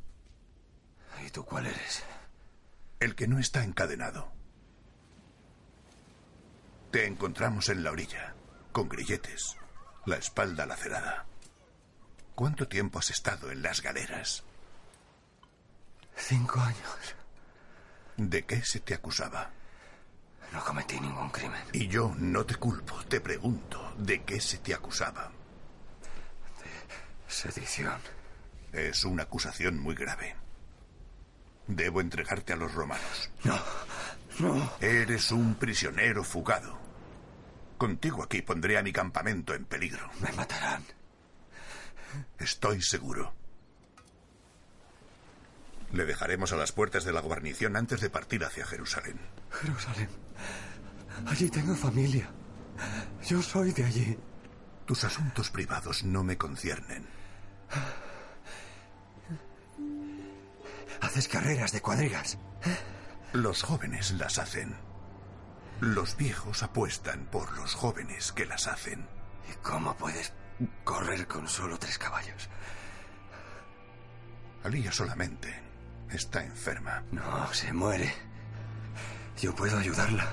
¿Y 1.26 1.28
tú 1.28 1.44
cuál 1.44 1.66
eres? 1.66 2.02
El 2.98 3.14
que 3.14 3.28
no 3.28 3.38
está 3.38 3.62
encadenado. 3.62 4.37
Te 6.90 7.06
encontramos 7.06 7.68
en 7.68 7.84
la 7.84 7.90
orilla, 7.90 8.34
con 8.72 8.88
grilletes, 8.88 9.56
la 10.06 10.16
espalda 10.16 10.64
lacerada. 10.64 11.26
¿Cuánto 12.34 12.66
tiempo 12.66 12.98
has 12.98 13.10
estado 13.10 13.50
en 13.50 13.62
las 13.62 13.82
galeras? 13.82 14.42
Cinco 16.16 16.60
años. 16.60 17.14
¿De 18.16 18.44
qué 18.46 18.62
se 18.64 18.80
te 18.80 18.94
acusaba? 18.94 19.50
No 20.52 20.64
cometí 20.64 20.98
ningún 20.98 21.28
crimen. 21.28 21.62
Y 21.72 21.88
yo 21.88 22.14
no 22.16 22.46
te 22.46 22.54
culpo, 22.54 23.04
te 23.04 23.20
pregunto, 23.20 23.94
¿de 23.98 24.22
qué 24.22 24.40
se 24.40 24.58
te 24.58 24.72
acusaba? 24.72 25.30
De 26.58 27.30
sedición. 27.32 28.00
Es 28.72 29.04
una 29.04 29.24
acusación 29.24 29.78
muy 29.78 29.94
grave. 29.94 30.36
Debo 31.66 32.00
entregarte 32.00 32.54
a 32.54 32.56
los 32.56 32.72
romanos. 32.72 33.30
No, 33.44 33.58
no. 34.40 34.72
Eres 34.80 35.30
un 35.32 35.54
prisionero 35.54 36.24
fugado. 36.24 36.78
Contigo 37.76 38.22
aquí 38.22 38.42
pondré 38.42 38.78
a 38.78 38.82
mi 38.82 38.92
campamento 38.92 39.54
en 39.54 39.64
peligro. 39.64 40.10
Me 40.20 40.32
matarán. 40.32 40.84
Estoy 42.38 42.82
seguro. 42.82 43.32
Le 45.92 46.04
dejaremos 46.04 46.52
a 46.52 46.56
las 46.56 46.72
puertas 46.72 47.04
de 47.04 47.12
la 47.12 47.20
guarnición 47.20 47.76
antes 47.76 48.00
de 48.00 48.10
partir 48.10 48.44
hacia 48.44 48.66
Jerusalén. 48.66 49.18
Jerusalén. 49.50 50.08
Allí 51.26 51.48
tengo 51.50 51.74
familia. 51.74 52.28
Yo 53.26 53.42
soy 53.42 53.72
de 53.72 53.84
allí. 53.84 54.18
Tus 54.84 55.04
asuntos 55.04 55.50
privados 55.50 56.04
no 56.04 56.24
me 56.24 56.36
conciernen. 56.36 57.06
Haces 61.00 61.28
carreras 61.28 61.72
de 61.72 61.80
cuadrigas. 61.80 62.38
Los 63.32 63.62
jóvenes 63.62 64.12
las 64.12 64.38
hacen. 64.38 64.74
Los 65.80 66.16
viejos 66.16 66.62
apuestan 66.62 67.26
por 67.26 67.52
los 67.58 67.74
jóvenes 67.74 68.32
que 68.32 68.46
las 68.46 68.66
hacen. 68.66 69.06
¿Y 69.50 69.54
cómo 69.56 69.94
puedes 69.96 70.32
correr 70.82 71.26
con 71.28 71.46
solo 71.46 71.78
tres 71.78 71.98
caballos? 71.98 72.48
Alía 74.64 74.90
solamente 74.90 75.54
está 76.10 76.42
enferma. 76.42 77.02
No, 77.12 77.52
se 77.52 77.70
muere. 77.72 78.12
Yo 79.40 79.54
puedo 79.54 79.78
ayudarla. 79.78 80.26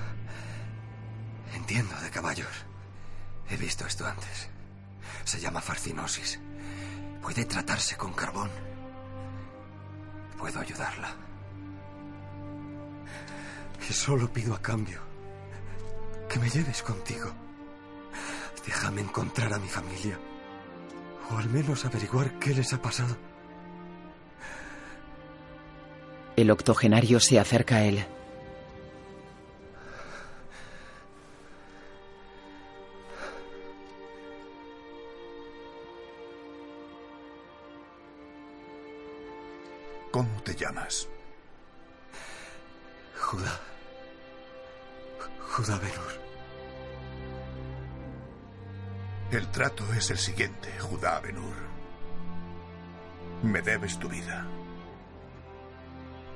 Entiendo 1.53 1.99
de 1.99 2.09
caballos. 2.09 2.65
He 3.49 3.57
visto 3.57 3.85
esto 3.85 4.07
antes. 4.07 4.49
Se 5.25 5.39
llama 5.41 5.59
fascinosis. 5.61 6.39
Puede 7.21 7.43
tratarse 7.43 7.97
con 7.97 8.13
carbón. 8.13 8.49
Puedo 10.37 10.61
ayudarla. 10.61 11.24
Y 13.87 13.93
solo 13.93 14.31
pido 14.31 14.53
a 14.53 14.61
cambio 14.61 14.99
que 16.29 16.39
me 16.39 16.49
lleves 16.49 16.81
contigo. 16.81 17.31
Déjame 18.65 19.01
encontrar 19.01 19.53
a 19.53 19.59
mi 19.59 19.67
familia. 19.67 20.17
O 21.31 21.37
al 21.37 21.49
menos 21.49 21.85
averiguar 21.85 22.39
qué 22.39 22.53
les 22.53 22.73
ha 22.73 22.81
pasado. 22.81 23.15
El 26.35 26.51
octogenario 26.51 27.19
se 27.19 27.39
acerca 27.39 27.75
a 27.77 27.83
él. 27.85 28.05
¿Cómo 40.11 40.41
te 40.43 40.55
llamas? 40.55 41.07
Judá. 43.19 43.74
Judá 45.55 45.77
Benur. 45.77 46.11
El 49.31 49.47
trato 49.51 49.85
es 49.93 50.11
el 50.11 50.17
siguiente, 50.17 50.69
Judá 50.79 51.21
Benur. 51.21 51.55
Me 53.41 53.61
debes 53.61 53.97
tu 53.97 54.09
vida. 54.09 54.45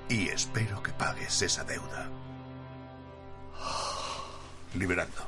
Y 0.07 0.29
espero 0.29 0.81
que 0.81 0.93
pagues 0.93 1.41
esa 1.41 1.65
deuda. 1.65 2.09
Liberando. 4.75 5.27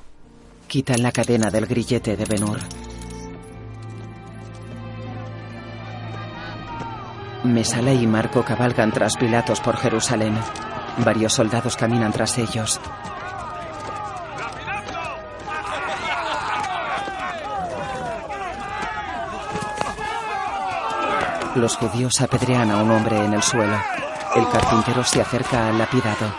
quitan 0.69 1.03
la 1.03 1.11
cadena 1.11 1.49
del 1.51 1.65
grillete 1.65 2.15
de 2.15 2.23
Benur. 2.23 2.59
Mesala 7.43 7.91
y 7.91 8.07
Marco 8.07 8.45
cabalgan 8.45 8.93
tras 8.93 9.17
Pilatos 9.17 9.59
por 9.59 9.75
Jerusalén. 9.75 10.39
Varios 11.03 11.33
soldados 11.33 11.75
caminan 11.75 12.13
tras 12.13 12.37
ellos. 12.37 12.79
Los 21.55 21.75
judíos 21.75 22.21
apedrean 22.21 22.71
a 22.71 22.77
un 22.77 22.89
hombre 22.91 23.17
en 23.17 23.33
el 23.33 23.43
suelo. 23.43 23.77
El 24.35 24.47
carpintero 24.49 25.03
se 25.03 25.21
acerca 25.21 25.67
al 25.67 25.77
lapidado. 25.77 26.33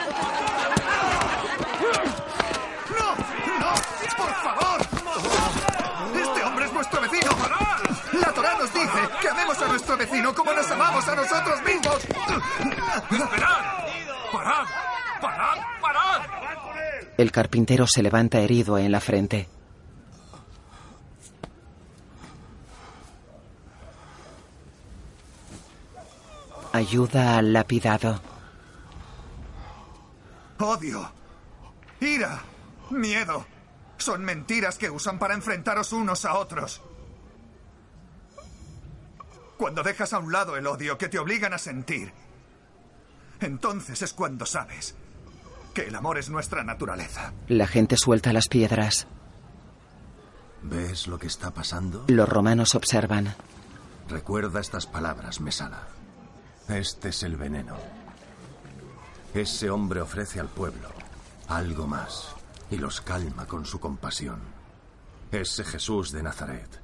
¡Por 4.16 4.34
favor! 4.34 4.80
¡Este 6.14 6.44
hombre 6.44 6.64
es 6.64 6.72
nuestro 6.72 7.00
vecino! 7.02 7.30
La 8.20 8.32
Torá 8.32 8.54
nos 8.58 8.72
dice 8.72 8.88
que 9.20 9.28
amemos 9.28 9.60
a 9.60 9.68
nuestro 9.68 9.96
vecino 9.98 10.34
como 10.34 10.52
nos 10.52 10.70
amamos 10.70 11.06
a 11.08 11.14
nosotros 11.14 11.62
mismos. 11.62 11.96
¡Esperad! 13.10 13.60
¡Parad! 14.32 14.66
¡Parad! 15.20 15.58
¡Parad! 15.80 16.22
El 17.18 17.30
carpintero 17.30 17.86
se 17.86 18.02
levanta 18.02 18.40
herido 18.40 18.78
en 18.78 18.90
la 18.90 19.00
frente. 19.00 19.48
Ayuda 26.82 27.38
al 27.38 27.52
lapidado. 27.52 28.20
Odio, 30.58 31.12
ira, 32.00 32.40
miedo. 32.90 33.46
Son 33.98 34.24
mentiras 34.24 34.78
que 34.78 34.90
usan 34.90 35.20
para 35.20 35.34
enfrentaros 35.34 35.92
unos 35.92 36.24
a 36.24 36.34
otros. 36.34 36.82
Cuando 39.56 39.84
dejas 39.84 40.12
a 40.12 40.18
un 40.18 40.32
lado 40.32 40.56
el 40.56 40.66
odio 40.66 40.98
que 40.98 41.08
te 41.08 41.20
obligan 41.20 41.54
a 41.54 41.58
sentir, 41.58 42.12
entonces 43.38 44.02
es 44.02 44.12
cuando 44.12 44.44
sabes 44.44 44.96
que 45.74 45.82
el 45.82 45.94
amor 45.94 46.18
es 46.18 46.30
nuestra 46.30 46.64
naturaleza. 46.64 47.32
La 47.46 47.68
gente 47.68 47.96
suelta 47.96 48.32
las 48.32 48.48
piedras. 48.48 49.06
¿Ves 50.62 51.06
lo 51.06 51.20
que 51.20 51.28
está 51.28 51.52
pasando? 51.52 52.06
Los 52.08 52.28
romanos 52.28 52.74
observan. 52.74 53.36
Recuerda 54.08 54.58
estas 54.60 54.88
palabras, 54.88 55.40
Mesala. 55.40 56.01
Este 56.68 57.10
es 57.10 57.22
el 57.22 57.36
veneno. 57.36 57.76
Ese 59.34 59.70
hombre 59.70 60.00
ofrece 60.00 60.40
al 60.40 60.48
pueblo 60.48 60.88
algo 61.48 61.86
más 61.86 62.34
y 62.70 62.76
los 62.76 63.00
calma 63.00 63.46
con 63.46 63.66
su 63.66 63.78
compasión. 63.80 64.40
Ese 65.30 65.64
Jesús 65.64 66.12
de 66.12 66.22
Nazaret 66.22 66.80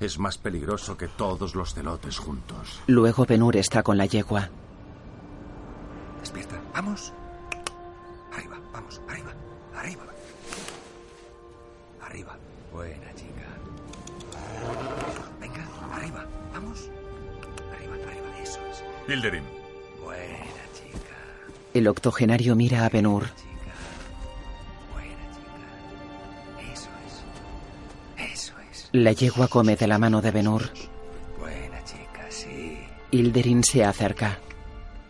es 0.00 0.18
más 0.18 0.38
peligroso 0.38 0.96
que 0.96 1.08
todos 1.08 1.54
los 1.54 1.74
celotes 1.74 2.18
juntos. 2.18 2.80
Luego 2.86 3.26
Benur 3.26 3.56
está 3.56 3.82
con 3.82 3.98
la 3.98 4.06
yegua. 4.06 4.48
Despierta. 6.20 6.58
Vamos. 6.72 7.12
Arriba, 8.32 8.58
vamos, 8.72 9.00
arriba, 9.08 9.32
arriba. 9.74 10.02
Arriba. 12.02 12.36
Buena 12.72 13.14
chica. 13.14 13.46
Hilderim. 19.10 19.42
Buena 20.04 20.62
chica. 20.72 21.16
El 21.74 21.88
octogenario 21.88 22.54
mira 22.54 22.84
a 22.84 22.88
Benur. 22.88 23.24
Eso 26.72 26.90
es. 27.06 28.32
Eso 28.32 28.54
es. 28.70 28.88
La 28.92 29.12
yegua 29.12 29.48
come 29.48 29.74
de 29.74 29.88
la 29.88 29.98
mano 29.98 30.22
de 30.22 30.30
Benur. 30.30 30.62
Buena 31.40 31.82
chica, 31.84 32.26
sí. 32.28 32.78
Hilderin 33.10 33.64
se 33.64 33.84
acerca. 33.84 34.38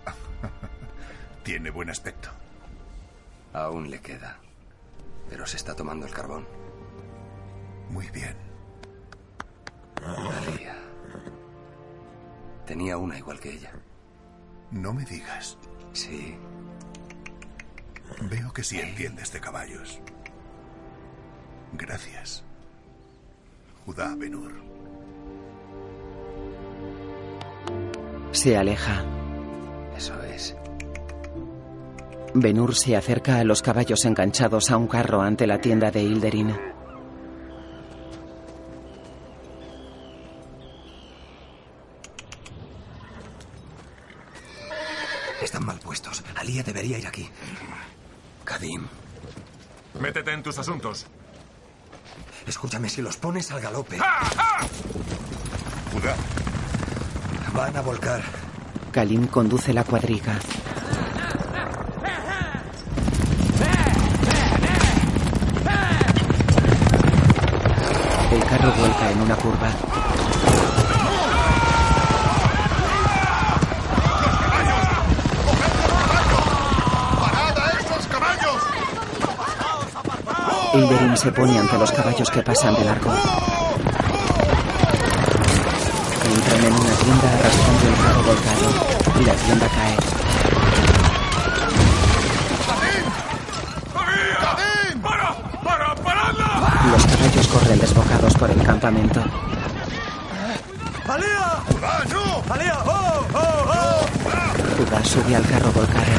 Tiene 1.42 1.68
buen 1.68 1.90
aspecto. 1.90 2.30
Aún 3.52 3.90
le 3.90 4.00
queda. 4.00 4.38
Pero 5.28 5.46
se 5.46 5.58
está 5.58 5.76
tomando 5.76 6.06
el 6.06 6.12
carbón. 6.12 6.46
Muy 7.90 8.08
bien. 8.10 8.36
Alía. 10.02 10.76
Tenía 12.66 12.96
una 12.96 13.18
igual 13.18 13.40
que 13.40 13.52
ella. 13.52 13.72
No 14.70 14.92
me 14.92 15.04
digas. 15.04 15.58
Sí. 15.92 16.36
Veo 18.22 18.52
que 18.52 18.62
sí 18.62 18.78
entiendes 18.78 19.32
de 19.32 19.40
caballos. 19.40 20.00
Gracias. 21.72 22.44
Judá 23.84 24.14
Benur. 24.16 24.52
Se 28.32 28.56
aleja. 28.56 29.04
Eso 29.96 30.22
es. 30.22 30.56
Benur 32.34 32.76
se 32.76 32.96
acerca 32.96 33.38
a 33.38 33.44
los 33.44 33.60
caballos 33.60 34.04
enganchados 34.04 34.70
a 34.70 34.76
un 34.76 34.86
carro 34.86 35.20
ante 35.20 35.46
la 35.46 35.60
tienda 35.60 35.90
de 35.90 36.02
Hilderin. 36.02 36.56
Están 45.42 45.66
mal 45.66 45.80
puestos. 45.80 46.22
Alía 46.36 46.62
debería 46.80 46.98
ir 46.98 47.06
aquí. 47.06 47.28
Kadim, 48.44 48.86
Métete 50.00 50.32
en 50.32 50.42
tus 50.42 50.58
asuntos. 50.58 51.06
escúchame, 52.46 52.88
si 52.88 53.02
los 53.02 53.16
pones 53.18 53.50
al 53.50 53.60
galope, 53.60 53.98
Judá. 55.92 56.14
van 57.52 57.76
a 57.76 57.80
volcar. 57.82 58.22
Kalim 58.92 59.26
conduce 59.26 59.72
la 59.74 59.84
cuadriga. 59.84 60.38
El 68.32 68.44
carro 68.44 68.72
vuelca 68.78 69.10
en 69.10 69.20
una 69.22 69.36
curva. 69.36 69.70
¡Parad 77.20 77.58
a 77.58 77.70
esos 77.80 78.06
caballos! 78.06 78.62
Hilderin 80.72 81.16
se 81.16 81.32
pone 81.32 81.58
ante 81.58 81.76
los 81.78 81.90
caballos 81.90 82.30
que 82.30 82.42
pasan 82.42 82.74
de 82.74 82.84
largo. 82.84 83.10
Entran 86.32 86.64
en 86.64 86.72
una 86.72 86.94
tienda 86.94 87.32
arrastrando 87.34 87.88
el 87.88 87.94
carro 87.96 88.22
volcado. 88.22 88.66
La 89.26 89.34
tienda 89.34 89.66
cae. 89.68 89.96
Los 96.92 97.04
caballos 97.04 97.46
corren 97.48 97.78
desbocados 97.80 98.34
por 98.34 98.50
el 98.50 98.62
campamento. 98.62 99.24
Judá 104.76 105.04
sube 105.04 105.36
al 105.36 105.46
carro 105.46 105.72
volcado. 105.72 106.12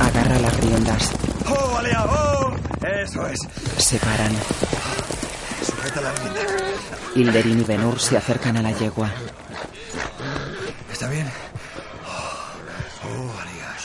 Agarra 0.00 0.38
las 0.38 0.56
riendas. 0.60 1.23
¡Oh! 1.92 2.54
¡Oh! 2.80 2.86
Eso 2.86 3.26
es. 3.26 3.38
Se 3.78 3.98
paran. 3.98 4.32
Sujeta 5.62 6.00
la 6.00 6.12
rienda. 6.12 6.40
Hilderin 7.14 7.60
y 7.60 7.64
Benur 7.64 8.00
se 8.00 8.16
acercan 8.16 8.56
a 8.56 8.62
la 8.62 8.72
yegua. 8.72 9.10
¿Está 10.92 11.08
bien? 11.08 11.30
Oh, 12.06 13.40
Alía. 13.40 13.76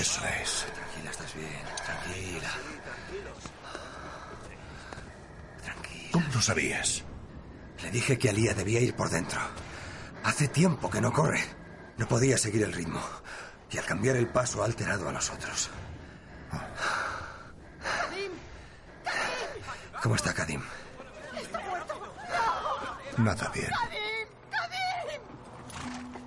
Eso 0.00 0.20
es. 0.42 0.66
Tranquila, 0.74 1.10
estás 1.10 1.34
bien. 1.34 1.62
Tranquila. 1.84 2.50
¿Cómo 6.12 6.26
lo 6.32 6.40
sabías? 6.40 7.02
Le 7.82 7.90
dije 7.90 8.18
que 8.18 8.30
Alía 8.30 8.54
debía 8.54 8.80
ir 8.80 8.94
por 8.94 9.10
dentro. 9.10 9.40
Hace 10.22 10.48
tiempo 10.48 10.90
que 10.90 11.00
no 11.00 11.12
corre. 11.12 11.42
No 11.96 12.06
podía 12.08 12.38
seguir 12.38 12.62
el 12.62 12.72
ritmo. 12.72 13.00
Y 13.70 13.78
al 13.78 13.84
cambiar 13.84 14.16
el 14.16 14.28
paso 14.28 14.62
ha 14.62 14.66
alterado 14.66 15.08
a 15.08 15.12
los 15.12 15.30
otros. 15.30 15.70
¿Cómo 20.04 20.16
está 20.16 20.34
Kadim? 20.34 20.60
Nada 23.16 23.50
bien. 23.54 23.70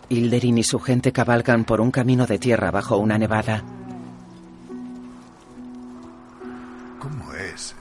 Hilderin 0.10 0.58
y 0.58 0.64
su 0.64 0.80
gente 0.80 1.12
cabalgan 1.12 1.64
por 1.64 1.80
un 1.80 1.92
camino 1.92 2.26
de 2.26 2.40
tierra 2.40 2.72
bajo 2.72 2.98
una 2.98 3.20
nevada. 3.20 3.64
¿Cómo 6.98 7.32
es 7.34 7.76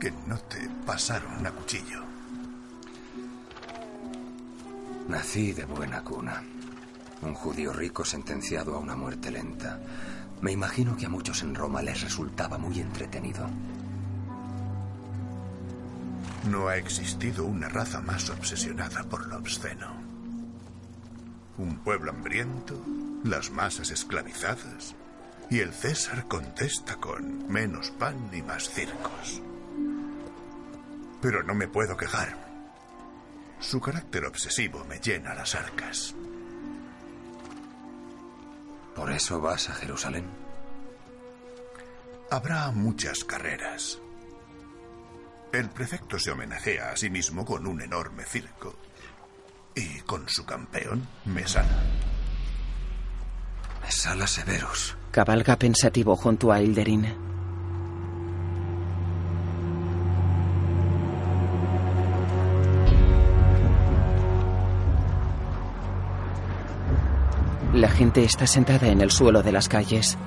que 0.00 0.10
no 0.26 0.38
te 0.38 0.70
pasaron 0.86 1.46
a 1.46 1.50
cuchillo? 1.50 2.00
Nací 5.06 5.52
de 5.52 5.66
buena 5.66 6.00
cuna. 6.00 6.42
Un 7.20 7.34
judío 7.34 7.74
rico 7.74 8.06
sentenciado 8.06 8.74
a 8.74 8.78
una 8.78 8.96
muerte 8.96 9.30
lenta. 9.30 9.80
Me 10.40 10.52
imagino 10.52 10.96
que 10.96 11.04
a 11.04 11.10
muchos 11.10 11.42
en 11.42 11.54
Roma 11.54 11.82
les 11.82 12.00
resultaba 12.00 12.56
muy 12.56 12.80
entretenido. 12.80 13.46
No 16.46 16.68
ha 16.68 16.76
existido 16.76 17.44
una 17.44 17.68
raza 17.68 18.00
más 18.00 18.30
obsesionada 18.30 19.02
por 19.04 19.26
lo 19.26 19.36
obsceno. 19.36 19.88
Un 21.58 21.78
pueblo 21.78 22.12
hambriento, 22.12 22.80
las 23.24 23.50
masas 23.50 23.90
esclavizadas, 23.90 24.94
y 25.50 25.58
el 25.58 25.72
César 25.72 26.28
contesta 26.28 26.96
con 26.96 27.50
menos 27.50 27.90
pan 27.90 28.30
y 28.32 28.42
más 28.42 28.70
circos. 28.70 29.42
Pero 31.20 31.42
no 31.42 31.54
me 31.54 31.66
puedo 31.66 31.96
quejar. 31.96 32.36
Su 33.58 33.80
carácter 33.80 34.24
obsesivo 34.26 34.84
me 34.88 35.00
llena 35.00 35.34
las 35.34 35.54
arcas. 35.56 36.14
¿Por 38.94 39.10
eso 39.10 39.40
vas 39.40 39.68
a 39.68 39.74
Jerusalén? 39.74 40.26
Habrá 42.30 42.70
muchas 42.70 43.24
carreras. 43.24 44.00
El 45.56 45.70
prefecto 45.70 46.18
se 46.18 46.30
homenajea 46.30 46.90
a 46.90 46.96
sí 46.98 47.08
mismo 47.08 47.42
con 47.46 47.66
un 47.66 47.80
enorme 47.80 48.24
circo. 48.24 48.76
Y 49.74 50.00
con 50.00 50.28
su 50.28 50.44
campeón, 50.44 51.08
Mesala. 51.24 51.82
Mesala 53.82 54.26
Severus. 54.26 54.98
Cabalga 55.10 55.56
pensativo 55.58 56.14
junto 56.14 56.52
a 56.52 56.60
Hilderin. 56.60 57.06
La 67.72 67.88
gente 67.88 68.24
está 68.24 68.46
sentada 68.46 68.88
en 68.88 69.00
el 69.00 69.10
suelo 69.10 69.42
de 69.42 69.52
las 69.52 69.70
calles. 69.70 70.18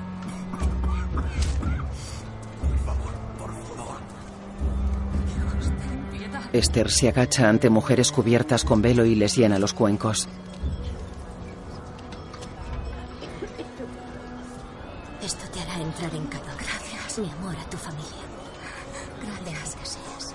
Esther 6.60 6.90
se 6.90 7.08
agacha 7.08 7.48
ante 7.48 7.70
mujeres 7.70 8.12
cubiertas 8.12 8.64
con 8.64 8.82
velo 8.82 9.04
y 9.06 9.14
les 9.14 9.34
llena 9.34 9.58
los 9.58 9.72
cuencos. 9.72 10.28
Esto 15.22 15.44
te 15.52 15.60
hará 15.60 15.80
entrar 15.80 16.14
en 16.14 16.26
calor. 16.26 16.46
Gracias. 16.58 17.18
Mi 17.18 17.30
amor 17.30 17.56
a 17.56 17.70
tu 17.70 17.76
familia. 17.76 18.22
Gracias 19.44 19.74
que 19.74 19.86
seas. 19.86 20.34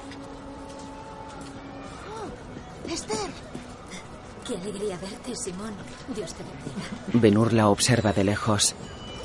Oh, 2.10 2.92
Esther. 2.92 3.30
Qué 4.48 4.58
alegría 4.58 4.98
verte, 4.98 5.36
Simón. 5.36 5.74
Dios 6.16 6.34
te 6.34 6.44
bendiga. 6.44 7.22
Benur 7.22 7.54
la 7.54 7.70
observa 7.70 8.14
de 8.14 8.24
lejos. 8.24 8.76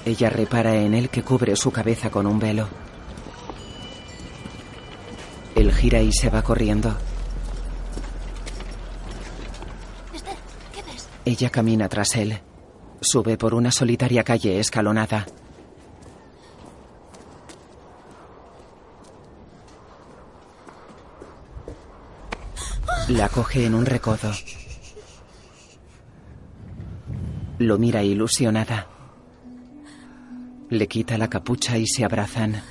Ella 0.04 0.30
repara 0.30 0.76
en 0.76 0.94
él 0.94 1.10
que 1.10 1.22
cubre 1.22 1.56
su 1.56 1.70
cabeza 1.70 2.10
con 2.10 2.26
un 2.26 2.38
velo. 2.38 2.68
Gira 5.80 6.02
y 6.02 6.12
se 6.12 6.28
va 6.28 6.42
corriendo. 6.42 6.94
Esther, 10.14 10.36
¿qué 10.74 10.82
ves? 10.82 11.08
Ella 11.24 11.48
camina 11.48 11.88
tras 11.88 12.16
él. 12.16 12.38
Sube 13.00 13.38
por 13.38 13.54
una 13.54 13.70
solitaria 13.70 14.22
calle 14.22 14.60
escalonada. 14.60 15.26
La 23.08 23.30
coge 23.30 23.64
en 23.64 23.74
un 23.74 23.86
recodo. 23.86 24.32
Lo 27.58 27.78
mira 27.78 28.02
ilusionada. 28.02 28.86
Le 30.68 30.86
quita 30.86 31.16
la 31.16 31.30
capucha 31.30 31.78
y 31.78 31.86
se 31.86 32.04
abrazan. 32.04 32.62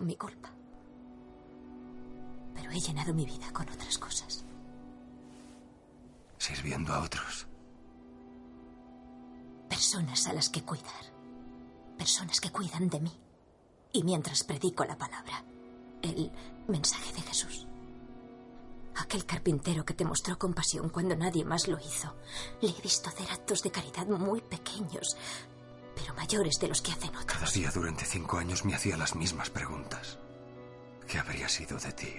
Con 0.00 0.06
mi 0.06 0.16
culpa. 0.16 0.48
Pero 2.54 2.70
he 2.70 2.80
llenado 2.80 3.12
mi 3.12 3.26
vida 3.26 3.52
con 3.52 3.68
otras 3.68 3.98
cosas. 3.98 4.46
Sirviendo 6.38 6.94
a 6.94 7.02
otros. 7.02 7.46
Personas 9.68 10.26
a 10.26 10.32
las 10.32 10.48
que 10.48 10.62
cuidar. 10.62 11.04
Personas 11.98 12.40
que 12.40 12.50
cuidan 12.50 12.88
de 12.88 13.00
mí. 13.00 13.12
Y 13.92 14.02
mientras 14.02 14.42
predico 14.42 14.86
la 14.86 14.96
palabra, 14.96 15.44
el 16.00 16.32
mensaje 16.66 17.12
de 17.12 17.20
Jesús. 17.20 17.66
Aquel 18.96 19.26
carpintero 19.26 19.84
que 19.84 19.92
te 19.92 20.06
mostró 20.06 20.38
compasión 20.38 20.88
cuando 20.88 21.14
nadie 21.14 21.44
más 21.44 21.68
lo 21.68 21.78
hizo. 21.78 22.14
Le 22.62 22.70
he 22.70 22.82
visto 22.82 23.10
hacer 23.10 23.30
actos 23.30 23.62
de 23.62 23.70
caridad 23.70 24.06
muy 24.06 24.40
pequeños, 24.40 25.14
pero 26.00 26.14
mayores 26.14 26.58
de 26.58 26.68
los 26.68 26.80
que 26.80 26.92
hacen 26.92 27.10
otros. 27.10 27.26
Cada 27.26 27.50
día 27.50 27.70
durante 27.70 28.04
cinco 28.04 28.38
años 28.38 28.64
me 28.64 28.74
hacía 28.74 28.96
las 28.96 29.14
mismas 29.14 29.50
preguntas. 29.50 30.18
¿Qué 31.06 31.18
habría 31.18 31.48
sido 31.48 31.78
de 31.78 31.92
ti? 31.92 32.14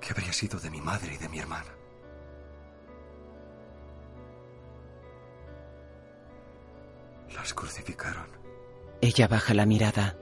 ¿Qué 0.00 0.12
habría 0.12 0.32
sido 0.32 0.58
de 0.58 0.70
mi 0.70 0.80
madre 0.80 1.14
y 1.14 1.18
de 1.18 1.28
mi 1.28 1.38
hermana? 1.38 1.74
Las 7.34 7.54
crucificaron. 7.54 8.26
Ella 9.00 9.26
baja 9.26 9.54
la 9.54 9.66
mirada. 9.66 10.16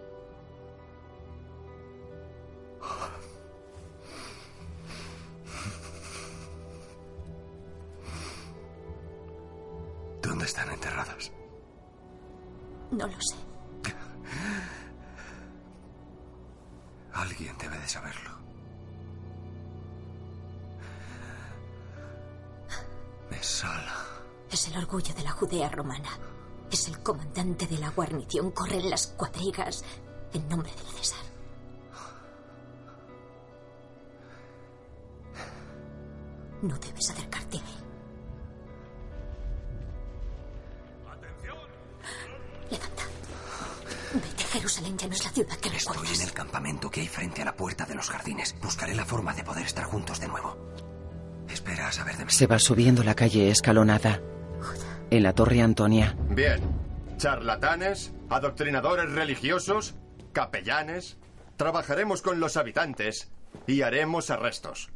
¿Dónde 10.22 10.44
están 10.44 10.70
enterradas? 10.70 11.32
No 12.90 13.06
lo 13.06 13.20
sé. 13.20 13.36
Alguien 17.12 17.56
debe 17.58 17.78
de 17.78 17.88
saberlo. 17.88 18.30
Mesala. 23.30 23.94
Es 24.50 24.68
el 24.68 24.76
orgullo 24.78 25.14
de 25.14 25.22
la 25.22 25.30
Judea 25.30 25.68
romana. 25.68 26.10
Es 26.70 26.88
el 26.88 27.00
comandante 27.00 27.66
de 27.66 27.78
la 27.78 27.90
guarnición. 27.90 28.50
Corre 28.50 28.78
en 28.78 28.90
las 28.90 29.08
cuadrigas 29.08 29.84
en 30.32 30.48
nombre 30.48 30.72
del 30.72 30.86
César. 30.96 31.24
No 36.62 36.76
debes 36.78 37.10
acercarte 37.10 37.58
a 37.58 37.60
él. 37.60 37.79
Jerusalén 44.52 44.98
ya 44.98 45.06
no 45.06 45.14
es 45.14 45.24
la 45.24 45.30
ciudad 45.30 45.56
que 45.58 45.68
Estoy 45.68 45.94
recuerdas. 45.94 46.20
en 46.20 46.26
el 46.28 46.32
campamento 46.34 46.90
que 46.90 47.00
hay 47.02 47.08
frente 47.08 47.42
a 47.42 47.44
la 47.44 47.54
puerta 47.56 47.84
de 47.86 47.94
los 47.94 48.10
jardines. 48.10 48.54
Buscaré 48.62 48.94
la 48.94 49.04
forma 49.04 49.32
de 49.34 49.44
poder 49.44 49.64
estar 49.66 49.84
juntos 49.84 50.20
de 50.20 50.28
nuevo. 50.28 50.56
Espera 51.48 51.88
a 51.88 51.92
saber 51.92 52.16
de 52.16 52.24
mí. 52.24 52.30
Se 52.32 52.46
va 52.46 52.58
subiendo 52.58 53.02
la 53.02 53.14
calle 53.14 53.50
escalonada. 53.50 54.20
En 55.10 55.22
la 55.22 55.32
torre 55.34 55.60
Antonia, 55.62 56.16
Bien. 56.30 56.60
Charlatanes, 57.16 58.12
adoctrinadores 58.28 59.10
religiosos, 59.12 59.94
capellanes. 60.32 61.16
Trabajaremos 61.56 62.22
con 62.22 62.40
los 62.40 62.56
habitantes 62.56 63.30
y 63.66 63.82
haremos 63.82 64.30
arrestos. 64.30 64.90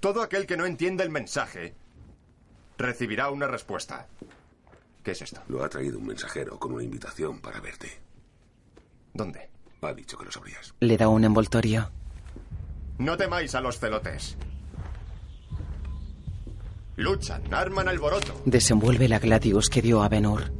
Todo 0.00 0.22
aquel 0.22 0.46
que 0.46 0.56
no 0.56 0.66
entienda 0.66 1.02
el 1.02 1.10
mensaje 1.10 1.74
recibirá 2.76 3.30
una 3.30 3.46
respuesta. 3.48 4.06
¿Qué 5.08 5.12
es 5.12 5.22
esto? 5.22 5.40
Lo 5.48 5.64
ha 5.64 5.70
traído 5.70 5.98
un 5.98 6.06
mensajero 6.06 6.58
con 6.58 6.70
una 6.70 6.82
invitación 6.82 7.40
para 7.40 7.60
verte. 7.60 7.88
¿Dónde? 9.14 9.48
Ha 9.80 9.94
dicho 9.94 10.18
que 10.18 10.26
lo 10.26 10.30
sabrías. 10.30 10.74
le 10.80 10.98
da 10.98 11.08
un 11.08 11.24
envoltorio. 11.24 11.90
No 12.98 13.16
temáis 13.16 13.54
a 13.54 13.62
los 13.62 13.78
celotes. 13.78 14.36
Luchan, 16.96 17.42
arman 17.54 17.88
alboroto. 17.88 18.42
Desenvuelve 18.44 19.08
la 19.08 19.18
gladius 19.18 19.70
que 19.70 19.80
dio 19.80 20.02
a 20.02 20.10
Benur. 20.10 20.52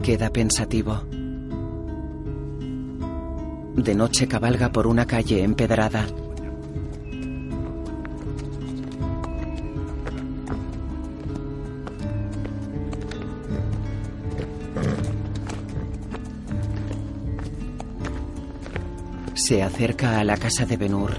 Queda 0.00 0.30
pensativo. 0.30 1.02
De 3.74 3.94
noche 3.96 4.28
cabalga 4.28 4.70
por 4.70 4.86
una 4.86 5.08
calle 5.08 5.42
empedrada. 5.42 6.06
Se 19.46 19.62
acerca 19.62 20.18
a 20.18 20.24
la 20.24 20.36
casa 20.36 20.66
de 20.66 20.76
Benur. 20.76 21.12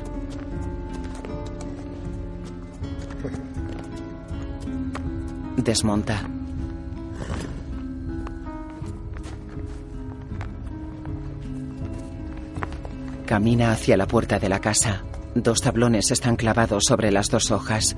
Desmonta. 5.55 6.29
Camina 13.25 13.71
hacia 13.71 13.95
la 13.95 14.05
puerta 14.05 14.39
de 14.39 14.49
la 14.49 14.59
casa. 14.59 15.03
Dos 15.33 15.61
tablones 15.61 16.11
están 16.11 16.35
clavados 16.35 16.83
sobre 16.85 17.13
las 17.13 17.29
dos 17.29 17.49
hojas. 17.51 17.95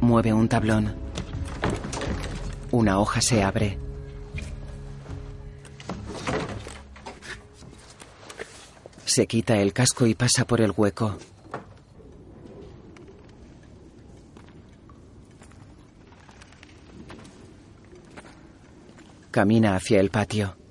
Mueve 0.00 0.32
un 0.32 0.48
tablón. 0.48 0.96
Una 2.72 2.98
hoja 2.98 3.20
se 3.20 3.44
abre. 3.44 3.83
Se 9.14 9.28
quita 9.28 9.58
el 9.58 9.72
casco 9.72 10.08
y 10.08 10.16
pasa 10.16 10.44
por 10.44 10.60
el 10.60 10.72
hueco. 10.76 11.16
Camina 19.30 19.76
hacia 19.76 20.00
el 20.00 20.10
patio. 20.10 20.63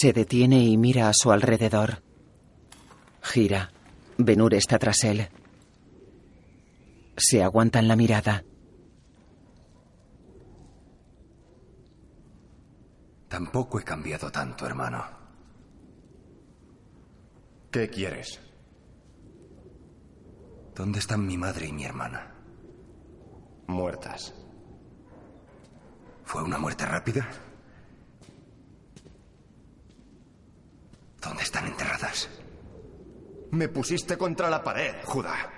Se 0.00 0.14
detiene 0.14 0.64
y 0.64 0.78
mira 0.78 1.10
a 1.10 1.12
su 1.12 1.30
alrededor. 1.30 2.02
Gira. 3.20 3.70
Benur 4.16 4.54
está 4.54 4.78
tras 4.78 5.04
él. 5.04 5.28
Se 7.18 7.42
aguantan 7.42 7.86
la 7.86 7.96
mirada. 7.96 8.42
Tampoco 13.28 13.78
he 13.78 13.84
cambiado 13.84 14.32
tanto, 14.32 14.64
hermano. 14.64 15.04
¿Qué 17.70 17.90
quieres? 17.90 18.40
¿Dónde 20.74 20.98
están 21.00 21.26
mi 21.26 21.36
madre 21.36 21.66
y 21.66 21.72
mi 21.74 21.84
hermana? 21.84 22.34
Muertas. 23.66 24.32
¿Fue 26.24 26.42
una 26.42 26.56
muerte 26.56 26.86
rápida? 26.86 27.49
¿Dónde 31.20 31.42
están 31.42 31.66
enterradas? 31.66 32.28
Me 33.50 33.68
pusiste 33.68 34.16
contra 34.16 34.48
la 34.48 34.62
pared, 34.62 34.94
Judá. 35.04 35.50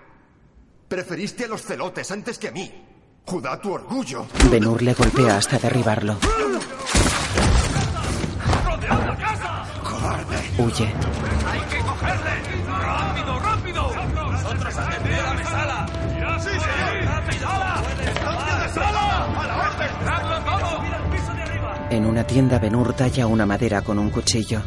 Preferiste 0.89 1.45
a 1.45 1.49
los 1.49 1.63
celotes 1.63 2.11
antes 2.11 2.39
que 2.39 2.49
a 2.49 2.53
mí. 2.53 2.71
Judá, 3.27 3.61
tu 3.61 3.73
orgullo. 3.73 4.27
Benur 4.51 4.83
le 4.83 4.95
golpea 4.95 5.37
hasta 5.37 5.59
derribarlo. 5.59 6.19
Huye. 10.59 10.85
¡Hay 11.47 11.61
que 11.61 11.79
cogerle! 11.79 12.31
¡Rápido, 12.69 13.41
rápido! 13.41 13.91
¡Nosotros 14.33 14.77
a 14.77 14.91
la 14.91 15.35
mesala! 15.35 15.87
¡Sí, 16.39 16.51
señor! 16.51 17.05
¡Rápido! 17.05 17.49
¡Esconde 18.03 18.53
mesala! 18.63 19.25
¡A 19.25 19.47
la 19.47 19.57
orden! 19.71 19.91
¡Dadlo 20.05 20.39
todo! 20.45 20.83
¡Mira 20.83 20.97
el 20.99 21.11
piso 21.11 21.33
de 21.33 21.43
arriba! 21.43 21.89
En 21.91 22.07
una 22.07 22.27
tienda, 22.27 22.59
Benur 22.59 22.93
talla 22.93 23.27
una 23.27 23.47
madera 23.47 23.81
con 23.83 23.99
un 23.99 24.11
cuchillo. 24.11 24.63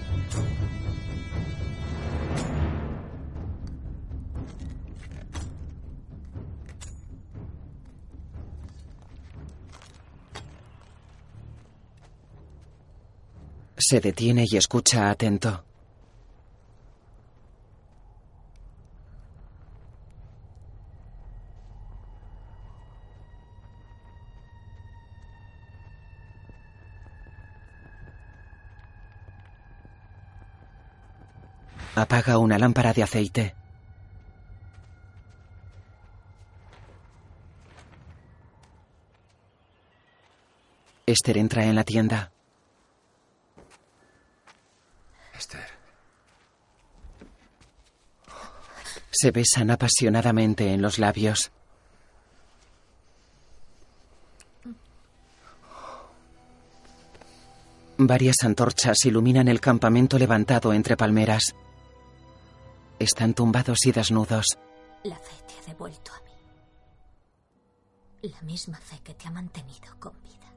Se 13.87 13.99
detiene 13.99 14.45
y 14.49 14.57
escucha 14.57 15.11
atento. 15.11 15.63
Apaga 31.93 32.39
una 32.39 32.57
lámpara 32.57 32.91
de 32.91 33.03
aceite. 33.03 33.55
Esther 41.05 41.37
entra 41.37 41.65
en 41.65 41.75
la 41.75 41.83
tienda. 41.83 42.34
Esther. 45.55 45.75
Se 49.11 49.31
besan 49.31 49.71
apasionadamente 49.71 50.73
en 50.73 50.81
los 50.81 50.99
labios. 50.99 51.51
Varias 57.97 58.43
antorchas 58.43 59.05
iluminan 59.05 59.47
el 59.47 59.61
campamento 59.61 60.19
levantado 60.19 60.73
entre 60.73 60.97
palmeras. 60.97 61.55
Están 62.99 63.33
tumbados 63.33 63.85
y 63.85 63.93
desnudos. 63.93 64.57
La 65.03 65.15
fe 65.15 65.35
te 65.47 65.53
ha 65.59 65.61
devuelto 65.67 66.11
a 66.11 66.19
mí. 66.21 66.33
La 68.29 68.41
misma 68.41 68.77
fe 68.79 68.99
que 69.01 69.13
te 69.13 69.27
ha 69.27 69.31
mantenido 69.31 69.97
con 69.97 70.21
vida. 70.23 70.53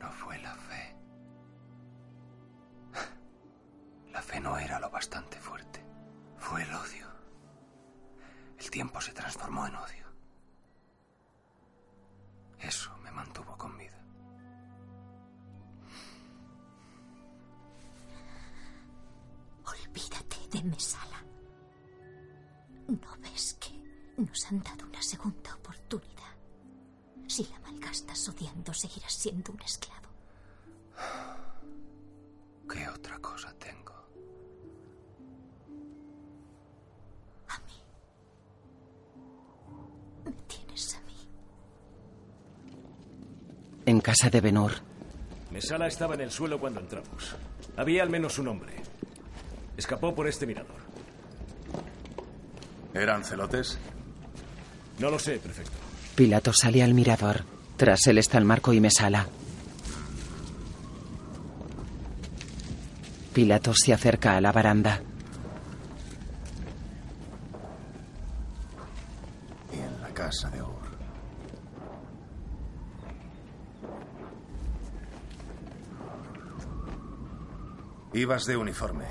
No 0.00 0.10
fue 0.10 0.38
la 0.38 0.54
fe. 0.54 0.91
La 4.12 4.20
fe 4.22 4.40
no 4.40 4.58
era 4.58 4.78
lo 4.78 4.90
bastante 4.90 5.38
fuerte. 5.38 5.82
Fue 6.38 6.62
el 6.62 6.74
odio. 6.74 7.06
El 8.58 8.70
tiempo 8.70 9.00
se 9.00 9.12
transformó 9.12 9.66
en 9.66 9.74
odio. 9.74 10.06
Eso 12.60 12.96
me 12.98 13.10
mantuvo 13.10 13.56
con 13.56 13.76
vida. 13.76 13.98
Olvídate 19.64 20.36
de 20.50 20.62
Mesala. 20.64 21.22
¿No 22.88 23.16
ves 23.20 23.54
que 23.54 23.72
nos 24.20 24.46
han 24.46 24.62
dado 24.62 24.86
una 24.86 25.02
segunda 25.02 25.54
oportunidad? 25.54 26.36
Si 27.26 27.44
la 27.44 27.58
malgastas 27.60 28.28
odiando, 28.28 28.74
seguirás 28.74 29.12
siendo 29.14 29.52
un 29.52 29.60
esclavo. 29.62 30.08
¿Qué 32.72 32.88
otra 32.88 33.18
cosa 33.18 33.52
tengo? 33.58 33.92
Me 40.24 40.32
tienes 40.48 40.94
a 40.94 41.00
mí. 41.00 41.14
En 43.86 44.00
casa 44.00 44.30
de 44.30 44.40
Benur, 44.40 44.72
Mesala 45.50 45.86
estaba 45.86 46.14
en 46.14 46.22
el 46.22 46.30
suelo 46.30 46.58
cuando 46.58 46.80
entramos. 46.80 47.34
Había 47.76 48.02
al 48.02 48.10
menos 48.10 48.38
un 48.38 48.48
hombre. 48.48 48.72
Escapó 49.76 50.14
por 50.14 50.26
este 50.26 50.46
mirador. 50.46 50.76
¿Eran 52.94 53.24
celotes? 53.24 53.78
No 54.98 55.10
lo 55.10 55.18
sé, 55.18 55.38
prefecto. 55.38 55.72
Pilato 56.14 56.52
sale 56.52 56.82
al 56.82 56.94
mirador. 56.94 57.44
Tras 57.76 58.06
él 58.06 58.18
está 58.18 58.38
el 58.38 58.44
marco 58.44 58.72
y 58.72 58.80
Mesala. 58.80 59.26
Pilato 63.32 63.72
se 63.72 63.94
acerca 63.94 64.36
a 64.36 64.40
la 64.42 64.52
baranda. 64.52 65.00
Y 69.72 69.78
en 69.78 70.00
la 70.02 70.08
casa 70.08 70.50
de 70.50 70.60
Ur. 70.62 70.68
Ibas 78.12 78.44
de 78.44 78.56
uniforme. 78.58 79.06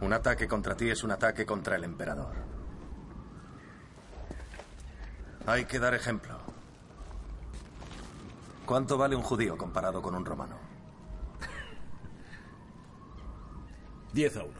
Un 0.00 0.12
ataque 0.12 0.46
contra 0.46 0.76
ti 0.76 0.90
es 0.90 1.02
un 1.02 1.10
ataque 1.10 1.44
contra 1.44 1.74
el 1.74 1.82
emperador. 1.82 2.36
Hay 5.46 5.64
que 5.64 5.80
dar 5.80 5.94
ejemplo. 5.94 6.38
¿Cuánto 8.64 8.96
vale 8.96 9.16
un 9.16 9.22
judío 9.22 9.58
comparado 9.58 10.00
con 10.00 10.14
un 10.14 10.24
romano? 10.24 10.73
10 14.14 14.36
a 14.36 14.44
1. 14.44 14.52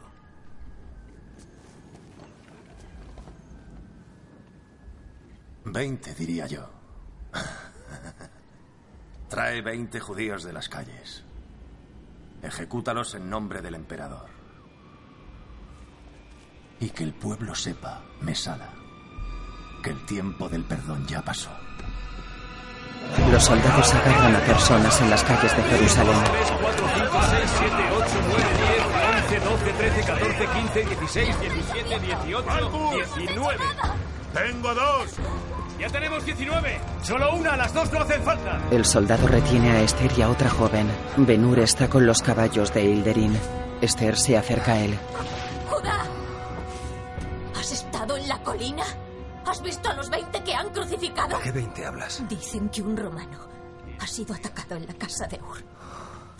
Veinte, 5.63 6.13
diría 6.13 6.45
yo. 6.45 6.69
Trae 9.29 9.61
veinte 9.61 10.01
judíos 10.01 10.43
de 10.43 10.51
las 10.51 10.67
calles. 10.67 11.23
Ejecútalos 12.43 13.15
en 13.15 13.29
nombre 13.29 13.61
del 13.61 13.75
emperador. 13.75 14.27
Y 16.81 16.89
que 16.89 17.03
el 17.03 17.13
pueblo 17.13 17.55
sepa, 17.55 18.03
Mesala, 18.21 18.73
que 19.81 19.91
el 19.91 20.05
tiempo 20.05 20.49
del 20.49 20.65
perdón 20.65 21.07
ya 21.07 21.21
pasó. 21.21 21.51
Los 23.31 23.43
soldados 23.43 23.93
agarran 23.93 24.35
a 24.35 24.39
personas 24.41 25.01
en 25.01 25.09
las 25.09 25.23
calles 25.23 25.55
de 25.55 25.63
Jerusalén. 25.63 26.23
3, 26.25 26.53
4, 26.61 26.87
5, 26.95 27.09
6, 27.29 27.51
7, 27.57 27.75
8, 27.95 28.07
9, 28.27 28.43
10, 29.05 29.14
11, 29.35 29.49
12, 29.49 29.73
13, 29.73 30.01
14, 30.01 30.47
15, 30.47 30.85
16, 30.85 31.39
17, 31.41 31.99
18, 31.99 32.91
19. 33.17 33.57
¡Tengo 34.33 34.73
dos! 34.73 35.13
¡Ya 35.77 35.89
tenemos 35.89 36.25
19! 36.25 36.79
¡Solo 37.01 37.35
una! 37.35 37.57
¡Las 37.57 37.73
dos 37.73 37.91
no 37.91 37.99
hacen 37.99 38.23
falta! 38.23 38.61
El 38.71 38.85
soldado 38.85 39.27
retiene 39.27 39.71
a 39.71 39.81
Esther 39.81 40.11
y 40.17 40.21
a 40.21 40.29
otra 40.29 40.49
joven. 40.49 40.87
Benur 41.17 41.59
está 41.59 41.89
con 41.89 42.05
los 42.05 42.21
caballos 42.21 42.73
de 42.73 42.85
Hilderin. 42.85 43.37
Esther 43.81 44.15
se 44.15 44.37
acerca 44.37 44.73
a 44.73 44.79
él. 44.79 44.97
¡Judá! 45.69 46.05
¿Has 47.59 47.71
estado 47.73 48.15
en 48.15 48.27
la 48.29 48.41
colina? 48.41 48.83
¿Has 49.45 49.61
visto 49.61 49.89
a 49.89 49.95
los 49.95 50.09
20 50.09 50.43
que 50.43 50.53
han 50.53 50.69
crucificado? 50.69 51.39
¿Qué 51.41 51.51
20 51.51 51.85
hablas? 51.85 52.23
Dicen 52.29 52.69
que 52.69 52.81
un 52.81 52.95
romano 52.95 53.49
ha 53.99 54.07
sido 54.07 54.33
atacado 54.33 54.77
en 54.77 54.87
la 54.87 54.93
casa 54.93 55.27
de 55.27 55.41
Ur. 55.41 55.57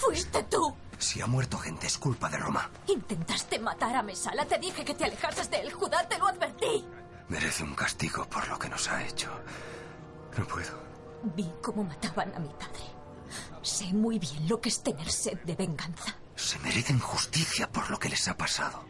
¡Fuiste 0.06 0.44
tú! 0.44 0.74
Si 0.98 1.22
ha 1.22 1.28
muerto 1.28 1.58
gente 1.58 1.88
es 1.88 1.98
culpa 1.98 2.30
de 2.30 2.38
Roma. 2.38 2.70
Intentaste 2.88 3.60
matar 3.60 3.96
a 3.96 4.04
Mesala. 4.04 4.46
Te 4.46 4.58
dije 4.60 4.86
que 4.86 4.94
te 4.94 5.06
alejases 5.06 5.50
de 5.50 5.58
él, 5.58 5.74
Judá. 5.74 6.08
Te 6.08 6.18
lo 6.18 6.28
advertí. 6.28 6.86
Merece 7.28 7.64
un 7.64 7.76
castigo 7.76 8.26
por 8.30 8.48
lo 8.48 8.58
que 8.58 8.70
nos 8.70 8.88
ha 8.90 9.04
hecho. 9.04 9.30
No 10.38 10.46
puedo. 10.46 10.80
Vi 11.36 11.52
cómo 11.62 11.84
mataban 11.84 12.34
a 12.36 12.40
mi 12.40 12.50
padre. 12.50 12.84
Sé 13.62 13.86
muy 13.94 14.20
bien 14.20 14.48
lo 14.48 14.62
que 14.62 14.70
es 14.70 14.84
tener 14.84 15.10
sed 15.10 15.40
de 15.44 15.56
venganza. 15.56 16.16
Se 16.36 16.60
merecen 16.60 17.00
justicia 17.00 17.70
por 17.72 17.90
lo 17.90 17.98
que 17.98 18.10
les 18.10 18.28
ha 18.28 18.38
pasado. 18.38 18.84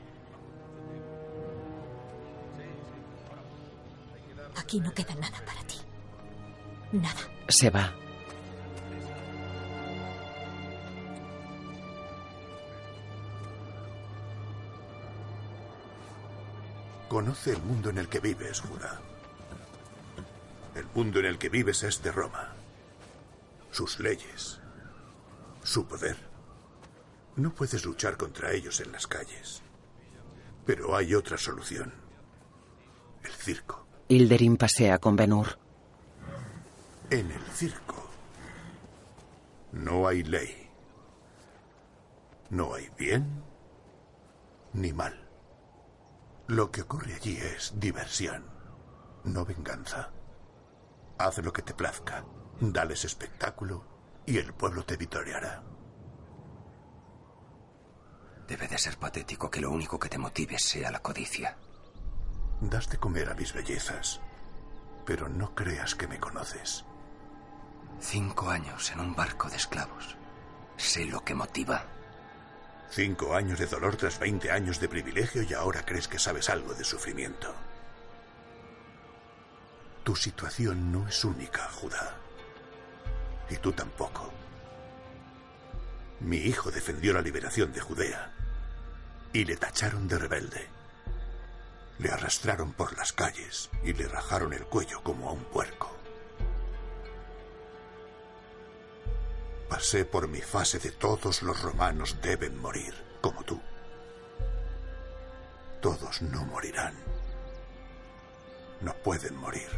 Aquí 4.58 4.80
no 4.80 4.94
queda 4.94 5.16
nada 5.16 5.42
para 5.46 5.64
ti. 5.64 5.78
Nada. 6.92 7.22
Se 7.48 7.70
va. 7.70 7.94
Conoce 17.16 17.54
el 17.54 17.62
mundo 17.62 17.90
en 17.92 17.98
el 17.98 18.10
que 18.10 18.20
vives, 18.20 18.60
Judá. 18.60 19.00
El 20.76 20.86
mundo 20.94 21.22
en 21.22 21.28
el 21.28 21.38
que 21.38 21.48
vives 21.48 21.82
es 21.84 22.04
de 22.04 22.12
Roma. 22.12 22.54
Sus 23.72 24.02
leyes. 24.02 24.60
Su 25.64 25.86
poder. 25.86 26.18
No 27.38 27.54
puedes 27.54 27.86
luchar 27.86 28.18
contra 28.18 28.52
ellos 28.52 28.82
en 28.82 28.92
las 28.92 29.08
calles. 29.08 29.62
Pero 30.66 30.94
hay 30.94 31.16
otra 31.16 31.38
solución. 31.38 31.94
El 33.24 33.32
circo. 33.32 33.88
Hilderin 34.10 34.58
pasea 34.58 35.00
con 35.00 35.16
Benur. 35.16 35.58
En 37.12 37.32
el 37.32 37.44
circo 37.54 38.10
no 39.72 40.06
hay 40.06 40.22
ley. 40.22 40.70
No 42.50 42.74
hay 42.74 42.90
bien 42.98 43.42
ni 44.74 44.92
mal. 44.92 45.25
Lo 46.48 46.72
que 46.72 46.82
ocurre 46.82 47.16
allí 47.16 47.38
es 47.38 47.74
diversión, 47.80 48.46
no 49.24 49.46
venganza. 49.46 50.12
Haz 51.18 51.40
lo 51.40 51.52
que 51.52 51.64
te 51.64 51.74
plazca, 51.74 52.24
dales 52.60 53.04
espectáculo 53.04 53.84
y 54.28 54.38
el 54.38 54.54
pueblo 54.54 54.86
te 54.86 54.96
victoriará. 54.96 55.64
Debe 58.48 58.68
de 58.68 58.78
ser 58.78 58.98
patético 59.00 59.50
que 59.50 59.60
lo 59.60 59.72
único 59.72 59.98
que 59.98 60.10
te 60.10 60.20
motive 60.20 60.60
sea 60.60 60.92
la 60.92 61.00
codicia. 61.00 61.58
Das 62.62 62.90
de 62.90 63.00
comer 63.00 63.32
a 63.32 63.34
mis 63.34 63.52
bellezas, 63.52 64.22
pero 65.04 65.28
no 65.28 65.56
creas 65.56 65.96
que 65.96 66.08
me 66.08 66.20
conoces. 66.20 66.86
Cinco 68.00 68.52
años 68.52 68.92
en 68.92 69.00
un 69.00 69.16
barco 69.16 69.50
de 69.50 69.56
esclavos. 69.56 70.16
Sé 70.78 71.06
lo 71.06 71.24
que 71.24 71.34
motiva. 71.34 71.95
Cinco 72.92 73.36
años 73.36 73.60
de 73.60 73.66
dolor 73.66 73.98
tras 73.98 74.20
20 74.20 74.52
años 74.52 74.80
de 74.80 74.88
privilegio 74.88 75.44
y 75.44 75.54
ahora 75.54 75.86
crees 75.86 76.08
que 76.08 76.20
sabes 76.20 76.50
algo 76.50 76.74
de 76.74 76.84
sufrimiento. 76.84 77.54
Tu 80.04 80.16
situación 80.16 80.92
no 80.92 81.08
es 81.08 81.26
única, 81.26 81.68
Judá. 81.72 82.16
Y 83.50 83.58
tú 83.58 83.72
tampoco. 83.72 84.32
Mi 86.20 86.38
hijo 86.38 86.72
defendió 86.72 87.14
la 87.14 87.22
liberación 87.22 87.74
de 87.74 87.82
Judea 87.82 88.32
y 89.34 89.44
le 89.44 89.58
tacharon 89.58 90.08
de 90.08 90.18
rebelde. 90.18 90.68
Le 92.00 92.10
arrastraron 92.10 92.72
por 92.74 92.98
las 92.98 93.12
calles 93.12 93.70
y 93.84 93.94
le 93.94 94.08
rajaron 94.08 94.54
el 94.54 94.66
cuello 94.66 95.02
como 95.04 95.30
a 95.30 95.34
un 95.34 95.44
puerco. 95.44 96.05
Pasé 99.70 100.06
por 100.06 100.28
mi 100.28 100.42
fase 100.42 100.80
de 100.80 100.92
todos 100.92 101.42
los 101.42 101.62
romanos 101.62 102.18
deben 102.22 102.58
morir, 102.60 102.94
como 103.22 103.44
tú. 103.44 103.60
Todos 105.82 106.22
no 106.22 106.46
morirán. 106.46 106.94
No 108.82 108.94
pueden 108.96 109.36
morir. 109.36 109.70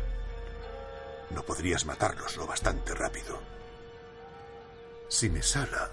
No 1.30 1.44
podrías 1.44 1.86
matarlos 1.86 2.38
lo 2.38 2.48
bastante 2.48 2.94
rápido. 2.94 3.40
Si 5.08 5.30
Mesala 5.30 5.90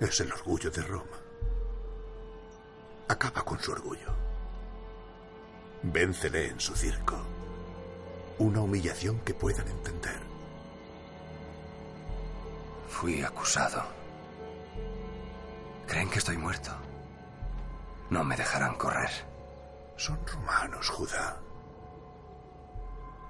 es 0.00 0.20
el 0.20 0.32
orgullo 0.32 0.70
de 0.70 0.82
Roma, 0.82 1.18
acaba 3.08 3.44
con 3.44 3.60
su 3.60 3.72
orgullo. 3.72 4.14
Véncele 5.82 6.48
en 6.48 6.60
su 6.60 6.74
circo. 6.74 7.16
Una 8.38 8.60
humillación 8.60 9.20
que 9.20 9.34
puedan 9.34 9.66
entender. 9.68 10.33
Fui 12.94 13.22
acusado. 13.22 13.82
Creen 15.86 16.08
que 16.08 16.20
estoy 16.20 16.38
muerto. 16.38 16.70
No 18.08 18.22
me 18.22 18.36
dejarán 18.36 18.76
correr. 18.76 19.10
Son 19.96 20.18
romanos, 20.24 20.88
Judá. 20.90 21.36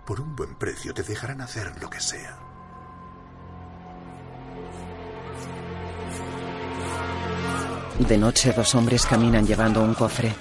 Por 0.04 0.20
un 0.20 0.36
buen 0.36 0.54
precio 0.56 0.92
te 0.92 1.02
dejarán 1.02 1.40
hacer 1.40 1.72
lo 1.80 1.88
que 1.88 1.98
sea. 1.98 2.36
De 7.98 8.18
noche, 8.18 8.52
dos 8.52 8.74
hombres 8.74 9.06
caminan 9.06 9.46
llevando 9.46 9.82
un 9.82 9.94
cofre. 9.94 10.34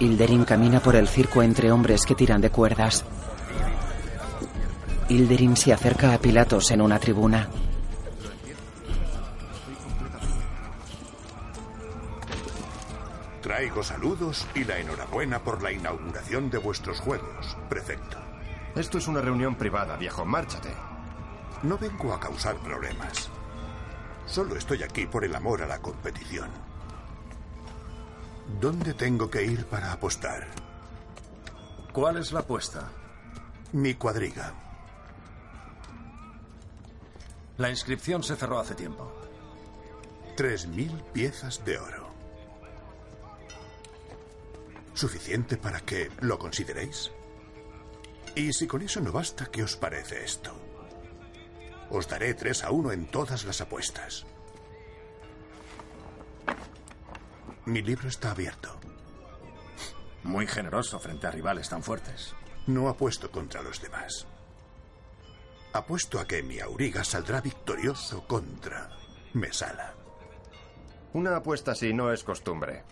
Hilderin 0.00 0.46
camina 0.46 0.80
por 0.80 0.96
el 0.96 1.06
circo 1.06 1.42
entre 1.42 1.70
hombres 1.70 2.06
que 2.06 2.14
tiran 2.14 2.40
de 2.40 2.50
cuerdas. 2.50 3.04
Hilderin 5.10 5.56
se 5.56 5.74
acerca 5.74 6.14
a 6.14 6.18
Pilatos 6.18 6.70
en 6.70 6.80
una 6.80 6.98
tribuna. 6.98 7.50
Traigo 13.42 13.82
saludos 13.82 14.46
y 14.54 14.64
la 14.64 14.78
enhorabuena 14.78 15.40
por 15.40 15.62
la 15.62 15.70
inauguración 15.70 16.48
de 16.48 16.56
vuestros 16.56 16.98
juegos, 17.00 17.58
prefecto. 17.68 18.16
Esto 18.74 18.96
es 18.96 19.06
una 19.06 19.20
reunión 19.20 19.56
privada, 19.56 19.96
viejo. 19.96 20.24
Márchate. 20.24 20.70
No 21.62 21.76
vengo 21.76 22.14
a 22.14 22.20
causar 22.20 22.56
problemas. 22.56 23.28
Solo 24.24 24.56
estoy 24.56 24.82
aquí 24.82 25.06
por 25.06 25.24
el 25.26 25.34
amor 25.34 25.60
a 25.60 25.66
la 25.66 25.80
competición. 25.80 26.69
¿Dónde 28.58 28.94
tengo 28.94 29.30
que 29.30 29.44
ir 29.44 29.66
para 29.66 29.92
apostar? 29.92 30.46
¿Cuál 31.92 32.16
es 32.16 32.32
la 32.32 32.40
apuesta? 32.40 32.90
Mi 33.72 33.94
cuadriga. 33.94 34.52
La 37.56 37.70
inscripción 37.70 38.22
se 38.22 38.36
cerró 38.36 38.58
hace 38.58 38.74
tiempo. 38.74 39.12
Tres 40.36 40.66
mil 40.66 40.90
piezas 41.12 41.64
de 41.64 41.78
oro. 41.78 42.10
¿Suficiente 44.94 45.56
para 45.56 45.80
que 45.80 46.10
lo 46.20 46.38
consideréis? 46.38 47.10
Y 48.34 48.52
si 48.52 48.66
con 48.66 48.82
eso 48.82 49.00
no 49.00 49.12
basta, 49.12 49.46
¿qué 49.46 49.62
os 49.62 49.76
parece 49.76 50.24
esto? 50.24 50.52
Os 51.90 52.08
daré 52.08 52.34
tres 52.34 52.62
a 52.64 52.70
uno 52.70 52.92
en 52.92 53.06
todas 53.06 53.44
las 53.44 53.60
apuestas. 53.60 54.26
Mi 57.66 57.82
libro 57.82 58.08
está 58.08 58.30
abierto. 58.30 58.78
Muy 60.22 60.46
generoso 60.46 60.98
frente 60.98 61.26
a 61.26 61.30
rivales 61.30 61.68
tan 61.68 61.82
fuertes. 61.82 62.34
No 62.66 62.88
apuesto 62.88 63.30
contra 63.30 63.62
los 63.62 63.80
demás. 63.80 64.26
Apuesto 65.72 66.18
a 66.18 66.26
que 66.26 66.42
mi 66.42 66.60
auriga 66.60 67.04
saldrá 67.04 67.40
victorioso 67.40 68.26
contra 68.26 68.90
Mesala. 69.34 69.94
Una 71.12 71.36
apuesta 71.36 71.72
así 71.72 71.92
no 71.92 72.12
es 72.12 72.24
costumbre. 72.24 72.84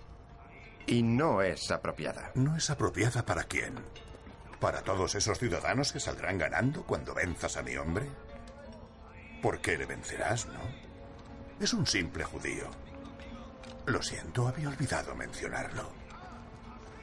Y 0.86 1.03
no 1.03 1.43
es 1.43 1.70
apropiada. 1.70 2.31
¿No 2.35 2.57
es 2.57 2.70
apropiada 2.70 3.24
para 3.24 3.45
quién? 3.45 3.74
¿Para 4.61 4.82
todos 4.82 5.15
esos 5.15 5.39
ciudadanos 5.39 5.93
que 5.93 6.01
saldrán 6.01 6.39
ganando 6.39 6.85
cuando 6.85 7.15
venzas 7.15 7.57
a 7.57 7.62
mi 7.62 7.77
hombre? 7.77 8.09
Porque 9.43 9.77
le 9.77 9.86
vencerás, 9.86 10.47
¿no? 10.47 10.61
Es 11.61 11.73
un 11.73 11.86
simple 11.86 12.24
judío. 12.24 12.69
Lo 13.89 14.02
siento, 14.02 14.47
había 14.47 14.69
olvidado 14.69 15.15
mencionarlo. 15.15 15.90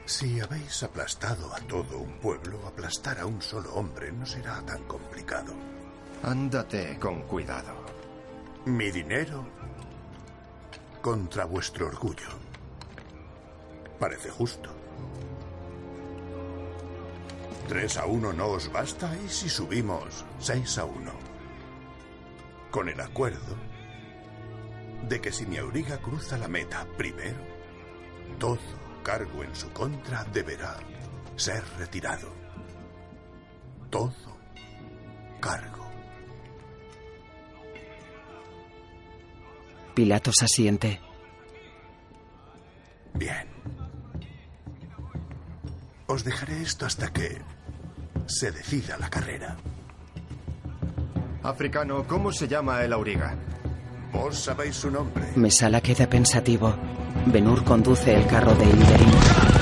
Si 0.04 0.38
habéis 0.38 0.84
aplastado 0.84 1.52
a 1.52 1.58
todo 1.58 1.98
un 1.98 2.20
pueblo, 2.20 2.64
aplastar 2.64 3.18
a 3.18 3.26
un 3.26 3.42
solo 3.42 3.74
hombre 3.74 4.12
no 4.12 4.24
será 4.24 4.62
tan 4.64 4.84
complicado. 4.84 5.52
Ándate 6.22 6.96
con 7.00 7.22
cuidado. 7.22 7.74
Mi 8.66 8.92
dinero 8.92 9.44
contra 11.02 11.44
vuestro 11.44 11.88
orgullo. 11.88 12.28
Parece 13.98 14.30
justo. 14.30 14.70
¿Tres 17.68 17.96
a 17.96 18.06
uno 18.06 18.32
no 18.32 18.46
os 18.46 18.70
basta? 18.70 19.10
¿Y 19.24 19.28
si 19.28 19.48
subimos 19.48 20.24
seis 20.38 20.78
a 20.78 20.84
uno? 20.84 21.14
Con 22.70 22.88
el 22.88 23.00
acuerdo 23.00 23.75
de 25.08 25.20
que 25.20 25.32
si 25.32 25.46
mi 25.46 25.56
auriga 25.56 25.98
cruza 25.98 26.36
la 26.36 26.48
meta 26.48 26.86
primero, 26.96 27.38
todo 28.38 28.58
cargo 29.02 29.44
en 29.44 29.54
su 29.54 29.70
contra 29.72 30.24
deberá 30.24 30.76
ser 31.36 31.62
retirado. 31.78 32.28
Todo 33.90 34.38
cargo. 35.40 35.86
Pilatos 39.94 40.42
asiente. 40.42 41.00
Bien. 43.14 43.48
Os 46.08 46.24
dejaré 46.24 46.62
esto 46.62 46.84
hasta 46.84 47.12
que 47.12 47.40
se 48.26 48.50
decida 48.50 48.98
la 48.98 49.08
carrera. 49.08 49.56
Africano, 51.42 52.06
¿cómo 52.06 52.32
se 52.32 52.48
llama 52.48 52.82
el 52.82 52.92
auriga? 52.92 53.36
Vos 54.12 54.36
sabéis 54.36 54.76
su 54.76 54.90
nombre. 54.90 55.24
Mesala 55.36 55.80
queda 55.80 56.08
pensativo. 56.08 56.74
Benur 57.26 57.64
conduce 57.64 58.14
el 58.14 58.26
carro 58.26 58.54
de 58.54 58.64
Ilderín. 58.64 59.55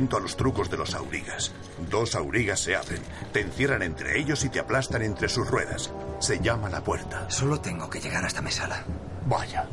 Atento 0.00 0.16
a 0.16 0.20
los 0.20 0.34
trucos 0.34 0.70
de 0.70 0.78
los 0.78 0.94
aurigas. 0.94 1.52
Dos 1.90 2.14
aurigas 2.14 2.60
se 2.60 2.74
abren, 2.74 3.02
te 3.34 3.40
encierran 3.40 3.82
entre 3.82 4.18
ellos 4.18 4.46
y 4.46 4.48
te 4.48 4.58
aplastan 4.58 5.02
entre 5.02 5.28
sus 5.28 5.46
ruedas. 5.46 5.90
Se 6.20 6.40
llama 6.40 6.70
la 6.70 6.82
puerta. 6.82 7.28
Solo 7.28 7.60
tengo 7.60 7.90
que 7.90 8.00
llegar 8.00 8.24
hasta 8.24 8.40
Mesala. 8.40 8.82
Vaya. 9.26 9.68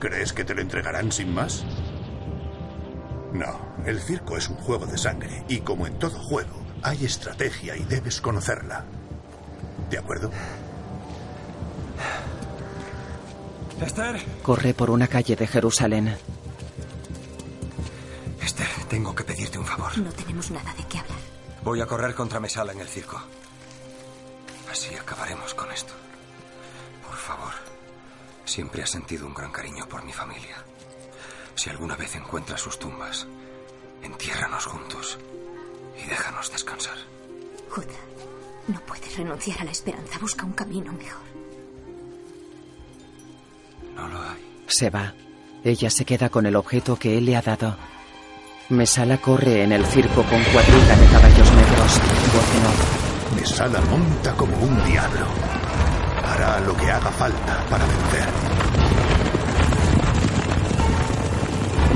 ¿Crees 0.00 0.32
que 0.32 0.44
te 0.44 0.56
lo 0.56 0.60
entregarán 0.60 1.12
sin 1.12 1.32
más? 1.32 1.64
No, 3.32 3.60
el 3.86 4.00
circo 4.00 4.36
es 4.36 4.48
un 4.48 4.56
juego 4.56 4.86
de 4.86 4.98
sangre 4.98 5.44
y 5.48 5.60
como 5.60 5.86
en 5.86 5.96
todo 6.00 6.18
juego, 6.18 6.60
hay 6.82 7.04
estrategia 7.04 7.76
y 7.76 7.84
debes 7.84 8.20
conocerla. 8.20 8.86
¿De 9.88 9.98
acuerdo? 9.98 10.32
Esther. 13.80 14.16
Corre 14.42 14.74
por 14.74 14.90
una 14.90 15.06
calle 15.06 15.36
de 15.36 15.46
Jerusalén. 15.46 16.16
Favor. 19.68 19.98
No 19.98 20.10
tenemos 20.12 20.50
nada 20.50 20.72
de 20.74 20.84
qué 20.84 20.98
hablar. 20.98 21.18
Voy 21.62 21.80
a 21.80 21.86
correr 21.86 22.14
contra 22.14 22.40
Mesala 22.40 22.72
en 22.72 22.80
el 22.80 22.88
circo. 22.88 23.20
Así 24.70 24.94
acabaremos 24.94 25.54
con 25.54 25.70
esto. 25.70 25.92
Por 27.06 27.16
favor. 27.16 27.52
Siempre 28.44 28.82
has 28.82 28.90
sentido 28.90 29.26
un 29.26 29.34
gran 29.34 29.52
cariño 29.52 29.86
por 29.88 30.02
mi 30.04 30.12
familia. 30.12 30.56
Si 31.54 31.68
alguna 31.70 31.96
vez 31.96 32.14
encuentras 32.14 32.60
sus 32.60 32.78
tumbas, 32.78 33.26
entiérranos 34.02 34.66
juntos 34.66 35.18
y 36.02 36.08
déjanos 36.08 36.50
descansar. 36.50 36.96
Judá, 37.68 37.98
no 38.68 38.80
puedes 38.80 39.16
renunciar 39.16 39.60
a 39.60 39.64
la 39.64 39.72
esperanza. 39.72 40.18
Busca 40.18 40.46
un 40.46 40.52
camino 40.52 40.92
mejor. 40.92 41.26
No 43.94 44.08
lo 44.08 44.22
hay. 44.22 44.62
Se 44.68 44.88
va. 44.90 45.14
Ella 45.64 45.90
se 45.90 46.04
queda 46.04 46.30
con 46.30 46.46
el 46.46 46.56
objeto 46.56 46.96
que 46.96 47.18
él 47.18 47.26
le 47.26 47.36
ha 47.36 47.42
dado. 47.42 47.76
Mesala 48.70 49.16
corre 49.16 49.62
en 49.62 49.72
el 49.72 49.82
circo 49.86 50.22
con 50.24 50.44
cuadriga 50.44 50.94
de 50.94 51.06
caballos 51.06 51.52
negros. 51.52 52.00
Voz. 52.34 53.40
Mesala 53.40 53.80
monta 53.80 54.34
como 54.34 54.54
un 54.58 54.84
diablo. 54.84 55.26
Hará 56.22 56.60
lo 56.60 56.76
que 56.76 56.90
haga 56.90 57.10
falta 57.10 57.64
para 57.70 57.86
vencer. 57.86 58.28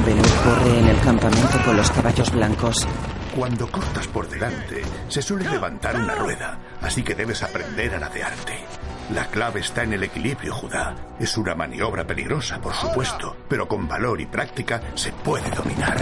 Benur 0.07 0.31
corre 0.45 0.79
en 0.79 0.89
el 0.89 1.01
campamento 1.01 1.63
con 1.63 1.77
los 1.77 1.91
caballos 1.91 2.33
blancos. 2.33 2.89
Cuando 3.37 3.71
cortas 3.71 4.09
por 4.09 4.27
delante, 4.27 4.83
se 5.09 5.21
suele 5.21 5.51
levantar 5.51 5.97
una 5.97 6.15
rueda, 6.15 6.59
así 6.81 7.03
que 7.03 7.15
debes 7.15 7.43
aprender 7.43 7.95
a 7.97 7.99
ladearte. 7.99 8.65
La 9.11 9.27
clave 9.27 9.61
está 9.61 9.83
en 9.83 9.93
el 9.93 10.05
equilibrio, 10.05 10.55
Judá. 10.55 10.95
Es 11.19 11.37
una 11.37 11.55
maniobra 11.55 12.07
peligrosa, 12.07 12.61
por 12.61 12.73
supuesto, 12.73 13.37
pero 13.49 13.69
con 13.69 13.87
valor 13.87 14.21
y 14.21 14.27
práctica 14.27 14.81
se 14.95 15.13
puede 15.13 15.51
dominar. 15.51 15.97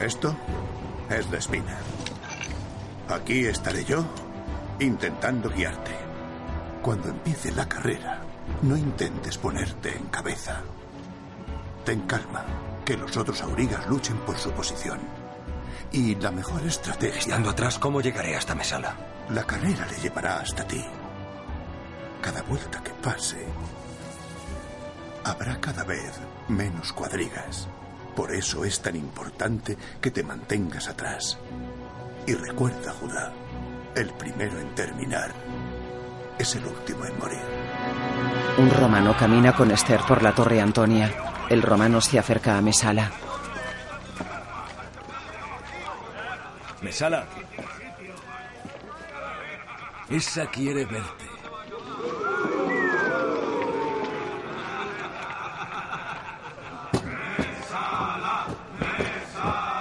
Esto 0.00 0.34
es 1.10 1.30
la 1.30 1.38
espina. 1.38 1.76
Aquí 3.08 3.46
estaré 3.46 3.84
yo 3.84 4.04
intentando 4.80 5.50
guiarte. 5.50 5.92
Cuando 6.82 7.08
empiece 7.08 7.52
la 7.52 7.68
carrera, 7.68 8.20
no 8.62 8.76
intentes 8.76 9.38
ponerte 9.38 9.96
en 9.96 10.06
cabeza. 10.06 10.60
Ten 11.84 12.02
calma, 12.02 12.44
que 12.84 12.96
los 12.96 13.16
otros 13.16 13.42
aurigas 13.42 13.86
luchen 13.88 14.16
por 14.18 14.36
su 14.38 14.50
posición. 14.52 14.98
Y 15.92 16.16
la 16.16 16.30
mejor 16.30 16.66
estrategia... 16.66 17.18
Estando 17.18 17.50
atrás, 17.50 17.78
¿cómo 17.78 18.00
llegaré 18.00 18.36
hasta 18.36 18.54
Mesala? 18.54 18.94
La 19.30 19.44
carrera 19.44 19.86
le 19.90 19.98
llevará 19.98 20.40
hasta 20.40 20.66
ti. 20.66 20.82
Cada 22.22 22.42
vuelta 22.42 22.82
que 22.82 22.92
pase, 22.92 23.46
habrá 25.24 25.60
cada 25.60 25.84
vez 25.84 26.18
menos 26.48 26.92
cuadrigas. 26.94 27.68
Por 28.16 28.34
eso 28.34 28.64
es 28.64 28.80
tan 28.80 28.96
importante 28.96 29.76
que 30.00 30.10
te 30.10 30.22
mantengas 30.22 30.88
atrás. 30.88 31.38
Y 32.26 32.34
recuerda, 32.34 32.92
Judá, 32.92 33.32
el 33.94 34.12
primero 34.14 34.58
en 34.58 34.74
terminar 34.74 35.32
es 36.38 36.54
el 36.56 36.64
último 36.64 37.04
en 37.04 37.18
morir. 37.18 37.42
Un 38.56 38.70
romano 38.70 39.14
camina 39.16 39.52
con 39.52 39.70
Esther 39.70 40.00
por 40.08 40.22
la 40.22 40.34
torre 40.34 40.60
Antonia. 40.60 41.12
El 41.50 41.62
romano 41.62 42.00
se 42.00 42.18
acerca 42.18 42.56
a 42.56 42.62
Mesala. 42.62 43.10
Mesala. 46.80 47.26
Esa 50.10 50.46
quiere 50.46 50.86
verte. 50.86 51.26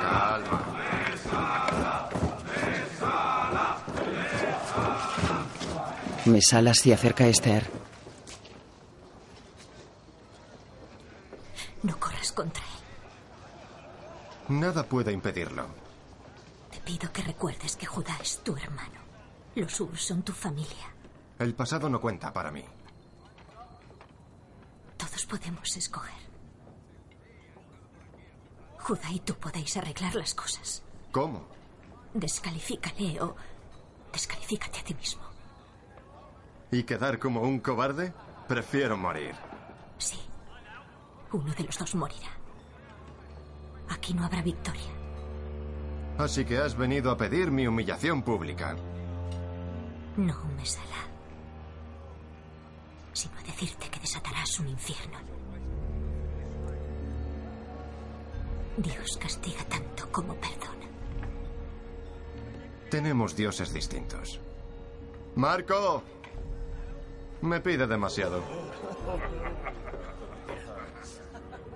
Calma. 0.02 0.64
Mesala 6.26 6.74
se 6.74 6.94
acerca 6.94 7.24
a 7.24 7.28
Esther. 7.28 7.70
No 11.84 11.98
corras 11.98 12.34
contra 12.34 12.64
él. 12.64 14.60
Nada 14.60 14.84
puede 14.84 15.14
impedirlo. 15.14 15.68
Te 16.70 16.80
pido 16.82 17.14
que 17.14 17.22
recuerdes 17.22 17.78
que 17.78 17.86
Judá 17.86 18.18
es 18.22 18.40
tu 18.44 18.58
hermano. 18.58 19.07
Los 19.58 19.82
Ur 19.82 19.98
son 19.98 20.22
tu 20.22 20.34
familia. 20.34 20.94
El 21.40 21.56
pasado 21.56 21.90
no 21.90 22.00
cuenta 22.00 22.32
para 22.32 22.52
mí. 22.52 22.64
podemos 25.28 25.76
escoger. 25.76 26.16
Judá 28.80 29.12
y 29.12 29.20
tú 29.20 29.34
podéis 29.36 29.76
arreglar 29.78 30.16
las 30.16 30.34
cosas. 30.34 30.84
¿Cómo? 31.12 31.46
Descalifícale 32.14 33.20
o 33.22 33.36
descalifícate 34.14 34.80
a 34.80 34.84
ti 34.84 34.94
mismo. 34.94 35.24
¿Y 36.72 36.84
quedar 36.84 37.20
como 37.20 37.42
un 37.42 37.60
cobarde? 37.60 38.14
Prefiero 38.48 38.96
morir. 38.96 39.36
Sí. 39.98 40.20
Uno 41.34 41.54
de 41.54 41.64
los 41.64 41.78
dos 41.78 41.96
morirá. 41.96 42.30
Aquí 43.90 44.14
no 44.14 44.24
habrá 44.24 44.42
victoria. 44.42 44.94
Así 46.18 46.46
que 46.46 46.58
has 46.58 46.76
venido 46.76 47.12
a 47.12 47.18
pedir 47.18 47.52
mi 47.52 47.68
humillación 47.68 48.24
pública. 48.24 48.76
No, 50.18 50.36
Mesala. 50.58 51.02
Sino 53.14 53.38
a 53.38 53.44
decirte 53.44 53.90
que 53.90 54.00
desatarás 54.00 54.60
un 54.60 54.68
infierno. 54.70 55.18
Dios 58.78 59.18
castiga 59.18 59.64
tanto 59.66 60.12
como 60.12 60.36
perdona. 60.36 60.88
Tenemos 62.90 63.36
dioses 63.36 63.74
distintos. 63.74 64.40
Marco. 65.36 66.04
Me 67.42 67.60
pide 67.62 67.86
demasiado. 67.88 68.42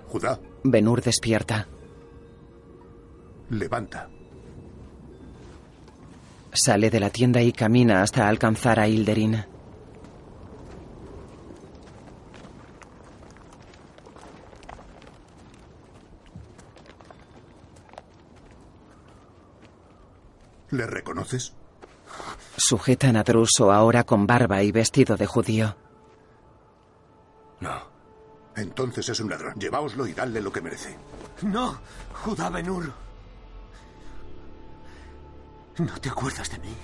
Judá, 0.08 0.38
Benur 0.64 1.00
despierta. 1.00 1.66
levanta. 3.50 4.08
Sale 6.52 6.90
de 6.90 7.00
la 7.00 7.10
tienda 7.10 7.40
y 7.40 7.52
camina 7.52 8.02
hasta 8.02 8.28
alcanzar 8.28 8.78
a 8.78 8.86
Hilderin. 8.86 9.44
¿Le 20.70 20.86
reconoces? 20.86 21.54
Sujetan 22.56 23.16
a 23.16 23.22
Druso 23.24 23.72
ahora 23.72 24.04
con 24.04 24.26
barba 24.26 24.62
y 24.62 24.72
vestido 24.72 25.16
de 25.16 25.26
judío. 25.26 25.76
No. 27.60 27.92
Entonces 28.56 29.08
es 29.08 29.20
un 29.20 29.30
ladrón. 29.30 29.54
Lleváoslo 29.58 30.06
y 30.06 30.12
dadle 30.12 30.40
lo 30.40 30.52
que 30.52 30.60
merece. 30.60 30.96
No, 31.42 31.78
Judá 32.24 32.50
Benur. 32.50 32.92
No 35.78 35.98
te 36.00 36.08
acuerdas 36.10 36.50
de 36.50 36.58
mí. 36.58 36.76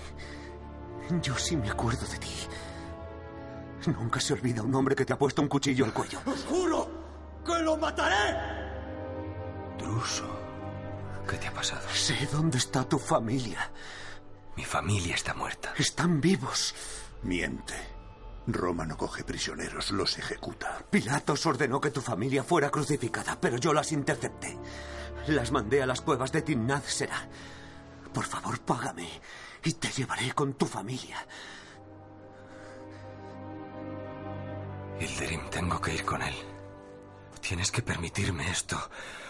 Yo 1.23 1.37
sí 1.37 1.57
me 1.57 1.71
acuerdo 1.71 2.07
de 2.07 2.19
ti. 2.19 2.35
Nunca 3.87 4.21
se 4.21 4.33
olvida 4.33 4.63
un 4.63 4.75
hombre 4.75 4.95
que 4.95 5.05
te 5.05 5.13
ha 5.13 5.19
puesto 5.19 5.43
un 5.43 5.49
cuchillo 5.49 5.85
al 5.85 5.93
cuello. 5.93 6.21
¡Os 6.27 6.45
juro 6.45 6.91
que 7.45 7.59
lo 7.63 7.77
mataré! 7.77 8.37
Druso, 9.79 10.29
¿qué 11.29 11.37
te 11.37 11.47
ha 11.47 11.55
pasado? 11.55 11.89
Sé 11.93 12.29
dónde 12.31 12.59
está 12.59 12.85
tu 12.85 12.99
familia. 12.99 13.71
Mi 14.57 14.65
familia 14.65 15.15
está 15.15 15.35
muerta. 15.35 15.73
Están 15.79 16.21
vivos. 16.21 16.75
Miente. 17.23 17.75
Roma 18.49 18.87
no 18.87 18.97
coge 18.97 19.25
prisioneros, 19.25 19.91
los 19.91 20.19
ejecuta. 20.19 20.83
Pilatos 20.91 21.45
ordenó 21.47 21.81
que 21.81 21.91
tu 21.91 22.01
familia 22.01 22.43
fuera 22.43 22.71
crucificada, 22.71 23.39
pero 23.41 23.59
yo 23.59 23.73
las 23.73 23.93
intercepté. 23.93 24.59
Las 25.29 25.53
mandé 25.53 25.83
a 25.83 25.87
las 25.87 26.01
cuevas 26.01 26.33
de 26.33 26.43
Timnat 26.43 26.85
Será. 26.85 27.29
Por 28.19 28.27
favor, 28.27 28.59
págame 28.63 29.09
y 29.63 29.75
te 29.75 29.93
llevaré 29.93 30.33
con 30.33 30.55
tu 30.55 30.67
familia. 30.67 31.25
Hilderim, 34.99 35.49
tengo 35.51 35.81
que 35.81 35.95
ir 35.95 36.05
con 36.05 36.21
él. 36.23 36.35
Tienes 37.41 37.71
que 37.71 37.81
permitirme 37.81 38.51
esto. 38.51 38.77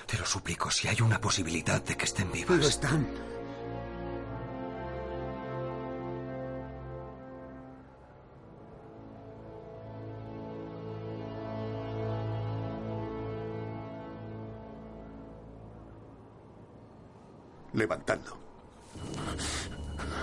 Te 0.07 0.17
lo 0.17 0.25
suplico, 0.25 0.71
si 0.71 0.89
hay 0.89 1.03
una 1.03 1.21
posibilidad 1.21 1.83
de 1.83 1.99
que 1.99 2.07
estén 2.07 2.33
vivas. 2.33 2.59
Lo 2.59 2.67
están. 2.67 3.07
Levantadlo. 17.75 18.48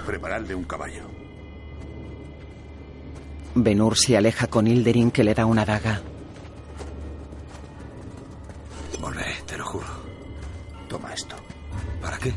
Preparadle 0.06 0.56
un 0.56 0.64
caballo. 0.64 1.04
Benur 3.56 3.98
se 3.98 4.18
aleja 4.18 4.48
con 4.48 4.68
Hilderin 4.68 5.12
que 5.12 5.24
le 5.24 5.34
da 5.34 5.46
una 5.46 5.66
daga. 5.66 6.02
Volveré, 9.00 9.36
te 9.46 9.58
lo 9.58 9.66
juro. 9.66 9.88
Toma 10.90 11.14
esto. 11.14 11.36
¿Para 12.02 12.18
qué? 12.18 12.34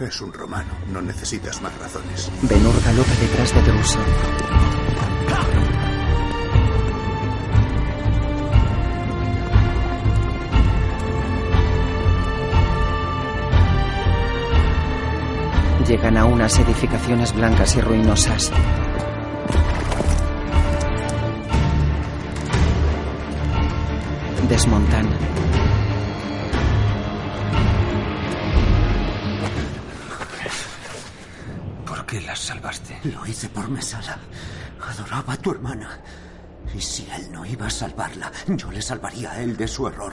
Es 0.00 0.20
un 0.20 0.32
romano. 0.32 0.70
No 0.92 1.02
necesitas 1.02 1.60
más 1.60 1.76
razones. 1.78 2.30
Benur 2.42 2.74
galopa 2.84 3.14
detrás 3.20 3.54
de 3.54 3.62
Druso. 3.62 3.98
Llegan 15.88 16.18
a 16.18 16.26
unas 16.26 16.58
edificaciones 16.58 17.32
blancas 17.32 17.74
y 17.76 17.80
ruinosas. 17.80 18.52
Desmontan. 24.50 25.08
¿Por 31.86 32.04
qué 32.04 32.20
las 32.20 32.38
salvaste? 32.38 33.00
Lo 33.04 33.24
hice 33.24 33.48
por 33.48 33.70
Mesala. 33.70 34.18
Adoraba 34.86 35.32
a 35.32 35.36
tu 35.38 35.52
hermana. 35.52 36.00
Y 36.74 36.82
si 36.82 37.08
él 37.16 37.32
no 37.32 37.46
iba 37.46 37.66
a 37.66 37.70
salvarla, 37.70 38.30
yo 38.46 38.70
le 38.70 38.82
salvaría 38.82 39.30
a 39.30 39.40
él 39.40 39.56
de 39.56 39.66
su 39.66 39.88
error. 39.88 40.12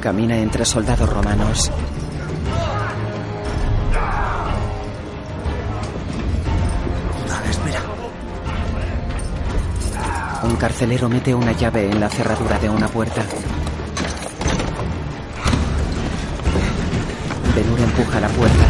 Camina 0.00 0.38
entre 0.38 0.64
soldados 0.64 1.08
romanos. 1.10 1.70
Espera. 7.50 7.80
Un 10.44 10.56
carcelero 10.56 11.08
mete 11.10 11.34
una 11.34 11.52
llave 11.52 11.90
en 11.90 12.00
la 12.00 12.08
cerradura 12.08 12.58
de 12.58 12.70
una 12.70 12.88
puerta. 12.88 13.22
Benur 17.54 17.80
empuja 17.80 18.20
la 18.20 18.28
puerta. 18.28 18.64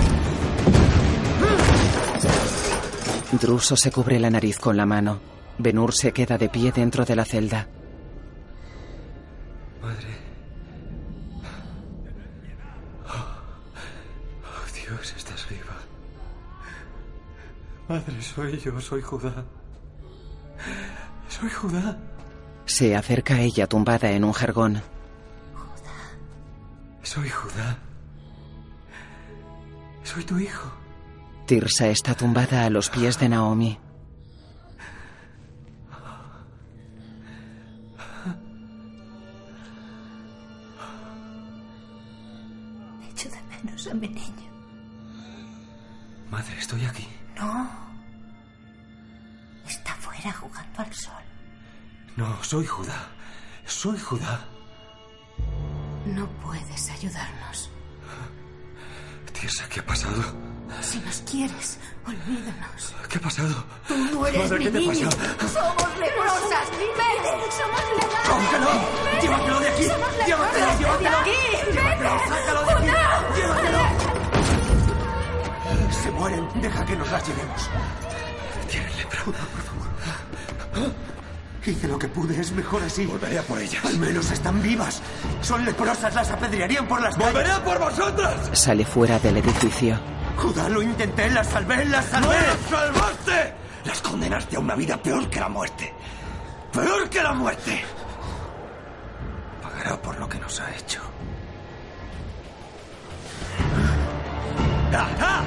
Druso 3.41 3.77
se 3.77 3.93
cubre 3.93 4.19
la 4.19 4.31
nariz 4.31 4.59
con 4.59 4.77
la 4.77 4.85
mano. 4.85 5.21
Benur 5.59 5.95
se 5.95 6.11
queda 6.11 6.37
de 6.39 6.49
pie 6.49 6.73
dentro 6.73 7.05
de 7.05 7.15
la 7.15 7.25
celda. 7.25 7.69
Madre, 17.91 18.23
soy 18.23 18.57
yo, 18.61 18.81
soy 18.81 19.03
Judá. 19.03 19.45
Soy 21.29 21.51
Judá. 21.51 21.99
Se 22.65 22.95
acerca 22.95 23.35
a 23.35 23.41
ella 23.41 23.67
tumbada 23.67 24.13
en 24.13 24.23
un 24.23 24.33
jergón. 24.33 24.81
Soy 27.03 27.29
Judá. 27.29 27.79
Soy 30.05 30.23
tu 30.23 30.39
hijo. 30.39 30.71
Tirsa 31.47 31.89
está 31.89 32.15
tumbada 32.15 32.65
a 32.65 32.71
los 32.71 32.91
pies 32.91 33.19
de 33.19 33.29
Naomi. 33.29 33.77
Echo 43.11 43.29
de 43.31 43.43
menos 43.51 43.85
a 43.89 43.95
mi 43.95 44.07
niño. 44.07 44.49
Madre, 46.31 46.57
estoy 46.57 46.85
aquí. 46.85 47.10
No. 47.41 47.69
Está 49.67 49.95
fuera 49.95 50.33
jugando 50.33 50.81
al 50.83 50.93
sol. 50.95 51.23
No, 52.17 52.43
soy 52.45 52.67
Judá. 52.67 53.09
Soy 53.67 53.99
Judá. 53.99 54.41
No 56.05 56.27
puedes 56.43 56.91
ayudarnos. 56.91 57.71
Tirsa, 59.33 59.67
¿qué 59.71 59.81
ha 59.81 59.87
pasado? 59.87 60.23
Si 60.83 60.99
nos 61.01 61.21
quieres, 61.23 61.79
olvídanos. 62.07 62.95
¿Qué 63.09 63.19
ha 63.19 63.21
pasado? 63.21 63.65
Tú 63.89 63.97
no 63.97 64.27
eres 64.27 64.43
Madre, 64.43 64.59
mi 64.59 64.65
¿qué 64.67 64.71
te 64.71 64.79
niño. 64.81 65.09
pasa? 65.11 65.49
Somos 65.49 65.99
leprosas. 65.99 66.71
Vete. 66.71 67.53
Somos 67.57 67.83
legales. 67.97 68.29
¡Cógelo! 68.29 68.71
¡Llévatelo 69.23 69.61
de 69.61 69.69
aquí! 69.69 69.85
Somos 69.85 70.09
¡Llévatelo, 70.27 70.67
leprosas. 70.67 70.79
llévatelo! 70.79 71.11
¡De 71.11 71.17
aquí! 71.17 71.31
¡Llévatelo, 71.73 72.15
Vete. 72.15 72.29
sácalo 72.29 72.65
de 72.65 72.73
aquí! 72.73 72.91
Mueren. 76.21 76.49
Deja 76.61 76.85
que 76.85 76.97
nos 76.97 77.11
las 77.11 77.27
llevemos. 77.27 77.71
Tienen 78.69 78.97
lepra. 78.97 79.21
Judá, 79.25 79.39
por 79.39 79.63
favor. 79.63 80.93
Hice 81.67 81.89
lo 81.89 81.99
que 81.99 82.09
pude, 82.09 82.41
es 82.41 82.53
mejor 82.53 82.83
así. 82.83 83.07
Volveré 83.07 83.39
a 83.39 83.43
por 83.43 83.59
ellas. 83.59 83.85
Al 83.85 83.99
menos 83.99 84.31
están 84.31 84.63
vivas. 84.63 85.03
Son 85.41 85.65
leprosas, 85.65 86.15
las 86.15 86.31
apedrearían 86.31 86.87
por 86.87 87.01
las 87.01 87.17
calles. 87.17 87.33
¡Volveré 87.33 87.53
a 87.53 87.65
por 87.65 87.79
vosotras! 87.79 88.51
Sale 88.53 88.85
fuera 88.85 89.19
del 89.19 89.37
edificio. 89.39 89.99
Judá, 90.37 90.69
lo 90.69 90.83
intenté, 90.83 91.31
las 91.31 91.47
salvé, 91.49 91.85
las 91.85 92.07
salvé. 92.07 92.27
¡No 92.27 92.33
las 92.33 92.59
salvaste! 92.71 93.55
Las 93.85 94.03
condenaste 94.03 94.57
a 94.57 94.61
una 94.61 94.75
vida 94.75 94.97
peor 95.03 95.29
que 95.29 95.41
la 95.41 95.49
muerte. 95.49 95.95
¡Peor 96.73 97.09
que 97.11 97.23
la 97.23 97.35
muerte! 97.35 97.85
Pagará 99.63 100.01
por 100.01 100.19
lo 100.19 100.29
que 100.29 100.39
nos 100.39 100.61
ha 100.61 100.75
hecho. 100.77 101.01
¡Ah! 104.93 105.43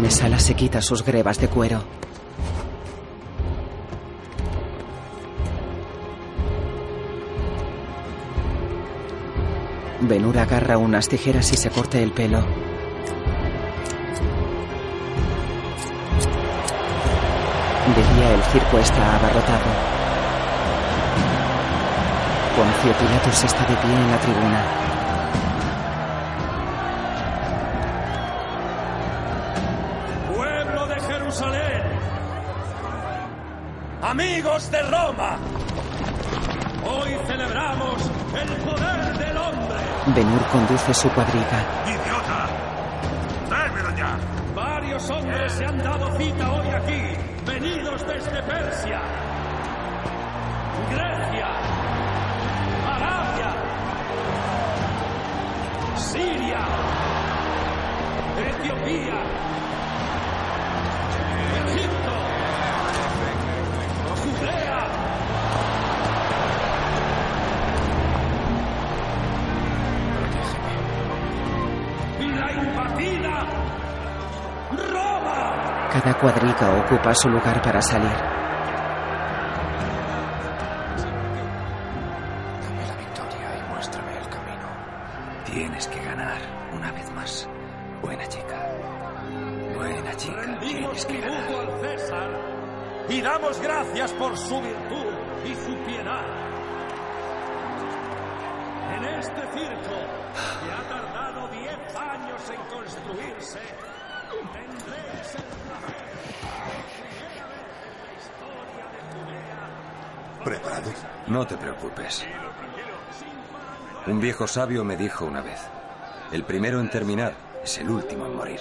Mesala 0.00 0.38
se 0.38 0.54
quita 0.54 0.80
sus 0.80 1.04
grebas 1.04 1.38
de 1.38 1.48
cuero. 1.48 1.82
Benur 10.00 10.38
agarra 10.38 10.78
unas 10.78 11.06
tijeras 11.06 11.52
y 11.52 11.56
se 11.58 11.68
corta 11.68 11.98
el 11.98 12.12
pelo. 12.12 12.40
De 17.94 18.02
día 18.14 18.34
el 18.34 18.42
circo 18.44 18.78
está 18.78 19.16
abarrotado. 19.16 19.66
Poncio 22.56 22.92
Pilatos 22.98 23.44
está 23.44 23.66
de 23.66 23.76
pie 23.76 23.92
en 23.92 24.10
la 24.10 24.18
tribuna. 24.18 24.99
Amigos 34.10 34.68
de 34.72 34.82
Roma. 34.82 35.38
Hoy 36.84 37.16
celebramos 37.28 38.10
el 38.34 38.48
poder 38.64 39.18
del 39.18 39.36
hombre. 39.36 39.76
Benur 40.16 40.44
conduce 40.48 40.92
su 40.94 41.08
cuadriga. 41.10 41.64
¡Idiota! 41.86 42.48
¡Tráemelo 43.48 43.96
ya! 43.96 44.18
Varios 44.52 45.08
hombres 45.10 45.52
se 45.52 45.64
han 45.64 45.78
dado 45.78 46.18
cita 46.18 46.50
hoy 46.50 46.68
aquí, 46.70 47.02
venidos 47.46 48.04
desde 48.04 48.42
Persia, 48.42 49.00
Grecia, 50.90 51.46
Arabia, 52.88 53.54
Siria, 55.94 56.66
Etiopía, 58.38 59.22
Egipto, 61.68 62.19
Cada 76.02 76.18
cuadriga 76.18 76.78
ocupa 76.78 77.14
su 77.14 77.28
lugar 77.28 77.60
para 77.60 77.82
salir. 77.82 78.39
Viejo 114.30 114.46
sabio 114.46 114.84
me 114.84 114.96
dijo 114.96 115.24
una 115.24 115.40
vez, 115.40 115.58
el 116.30 116.44
primero 116.44 116.78
en 116.78 116.88
terminar 116.88 117.34
es 117.64 117.78
el 117.78 117.90
último 117.90 118.26
en 118.26 118.36
morir. 118.36 118.60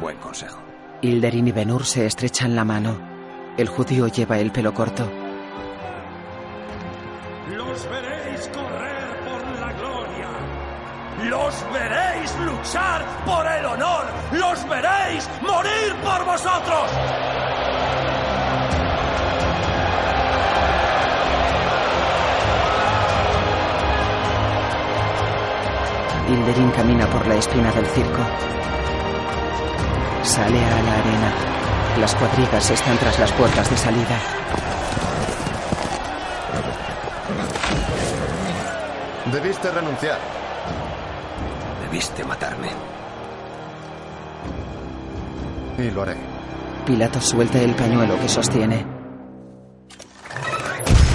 Buen 0.00 0.16
consejo. 0.16 0.58
Hilderin 1.02 1.48
y 1.48 1.52
Benur 1.52 1.84
se 1.84 2.06
estrechan 2.06 2.56
la 2.56 2.64
mano. 2.64 2.96
El 3.58 3.68
judío 3.68 4.08
lleva 4.08 4.38
el 4.38 4.50
pelo 4.52 4.72
corto. 4.72 5.06
Los 7.50 7.86
veréis 7.90 8.48
correr 8.48 9.20
por 9.28 9.60
la 9.60 9.72
gloria. 9.74 10.28
Los 11.28 11.72
veréis 11.74 12.34
luchar 12.40 13.04
por 13.26 13.46
el 13.46 13.66
honor. 13.66 14.06
Los 14.32 14.66
veréis 14.66 15.28
morir 15.42 15.94
por 16.02 16.24
vosotros. 16.24 17.45
Hilderin 26.28 26.70
camina 26.72 27.06
por 27.06 27.24
la 27.26 27.36
espina 27.36 27.70
del 27.72 27.86
circo. 27.86 28.20
Sale 30.22 30.58
a 30.58 30.82
la 30.82 30.92
arena. 30.98 31.32
Las 32.00 32.14
cuadrigas 32.16 32.68
están 32.68 32.98
tras 32.98 33.18
las 33.18 33.32
puertas 33.32 33.70
de 33.70 33.76
salida. 33.76 34.18
Debiste 39.32 39.70
renunciar. 39.70 40.18
Debiste 41.82 42.24
matarme. 42.24 42.70
Y 45.78 45.90
lo 45.90 46.02
haré. 46.02 46.16
Pilato 46.84 47.20
suelta 47.20 47.58
el 47.60 47.74
pañuelo 47.74 48.18
que 48.18 48.28
sostiene. 48.28 48.84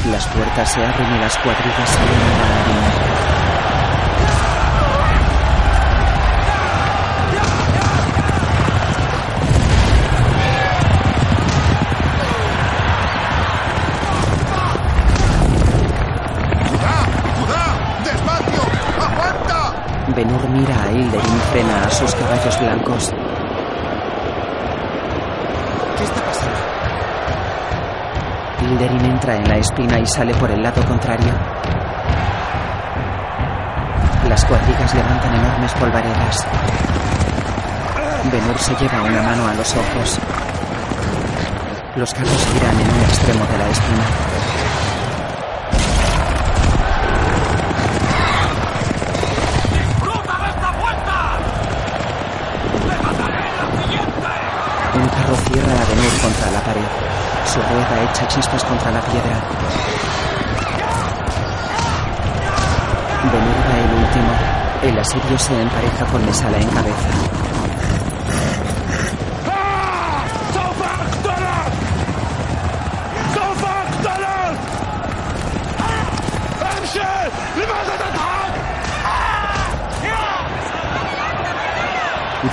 Las 0.09 0.25
puertas 0.27 0.71
se 0.71 0.85
abren 0.85 1.15
y 1.15 1.19
las 1.19 1.37
cuadrigas 1.37 1.89
salen 1.89 2.21
a 2.21 2.49
la 2.49 2.61
arena. 2.61 2.90
Caballos 22.41 22.59
blancos. 22.59 23.13
¿Qué 25.97 26.03
está 26.03 26.21
pasando? 26.21 26.59
Hilderin 28.61 29.05
entra 29.05 29.35
en 29.35 29.47
la 29.47 29.57
espina 29.57 29.99
y 29.99 30.05
sale 30.07 30.33
por 30.35 30.49
el 30.49 30.61
lado 30.63 30.83
contrario. 30.85 31.33
Las 34.27 34.45
cuadrigas 34.45 34.93
levantan 34.95 35.35
enormes 35.35 35.73
polvaredas. 35.73 36.47
Benur 38.31 38.57
se 38.57 38.75
lleva 38.75 39.01
una 39.03 39.21
mano 39.21 39.47
a 39.47 39.53
los 39.53 39.75
ojos. 39.75 40.19
Los 41.95 42.13
carros 42.13 42.47
giran 42.53 42.79
en 42.79 42.89
un 42.89 43.01
extremo 43.01 43.45
de 43.45 43.57
la 43.57 43.69
espina. 43.69 44.50
Cierra 55.51 55.73
a 55.73 55.85
Benur 55.85 56.21
contra 56.21 56.51
la 56.51 56.61
pared. 56.61 56.81
Su 57.45 57.59
rueda 57.59 58.09
echa 58.09 58.25
chispas 58.27 58.63
contra 58.63 58.89
la 58.89 59.01
piedra. 59.01 59.41
Benur 63.31 63.57
va 63.67 63.77
el 63.77 63.91
último. 64.01 64.31
El 64.81 64.99
asirio 64.99 65.37
se 65.37 65.61
empareja 65.61 66.05
con 66.05 66.25
Mesala 66.25 66.57
en 66.57 66.69
cabeza. 66.69 67.40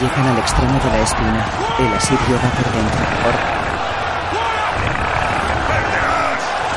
Llegan 0.01 0.29
al 0.29 0.39
extremo 0.39 0.79
de 0.79 0.91
la 0.91 0.99
espina. 0.99 1.45
El 1.81 1.93
asirio 1.93 2.37
va 2.37 2.51
por 2.51 2.73
dentro. 2.73 3.01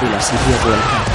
El 0.01 0.15
asirio 0.15 0.57
vuelca. 0.65 1.10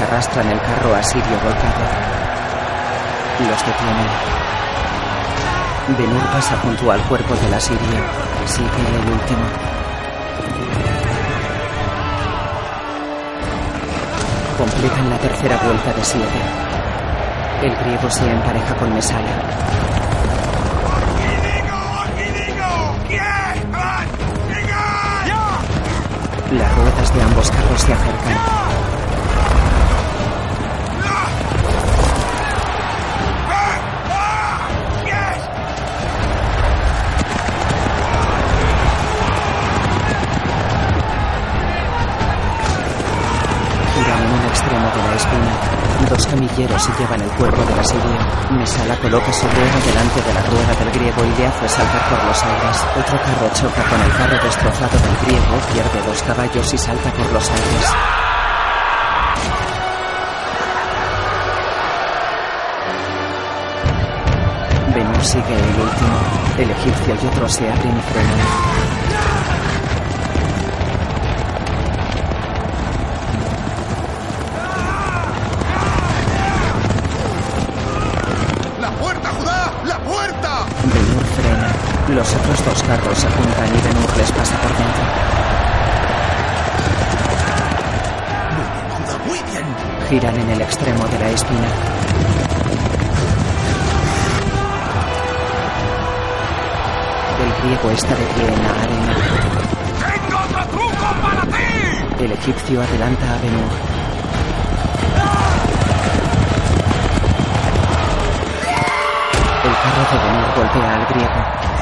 Que 0.00 0.04
arrastran 0.04 0.50
el 0.50 0.60
carro 0.60 0.94
asirio 0.94 1.36
volcado. 1.44 1.84
Los 3.40 3.66
detienen. 3.66 4.08
Benur 5.98 6.22
pasa 6.32 6.56
junto 6.62 6.90
al 6.90 7.00
cuerpo 7.02 7.34
del 7.34 7.52
asirio. 7.52 8.00
Sigue 8.46 8.66
el 8.66 9.12
último. 9.12 9.44
Completan 14.56 15.10
la 15.10 15.18
tercera 15.18 15.56
vuelta 15.64 15.92
de 15.92 16.04
siete. 16.04 16.40
El 17.62 17.76
griego 17.76 18.10
se 18.10 18.30
empareja 18.30 18.74
con 18.76 18.94
Mesala. 18.94 19.20
Las 26.52 26.74
ruedas 26.74 27.14
de 27.14 27.22
ambos 27.22 27.50
carros 27.50 27.80
se 27.80 27.92
acercan. 27.92 28.59
Dos 46.08 46.26
camilleros 46.26 46.82
se 46.82 46.92
llevan 46.98 47.20
el 47.20 47.30
cuerpo 47.30 47.62
del 47.62 47.78
asirio. 47.78 48.18
Mesala 48.50 48.96
coloca 48.96 49.32
su 49.32 49.46
rueda 49.46 49.78
delante 49.84 50.22
de 50.22 50.34
la 50.34 50.42
rueda 50.42 50.74
del 50.78 50.90
griego 50.92 51.24
y 51.24 51.38
le 51.38 51.46
hace 51.46 51.68
saltar 51.68 52.08
por 52.08 52.24
los 52.24 52.42
aires. 52.42 52.86
Otro 52.98 53.18
carro 53.22 53.50
choca 53.54 53.82
con 53.88 54.00
el 54.00 54.12
carro 54.16 54.44
destrozado 54.44 54.98
del 54.98 55.16
griego, 55.26 55.54
pierde 55.72 56.06
dos 56.06 56.22
caballos 56.22 56.74
y 56.74 56.78
salta 56.78 57.12
por 57.12 57.32
los 57.32 57.50
aires. 57.50 57.94
Benur 64.94 65.24
sigue 65.24 65.54
el 65.54 65.80
último. 65.80 66.18
El 66.58 66.70
egipcio 66.70 67.14
y 67.22 67.26
otro 67.26 67.48
se 67.48 67.70
abren. 67.70 68.99
Los 82.14 82.34
otros 82.34 82.64
dos 82.64 82.82
carros 82.82 83.18
se 83.18 83.28
juntan 83.28 83.68
y 83.68 83.80
Benur 83.80 84.16
les 84.16 84.32
pasa 84.32 84.56
por 84.56 84.76
dentro. 84.76 85.02
Muy 89.26 89.38
bien. 89.50 89.64
Giran 90.08 90.36
en 90.40 90.50
el 90.50 90.60
extremo 90.60 91.06
de 91.06 91.18
la 91.20 91.30
espina. 91.30 91.68
El 97.44 97.62
griego 97.62 97.90
está 97.90 98.14
de 98.16 98.24
pie 98.24 98.48
en 98.48 98.62
la 98.62 98.70
arena. 98.70 99.14
¡Tengo 100.00 100.38
otro 100.44 100.66
truco 100.66 101.06
para 101.22 101.42
ti! 101.42 102.24
El 102.24 102.32
egipcio 102.32 102.82
adelanta 102.82 103.34
a 103.34 103.38
Benur. 103.38 103.72
El 109.64 109.74
carro 109.82 110.04
de 110.10 110.18
Benur 110.26 110.48
golpea 110.56 110.94
al 110.94 111.06
griego. 111.06 111.79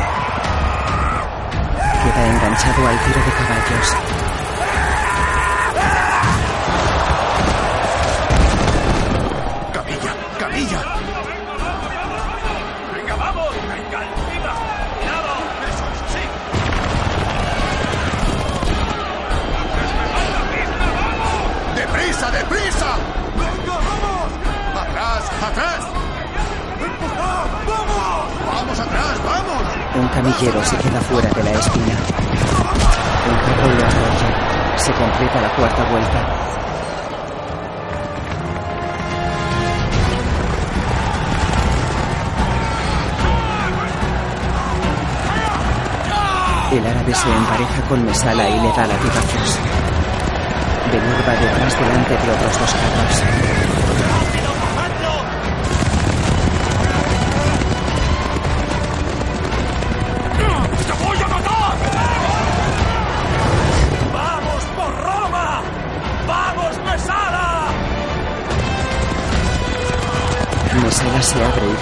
Queda 2.09 2.27
enganchado 2.27 2.87
al 2.87 2.99
tiro 3.01 3.21
de 3.23 3.33
caballos. 3.33 4.28
Un 30.29 30.35
camillero 30.35 30.63
se 30.63 30.77
queda 30.77 31.01
fuera 31.01 31.31
de 31.31 31.43
la 31.43 31.51
espina. 31.53 31.97
El 33.25 33.37
carro 33.47 33.69
lo 33.69 33.87
arrolla. 33.87 34.79
Se 34.79 34.93
completa 34.93 35.41
la 35.41 35.49
cuarta 35.55 35.85
vuelta. 35.91 36.27
El 46.73 46.87
árabe 46.87 47.15
se 47.15 47.33
empareja 47.33 47.83
con 47.89 48.05
Mesala 48.05 48.49
y 48.51 48.61
le 48.61 48.69
da 48.69 48.87
latigazos. 48.87 49.59
Benur 50.93 51.27
va 51.27 51.33
detrás 51.41 51.81
delante 51.81 52.11
de 52.11 52.33
otros 52.33 52.59
dos 52.61 52.75
carros. 52.75 53.58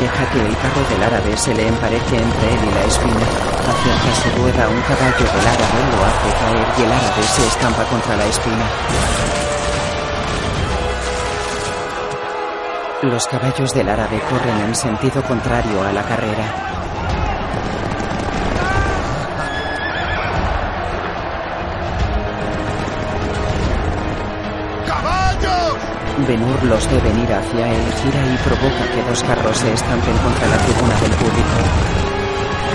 Deja 0.01 0.31
que 0.31 0.41
el 0.41 0.57
carro 0.57 0.83
del 0.91 1.03
árabe 1.03 1.37
se 1.37 1.55
le 1.55 1.69
empareje 1.69 2.17
entre 2.17 2.55
él 2.55 2.61
y 2.63 2.75
la 2.75 2.85
espina. 2.85 3.27
Acerca 3.67 4.11
su 4.23 4.43
rueda 4.43 4.69
un 4.69 4.81
caballo 4.83 5.27
del 5.35 5.47
árabe, 5.47 5.81
lo 5.93 6.05
hace 6.05 6.29
caer 6.41 6.67
y 6.79 6.83
el 6.83 6.93
árabe 6.93 7.23
se 7.23 7.47
estampa 7.47 7.85
contra 7.85 8.17
la 8.17 8.27
espina. 8.27 8.67
Los 13.03 13.27
caballos 13.27 13.73
del 13.75 13.89
árabe 13.89 14.21
corren 14.31 14.59
en 14.61 14.75
sentido 14.75 15.23
contrario 15.23 15.83
a 15.83 15.93
la 15.93 16.03
carrera. 16.03 16.76
Benur 26.47 26.65
los 26.67 26.89
ve 26.89 27.01
venir 27.01 27.33
hacia 27.33 27.73
él, 27.73 27.93
gira 28.05 28.25
y 28.25 28.37
provoca 28.39 28.89
que 28.95 29.03
dos 29.03 29.21
carros 29.25 29.59
se 29.59 29.73
estampen 29.73 30.17
contra 30.19 30.47
la 30.47 30.57
tribuna 30.59 30.95
del 31.01 31.11
público. 31.11 31.57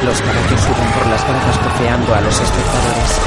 Los 0.04 0.22
caballos 0.22 0.60
suben 0.60 0.92
por 0.92 1.08
las 1.08 1.24
gradas 1.24 1.58
cofeando 1.58 2.14
a 2.14 2.20
los 2.20 2.42
espectadores. 2.42 3.22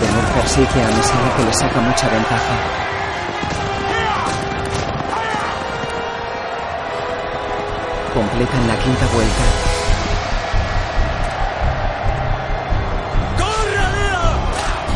Benur 0.00 0.24
persigue 0.34 0.82
a 0.82 0.88
Mesala 0.88 1.36
que 1.36 1.44
le 1.44 1.52
saca 1.54 1.80
mucha 1.80 2.08
ventaja. 2.10 2.91
Completan 8.42 8.66
la 8.66 8.76
quinta 8.76 9.06
vuelta. 9.14 9.42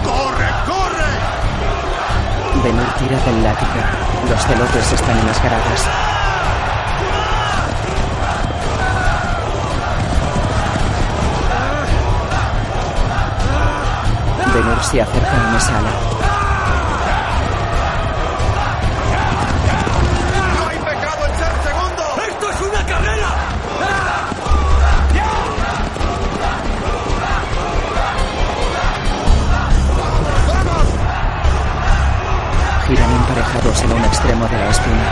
¡Corre, 0.02 0.50
corre! 0.66 1.10
Benur 2.64 2.86
tira 2.98 3.18
del 3.20 3.44
látigo. 3.44 3.70
Los 4.30 4.44
celotes 4.46 4.92
están 4.92 5.18
en 5.18 5.26
las 5.28 5.40
gradas. 5.40 5.86
Benur 14.54 14.82
se 14.82 15.02
acerca 15.02 15.30
a 15.30 15.50
Mesala. 15.52 15.90
¡No 15.90 16.15
extremo 34.36 34.46
de 34.48 34.58
la 34.58 34.70
esquina. 34.70 35.06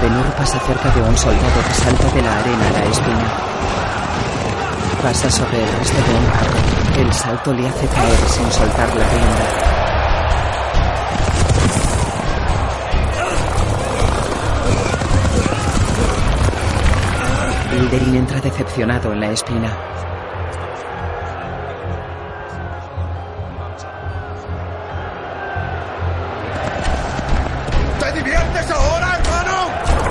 De 0.00 0.08
pasa 0.36 0.58
cerca 0.60 0.90
de 0.90 1.02
un 1.02 1.16
soldado 1.16 1.62
que 1.66 1.74
salta 1.74 2.08
de 2.14 2.22
la 2.22 2.38
arena 2.38 2.68
a 2.68 2.72
la 2.72 2.84
espina. 2.84 3.28
Pasa 5.02 5.30
sobre 5.30 5.62
el 5.62 5.68
resto 5.78 5.96
de 5.96 6.14
un. 6.14 7.06
El 7.06 7.12
salto 7.12 7.52
le 7.52 7.68
hace 7.68 7.86
caer 7.86 8.18
sin 8.28 8.50
soltar 8.52 8.88
la 8.88 9.08
rienda. 9.08 9.46
Ilderin 17.76 18.16
entra 18.16 18.40
decepcionado 18.40 19.12
en 19.12 19.20
la 19.20 19.30
espina. 19.30 19.90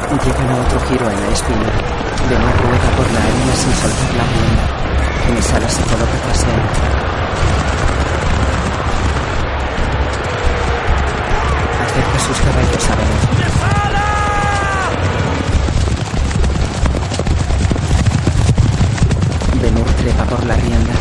Llegan 0.10 0.50
a 0.50 0.62
otro 0.62 0.80
giro 0.90 1.08
en 1.08 1.22
la 1.22 1.28
espina. 1.30 1.70
De 2.30 2.38
nuevo 2.38 2.58
rueda 2.64 2.90
por 2.98 3.12
la 3.12 3.20
arena 3.20 3.56
sin 3.56 3.74
soltar 3.74 4.12
la 4.18 4.24
rienda. 4.24 4.66
Mesala 5.36 5.70
se 5.70 5.82
coloca 5.84 6.18
tras 6.26 6.44
él. 6.44 6.50
Acerca 11.86 12.20
sus 12.20 12.42
caballos 12.42 12.90
a 12.90 12.96
Benor. 12.96 13.24
Benur 19.62 19.90
trepa 19.94 20.24
por 20.26 20.44
la 20.46 20.56
rienda. 20.56 20.94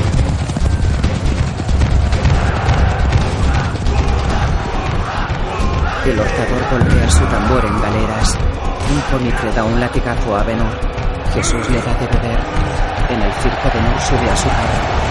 El 6.05 6.21
hortador 6.21 6.63
golpea 6.71 7.11
su 7.11 7.25
tambor 7.25 7.65
en 7.65 7.81
galeras. 7.81 8.39
Un 8.91 9.01
ponitre 9.11 9.53
da 9.53 9.65
un 9.65 9.79
latigazo 9.79 10.35
a 10.35 10.43
Benur. 10.45 10.73
Jesús 11.35 11.69
le 11.69 11.79
da 11.83 11.93
de 11.93 12.07
beber. 12.07 12.41
En 13.11 13.21
el 13.21 13.33
circo 13.35 13.69
Benur 13.75 14.01
sube 14.01 14.31
a 14.31 14.37
su 14.37 14.49
carro. 14.49 15.09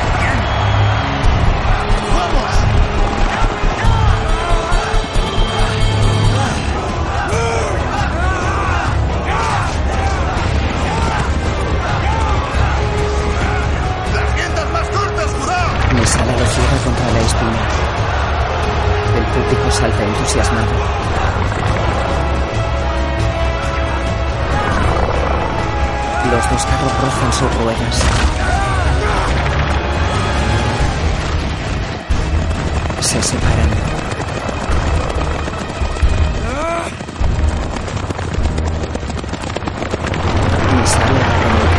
Mesala 15.94 16.32
lo 16.32 16.46
ciega 16.48 16.78
contra 16.84 17.12
la 17.12 17.20
espina. 17.20 17.62
El 19.18 19.26
público 19.26 19.72
salta 19.72 20.04
entusiasmado. 20.04 21.27
Los 26.32 26.50
dos 26.50 26.66
carros 26.66 26.92
rozan 27.02 27.32
sus 27.34 27.56
ruedas. 27.56 27.96
Se 33.00 33.22
separan. 33.24 33.70
Mesala 40.76 41.26
a 41.26 41.38
Benur. 41.40 41.72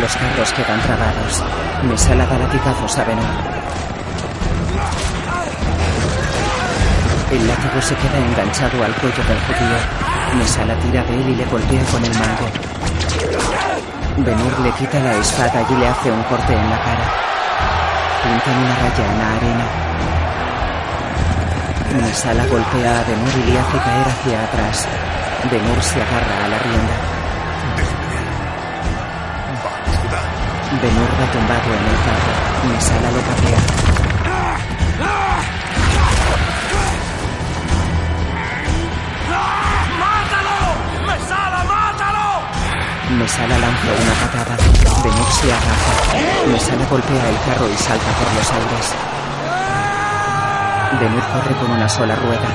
Los 0.00 0.16
carros 0.16 0.52
quedan 0.52 0.80
trabados. 0.82 1.44
Mesala 1.84 2.26
da 2.26 2.38
latigazos 2.38 2.98
a 2.98 3.04
Benur. 3.04 3.65
El 7.28 7.48
látigo 7.48 7.82
se 7.82 7.94
queda 7.96 8.18
enganchado 8.18 8.84
al 8.84 8.94
cuello 8.94 9.22
del 9.26 9.40
judío. 9.46 9.78
Mesala 10.38 10.78
tira 10.78 11.02
de 11.02 11.14
él 11.14 11.28
y 11.30 11.34
le 11.34 11.44
golpea 11.46 11.82
con 11.90 12.04
el 12.04 12.14
mango. 12.14 12.46
Benur 14.18 14.60
le 14.60 14.70
quita 14.72 15.00
la 15.00 15.12
espada 15.14 15.66
y 15.68 15.74
le 15.74 15.88
hace 15.88 16.12
un 16.12 16.22
corte 16.24 16.52
en 16.52 16.70
la 16.70 16.78
cara. 16.78 17.06
Pintan 18.22 18.56
una 18.62 18.74
raya 18.76 19.04
en 19.10 19.18
la 19.18 19.28
arena. 19.36 19.66
Mesala 22.00 22.46
golpea 22.46 23.00
a 23.00 23.04
Benur 23.04 23.34
y 23.42 23.50
le 23.50 23.58
hace 23.58 23.78
caer 23.78 24.06
hacia 24.06 24.44
atrás. 24.44 24.86
Benur 25.50 25.82
se 25.82 26.00
agarra 26.00 26.44
a 26.44 26.48
la 26.48 26.58
rienda. 26.58 26.96
Benur 30.80 31.10
va 31.18 31.32
tumbado 31.32 31.68
en 31.74 31.84
el 31.90 31.98
carro. 32.06 32.32
Mesala 32.70 33.10
lo 33.10 33.20
patea. 33.20 33.95
Mesala 43.26 43.58
lanza 43.58 43.88
una 43.90 44.14
patada. 44.22 44.56
Benur 45.02 45.30
se 45.32 45.52
agacha. 45.52 46.46
Mesala 46.46 46.86
golpea 46.86 47.28
el 47.28 47.38
carro 47.44 47.66
y 47.68 47.76
salta 47.76 48.06
por 48.18 48.32
los 48.36 48.52
aires. 48.52 48.94
Benur 51.00 51.24
corre 51.32 51.54
con 51.56 51.72
una 51.72 51.88
sola 51.88 52.14
rueda. 52.14 52.48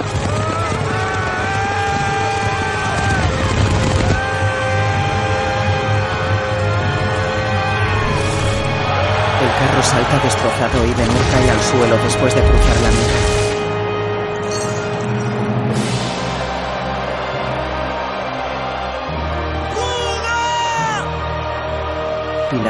El 9.42 9.52
carro 9.60 9.84
salta 9.84 10.20
destrozado 10.24 10.86
y 10.86 10.94
Benur 10.94 11.26
cae 11.34 11.52
al 11.52 11.60
suelo 11.60 11.98
después 12.02 12.34
de 12.34 12.42
cruzar 12.44 12.80
la 12.80 12.92
meta. 12.92 13.51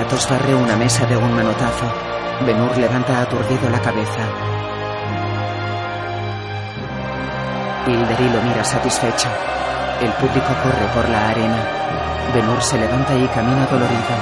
Pilatos 0.02 0.28
barre 0.32 0.56
una 0.56 0.76
mesa 0.76 1.06
de 1.06 1.16
un 1.16 1.32
manotazo. 1.32 1.86
Benur 2.44 2.76
levanta 2.76 3.22
aturdido 3.22 3.70
la 3.70 3.80
cabeza. 3.80 4.22
Hilderi 7.86 8.30
lo 8.32 8.42
mira 8.42 8.64
satisfecho. 8.64 9.28
El 10.02 10.12
público 10.14 10.48
corre 10.64 10.88
por 10.96 11.08
la 11.08 11.30
arena. 11.30 11.64
Benur 12.34 12.60
se 12.64 12.80
levanta 12.80 13.14
y 13.14 13.28
camina 13.28 13.68
dolorido. 13.68 14.16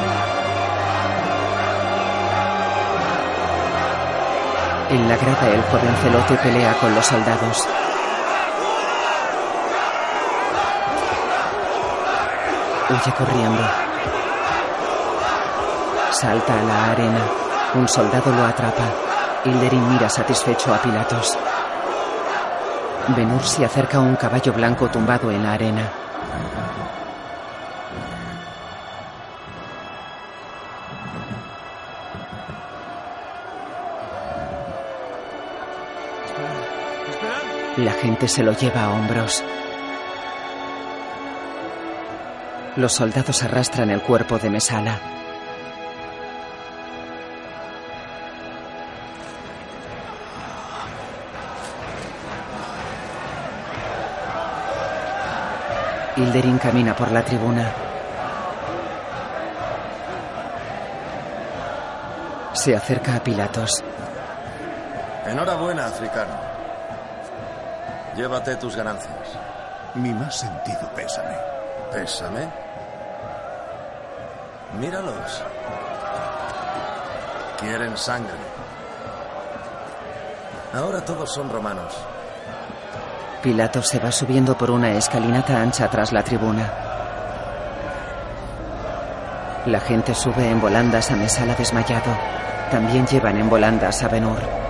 En 4.89 5.07
la 5.07 5.15
grada 5.15 5.49
el 5.49 5.61
joven 5.63 5.95
celote 6.03 6.35
pelea 6.43 6.73
con 6.73 6.93
los 6.93 7.05
soldados. 7.05 7.65
Huye 12.89 13.13
corriendo. 13.13 13.88
Salta 16.19 16.59
a 16.59 16.63
la 16.63 16.91
arena. 16.91 17.21
Un 17.75 17.87
soldado 17.87 18.29
lo 18.33 18.43
atrapa. 18.43 18.83
Hilderin 19.45 19.87
mira 19.87 20.09
satisfecho 20.09 20.73
a 20.73 20.81
Pilatos. 20.81 21.37
Benur 23.15 23.41
se 23.41 23.63
acerca 23.63 24.01
un 24.01 24.17
caballo 24.17 24.51
blanco 24.51 24.89
tumbado 24.89 25.31
en 25.31 25.41
la 25.41 25.53
arena. 25.53 25.89
La 37.77 37.93
gente 37.93 38.27
se 38.27 38.43
lo 38.43 38.51
lleva 38.51 38.83
a 38.83 38.89
hombros. 38.89 39.41
Los 42.75 42.91
soldados 42.91 43.41
arrastran 43.41 43.89
el 43.89 44.01
cuerpo 44.01 44.37
de 44.37 44.49
Mesala. 44.49 45.18
Hilderin 56.19 56.57
camina 56.57 56.93
por 56.93 57.13
la 57.13 57.23
tribuna. 57.23 57.71
Se 62.51 62.75
acerca 62.75 63.15
a 63.15 63.23
Pilatos. 63.23 63.81
Enhorabuena, 65.25 65.85
africano. 65.85 66.33
Llévate 68.17 68.57
tus 68.57 68.75
ganancias. 68.75 69.29
Mi 69.95 70.11
más 70.11 70.35
sentido 70.35 70.89
pésame. 70.93 71.37
Pésame. 71.93 72.49
Míralos. 74.77 75.41
Quieren 77.61 77.95
sangre. 77.95 78.35
Ahora 80.73 80.99
todos 81.05 81.33
son 81.33 81.49
romanos. 81.49 81.95
Pilatos 83.41 83.87
se 83.87 83.99
va 83.99 84.11
subiendo 84.11 84.57
por 84.57 84.69
una 84.69 84.91
escalinata 84.91 85.61
ancha 85.61 85.89
tras 85.89 86.11
la 86.11 86.23
tribuna. 86.23 86.69
La 89.65 89.79
gente 89.79 90.13
sube 90.13 90.49
en 90.49 90.59
volandas 90.59 91.09
a 91.09 91.15
Mesala 91.15 91.55
desmayado. 91.55 92.17
También 92.69 93.07
llevan 93.07 93.37
en 93.37 93.49
volandas 93.49 94.03
a 94.03 94.09
Benur. 94.09 94.68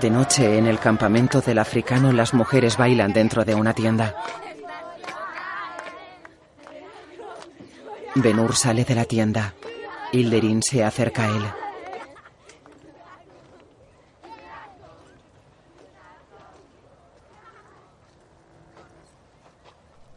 De 0.00 0.10
noche, 0.10 0.58
en 0.58 0.66
el 0.68 0.78
campamento 0.78 1.40
del 1.40 1.58
africano, 1.58 2.12
las 2.12 2.32
mujeres 2.32 2.76
bailan 2.76 3.12
dentro 3.12 3.44
de 3.44 3.56
una 3.56 3.74
tienda. 3.74 4.14
Benur 8.14 8.54
sale 8.54 8.84
de 8.84 8.94
la 8.94 9.06
tienda. 9.06 9.54
Hilderin 10.12 10.62
se 10.62 10.84
acerca 10.84 11.24
a 11.24 11.26
él. 11.26 11.44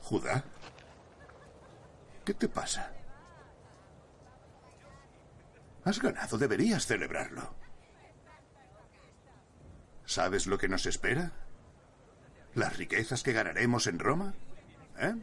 Judá, 0.04 0.44
¿qué 2.24 2.36
te 2.36 2.48
pasa? 2.48 2.92
Has 5.86 6.00
ganado, 6.00 6.38
deberías 6.38 6.86
celebrarlo. 6.86 7.71
¿Sabes 10.12 10.46
lo 10.46 10.58
que 10.58 10.68
nos 10.68 10.88
espera? 10.88 11.32
¿Las 12.54 12.76
riquezas 12.76 13.24
que 13.24 13.32
ganaremos 13.32 13.88
en 13.88 13.98
Roma? 13.98 14.34
¿Eh? 14.98 15.16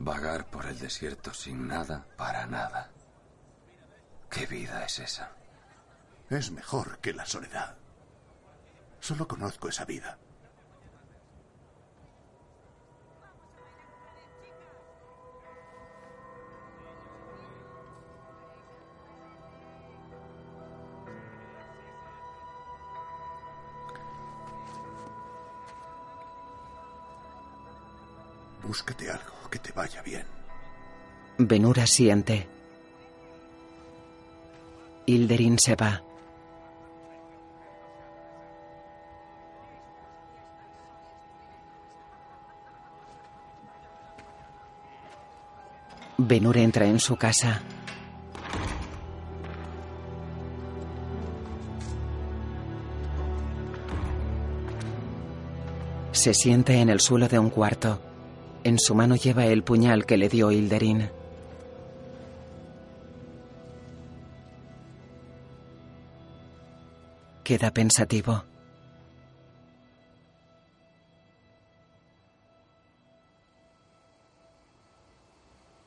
Vagar 0.00 0.50
por 0.50 0.66
el 0.66 0.78
desierto 0.78 1.32
sin 1.32 1.66
nada 1.66 2.04
para 2.18 2.46
nada. 2.46 2.90
¿Qué 4.28 4.44
vida 4.44 4.84
es 4.84 4.98
esa? 4.98 5.32
Es 6.28 6.50
mejor 6.50 6.98
que 6.98 7.14
la 7.14 7.24
soledad. 7.24 7.78
Solo 9.00 9.26
conozco 9.26 9.70
esa 9.70 9.86
vida. 9.86 10.18
Algo 28.86 29.50
que 29.50 29.58
te 29.58 29.72
vaya 29.72 30.02
bien. 30.02 30.24
Benur 31.38 31.80
asiente. 31.80 32.46
Hilderin 35.06 35.58
se 35.58 35.74
va. 35.74 36.02
Benur 46.18 46.56
entra 46.58 46.86
en 46.86 46.98
su 46.98 47.16
casa. 47.16 47.62
Se 56.12 56.34
siente 56.34 56.80
en 56.80 56.88
el 56.88 57.00
suelo 57.00 57.28
de 57.28 57.38
un 57.38 57.50
cuarto. 57.50 58.07
En 58.68 58.78
su 58.78 58.94
mano 58.94 59.16
lleva 59.16 59.46
el 59.46 59.64
puñal 59.64 60.04
que 60.04 60.18
le 60.18 60.28
dio 60.28 60.52
Hilderin. 60.52 61.10
Queda 67.42 67.70
pensativo. 67.70 68.44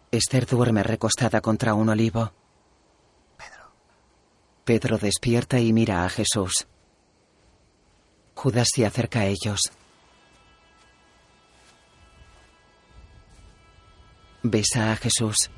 Esther 0.10 0.48
duerme 0.48 0.82
recostada 0.82 1.40
contra 1.40 1.76
un 1.76 1.90
olivo. 1.90 2.34
Pedro. 3.38 3.72
Pedro 4.66 4.98
despierta 4.98 5.60
y 5.60 5.72
mira 5.72 6.04
a 6.04 6.10
Jesús. 6.10 6.68
Judas 8.34 8.70
se 8.74 8.88
acerca 8.88 9.20
a 9.20 9.26
ellos. 9.28 9.72
Besa 14.44 14.92
a 14.92 14.96
Jesús. 14.96 15.52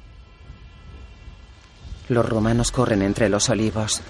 Los 2.09 2.27
romanos 2.27 2.71
corren 2.71 3.01
entre 3.01 3.29
los 3.29 3.49
olivos. 3.49 4.01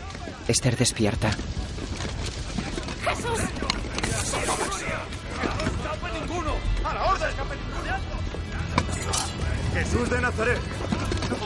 Esther 0.47 0.77
despierta. 0.77 1.29
¡Jesús! 3.03 3.39
¡A 6.83 6.93
la 6.93 7.05
orden! 7.05 7.29
Jesús 9.75 10.09
de 10.09 10.21
Nazaret. 10.21 10.59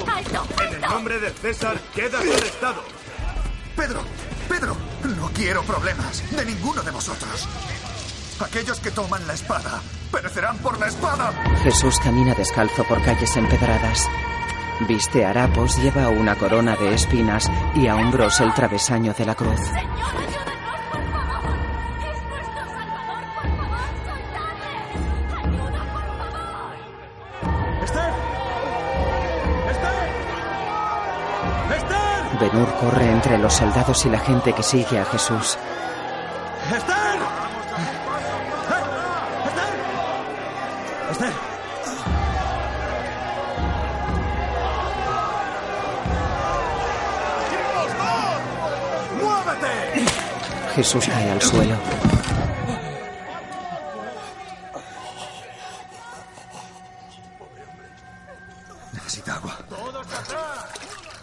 ¡Alto! 0.08 0.48
En 0.64 0.74
el 0.76 0.82
nombre 0.82 1.20
de 1.20 1.30
César, 1.32 1.78
quedas 1.94 2.22
arrestado. 2.22 2.84
Pedro, 3.76 4.02
Pedro, 4.48 4.78
no 5.18 5.30
quiero 5.34 5.64
problemas 5.64 6.24
de 6.32 6.46
ninguno 6.46 6.82
de 6.82 6.92
vosotros. 6.92 7.48
Aquellos 8.40 8.80
que 8.80 8.92
toman 8.92 9.28
la 9.28 9.34
espada 9.34 9.82
perecerán 10.12 10.58
por 10.60 10.80
la 10.80 10.88
espada. 10.88 11.32
Jesús 11.64 12.00
camina 12.00 12.34
descalzo 12.34 12.84
por 12.84 13.02
calles 13.02 13.36
empedradas. 13.38 14.10
Viste 14.88 15.26
harapos, 15.26 15.78
lleva 15.78 16.10
una 16.10 16.36
corona 16.36 16.76
de 16.76 16.94
espinas 16.94 17.50
y 17.76 17.88
a 17.88 17.96
hombros 17.96 18.40
el 18.42 18.54
travesaño 18.54 19.14
de 19.14 19.26
la 19.26 19.34
cruz. 19.34 19.60
¡Esther! 27.84 28.14
¡Esther! 29.72 30.10
¡Esther! 31.76 32.40
Benur 32.40 32.76
corre 32.76 33.10
entre 33.12 33.38
los 33.40 33.54
soldados 33.54 34.06
y 34.06 34.10
la 34.10 34.20
gente 34.20 34.54
que 34.54 34.62
sigue 34.62 35.00
a 35.00 35.06
Jesús. 35.06 35.58
Jesús 50.78 51.08
cae 51.08 51.32
al 51.32 51.42
suelo. 51.42 51.76
Necesita 58.94 59.34
agua. 59.34 59.58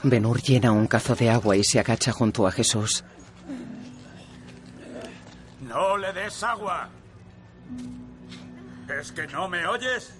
Benur 0.03 0.43
llena 0.43 0.73
un 0.73 0.89
cazo 0.89 1.15
de 1.15 1.31
agua 1.31 1.55
y 1.57 1.63
se 1.63 1.79
agacha 1.79 2.11
junto 2.11 2.49
a 2.49 2.51
Jesús. 2.51 3.05
No 5.61 5.99
le 5.99 6.13
des 6.13 6.43
agua. 6.43 6.89
¿Es 9.01 9.13
que 9.13 9.25
no 9.29 9.49
me 9.49 9.65
oyes? 9.69 10.13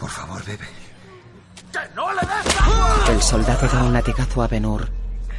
Por 0.00 0.10
favor, 0.10 0.44
bebe. 0.44 0.66
¡Que 1.70 1.94
no 1.94 2.12
le 2.12 2.22
des 2.22 2.60
agua! 2.60 3.04
El 3.08 3.22
soldado 3.22 3.68
da 3.68 3.84
un 3.84 3.92
latigazo 3.92 4.42
a 4.42 4.48
Benur. 4.48 4.88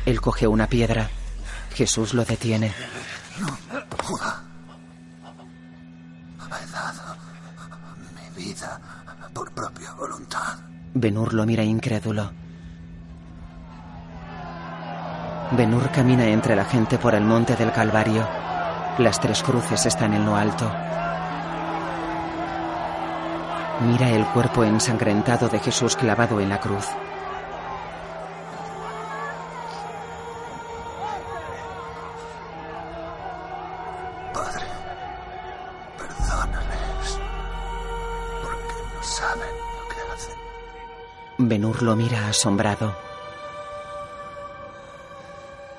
Él 0.05 0.21
coge 0.21 0.47
una 0.47 0.67
piedra. 0.67 1.09
Jesús 1.77 2.15
lo 2.15 2.25
detiene. 2.25 2.73
Judá. 4.03 4.41
He 6.39 6.71
dado 6.71 7.15
mi 8.15 8.43
vida 8.43 8.81
por 9.31 9.51
propia 9.51 9.93
voluntad. 9.93 10.57
Benur 10.95 11.35
lo 11.35 11.45
mira 11.45 11.63
incrédulo. 11.63 12.31
Benur 15.51 15.91
camina 15.91 16.25
entre 16.25 16.55
la 16.55 16.65
gente 16.65 16.97
por 16.97 17.13
el 17.13 17.23
monte 17.23 17.55
del 17.55 17.71
Calvario. 17.71 18.27
Las 18.97 19.19
tres 19.19 19.43
cruces 19.43 19.85
están 19.85 20.15
en 20.15 20.25
lo 20.25 20.35
alto. 20.35 20.65
Mira 23.81 24.09
el 24.09 24.25
cuerpo 24.25 24.63
ensangrentado 24.63 25.47
de 25.47 25.59
Jesús 25.59 25.95
clavado 25.95 26.41
en 26.41 26.49
la 26.49 26.59
cruz. 26.59 26.87
Lo 41.79 41.95
mira 41.95 42.27
asombrado. 42.27 42.95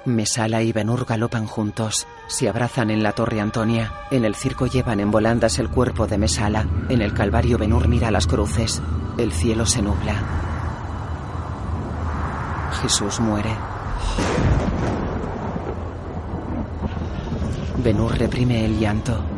Mesala 0.04 0.62
y 0.62 0.72
Benur 0.72 1.04
galopan 1.04 1.46
juntos. 1.46 2.06
Se 2.28 2.48
abrazan 2.48 2.90
en 2.90 3.02
la 3.02 3.12
Torre 3.12 3.40
Antonia. 3.40 3.92
En 4.10 4.24
el 4.24 4.36
circo 4.36 4.66
llevan 4.66 5.00
en 5.00 5.10
volandas 5.10 5.58
el 5.58 5.68
cuerpo 5.68 6.06
de 6.06 6.16
Mesala. 6.16 6.66
En 6.88 7.02
el 7.02 7.12
Calvario 7.12 7.58
Benur 7.58 7.88
mira 7.88 8.12
las 8.12 8.28
cruces. 8.28 8.80
El 9.18 9.32
cielo 9.32 9.66
se 9.66 9.82
nubla. 9.82 10.14
Jesús 12.80 13.18
muere. 13.18 13.54
Benur 17.82 18.16
reprime 18.16 18.64
el 18.64 18.78
llanto. 18.78 19.37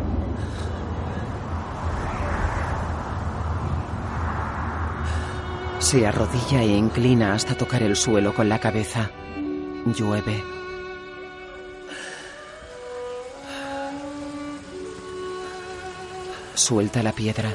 Se 5.91 6.07
arrodilla 6.07 6.63
e 6.63 6.69
inclina 6.69 7.35
hasta 7.35 7.57
tocar 7.57 7.83
el 7.83 7.97
suelo 7.97 8.33
con 8.33 8.49
la 8.49 8.61
cabeza. 8.61 9.11
Llueve. 9.87 10.41
Suelta 16.55 17.03
la 17.03 17.11
piedra. 17.11 17.53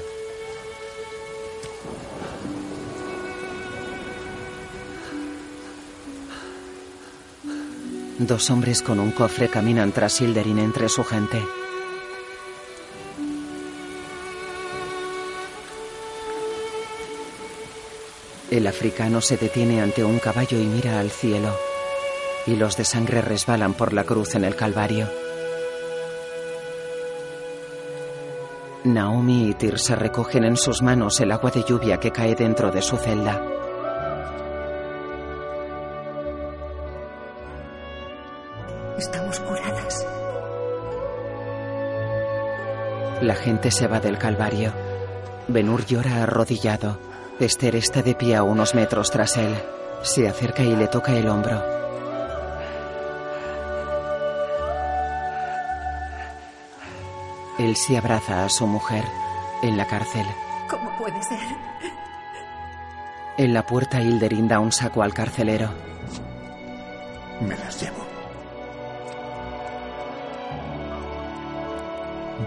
Dos 8.20 8.50
hombres 8.50 8.82
con 8.82 9.00
un 9.00 9.12
cofre 9.12 9.48
caminan 9.48 9.94
tras 9.94 10.20
Hilderin 10.20 10.60
entre 10.60 10.90
su 10.90 11.06
gente. 11.06 11.42
El 18.56 18.68
africano 18.68 19.20
se 19.20 19.36
detiene 19.36 19.82
ante 19.82 20.06
un 20.06 20.18
caballo 20.18 20.58
y 20.58 20.66
mira 20.66 21.02
al 21.02 21.12
cielo. 21.12 21.54
Hilos 22.46 22.78
de 22.78 22.86
sangre 22.86 23.22
resbalan 23.22 23.74
por 23.74 23.92
la 23.92 24.06
cruz 24.06 24.34
en 24.36 24.46
el 24.46 24.56
Calvario. 24.56 25.10
Naomi 28.86 29.50
y 29.50 29.54
Tirsa 29.56 29.98
recogen 29.98 30.46
en 30.46 30.56
sus 30.56 30.82
manos 30.82 31.20
el 31.20 31.34
agua 31.34 31.52
de 31.52 31.66
lluvia 31.66 32.00
que 32.00 32.12
cae 32.12 32.34
dentro 32.34 32.72
de 32.72 32.82
su 32.82 32.96
celda. 32.96 33.44
Estamos 38.98 39.38
curadas. 39.42 40.08
La 43.22 43.36
gente 43.36 43.70
se 43.70 43.88
va 43.88 44.00
del 44.00 44.18
Calvario. 44.18 44.72
Benur 45.50 45.86
llora 45.86 46.24
arrodillado. 46.24 47.15
Esther 47.40 47.76
está 47.76 48.02
de 48.02 48.16
pie 48.16 48.36
a 48.36 48.44
unos 48.44 48.76
metros 48.76 49.12
tras 49.12 49.36
él. 49.36 49.54
Se 50.04 50.28
acerca 50.28 50.64
y 50.64 50.74
le 50.74 50.88
toca 50.88 51.12
el 51.12 51.28
hombro. 51.28 51.62
Él 57.60 57.76
se 57.76 57.98
abraza 57.98 58.46
a 58.46 58.50
su 58.50 58.66
mujer 58.68 59.04
en 59.64 59.76
la 59.76 59.86
cárcel. 59.86 60.26
¿Cómo 60.70 60.96
puede 60.98 61.22
ser? 61.24 61.40
En 63.38 63.54
la 63.54 63.66
puerta 63.66 64.00
Hilderin 64.00 64.48
da 64.48 64.60
un 64.62 64.72
saco 64.72 65.04
al 65.04 65.14
carcelero. 65.14 65.70
Me 67.42 67.58
las 67.58 67.82
llevo. 67.82 68.06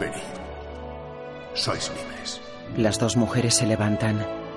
Venid. 0.01 0.23
Sois 1.53 1.91
libres. 1.91 2.41
Las 2.77 2.99
dos 2.99 3.17
mujeres 3.17 3.55
se 3.55 3.67
levantan. 3.67 4.48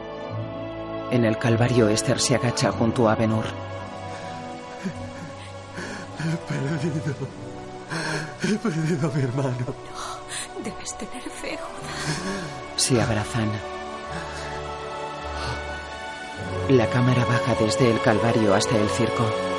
En 1.12 1.26
el 1.26 1.38
Calvario 1.38 1.90
Esther 1.90 2.20
se 2.22 2.36
agacha 2.36 2.72
junto 2.72 3.10
a 3.10 3.16
Benur. 3.16 3.44
He 6.20 6.38
perdido. 6.48 7.16
He 8.44 8.58
perdido 8.58 9.12
a 9.12 9.14
mi 9.14 9.24
hermano. 9.24 9.66
Debes 10.64 10.98
tener 10.98 11.24
fe, 11.24 11.60
Se 12.78 13.02
abrazan. 13.02 13.52
La 16.70 16.88
cámara 16.88 17.26
baja 17.26 17.56
desde 17.60 17.92
el 17.92 18.02
Calvario 18.02 18.56
hasta 18.56 18.78
el 18.78 18.88
circo. 18.90 19.51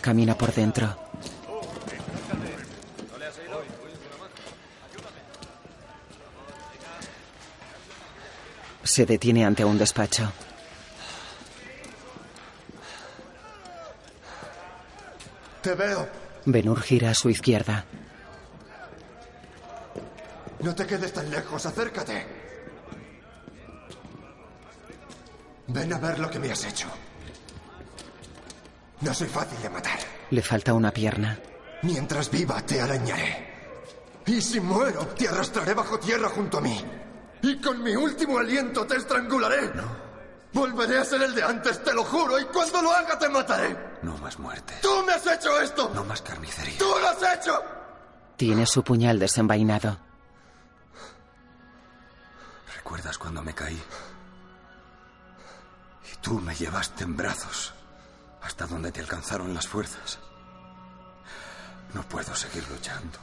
Camina 0.00 0.36
por 0.36 0.52
dentro. 0.52 0.96
Se 8.82 9.06
detiene 9.06 9.44
ante 9.44 9.64
un 9.64 9.78
despacho. 9.78 10.32
Te 15.62 15.74
veo. 15.74 16.08
Benur 16.46 16.80
gira 16.80 17.10
a 17.10 17.14
su 17.14 17.28
izquierda. 17.28 17.84
No 20.60 20.74
te 20.74 20.86
quedes 20.86 21.12
tan 21.12 21.30
lejos, 21.30 21.64
acércate. 21.66 22.26
Ven 25.68 25.92
a 25.92 25.98
ver 25.98 26.18
lo 26.18 26.30
que 26.30 26.38
me 26.38 26.50
has 26.50 26.64
hecho. 26.64 26.88
No 29.00 29.14
soy 29.14 29.28
fácil 29.28 29.60
de 29.62 29.70
matar. 29.70 29.98
Le 30.30 30.42
falta 30.42 30.74
una 30.74 30.90
pierna. 30.90 31.38
Mientras 31.82 32.30
viva, 32.30 32.60
te 32.60 32.80
arañaré. 32.80 33.48
Y 34.26 34.40
si 34.42 34.60
muero, 34.60 35.06
te 35.08 35.28
arrastraré 35.28 35.72
bajo 35.74 35.98
tierra 35.98 36.28
junto 36.28 36.58
a 36.58 36.60
mí. 36.60 36.84
Y 37.42 37.58
con 37.60 37.82
mi 37.82 37.96
último 37.96 38.38
aliento 38.38 38.86
te 38.86 38.96
estrangularé. 38.96 39.74
No. 39.74 40.10
Volveré 40.52 40.98
a 40.98 41.04
ser 41.04 41.22
el 41.22 41.34
de 41.34 41.42
antes, 41.42 41.82
te 41.82 41.94
lo 41.94 42.04
juro, 42.04 42.38
y 42.38 42.44
cuando 42.46 42.82
lo 42.82 42.92
haga 42.92 43.18
te 43.18 43.28
mataré. 43.28 43.76
No 44.02 44.18
más 44.18 44.38
muerte. 44.38 44.74
¡Tú 44.82 45.02
me 45.06 45.12
has 45.14 45.26
hecho 45.26 45.58
esto! 45.60 45.90
No 45.94 46.04
más 46.04 46.20
carnicería. 46.20 46.78
¡Tú 46.78 46.92
lo 47.00 47.08
has 47.08 47.38
hecho! 47.38 47.62
Tiene 48.36 48.66
su 48.66 48.82
puñal 48.82 49.18
desenvainado. 49.18 49.98
¿Recuerdas 52.76 53.16
cuando 53.16 53.42
me 53.42 53.54
caí? 53.54 53.80
Y 56.12 56.16
tú 56.20 56.40
me 56.40 56.54
llevaste 56.54 57.04
en 57.04 57.16
brazos 57.16 57.74
hasta 58.42 58.66
donde 58.66 58.92
te 58.92 59.00
alcanzaron 59.00 59.54
las 59.54 59.66
fuerzas. 59.66 60.18
No 61.94 62.02
puedo 62.08 62.34
seguir 62.34 62.68
luchando. 62.68 63.18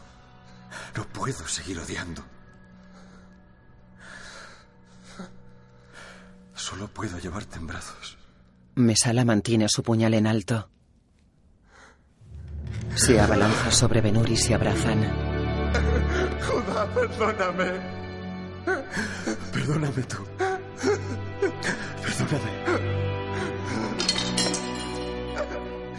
No 0.96 1.08
puedo 1.08 1.48
seguir 1.48 1.80
odiando. 1.80 2.24
Solo 6.54 6.88
puedo 6.88 7.18
llevarte 7.20 7.58
en 7.58 7.68
brazos. 7.68 8.18
Mesala 8.76 9.26
mantiene 9.26 9.70
su 9.70 9.84
puñal 9.84 10.14
en 10.14 10.28
alto. 10.28 10.70
Se 12.96 13.20
abalanza 13.20 13.72
sobre 13.72 14.02
Benur 14.02 14.30
y 14.30 14.38
se 14.38 14.54
abrazan. 14.54 15.04
Judá, 16.42 16.88
perdóname. 16.94 17.98
Perdóname 19.52 20.04
tú. 20.04 20.26
Perdóname. 22.02 22.97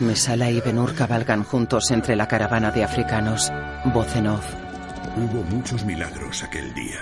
Mesala 0.00 0.48
y 0.48 0.60
Benur 0.60 0.94
cabalgan 0.94 1.42
juntos 1.42 1.90
entre 1.90 2.14
la 2.14 2.28
caravana 2.28 2.70
de 2.70 2.84
africanos. 2.84 3.50
Voz. 3.86 4.14
Hubo 4.14 5.42
muchos 5.50 5.84
milagros 5.84 6.44
aquel 6.44 6.72
día. 6.72 7.00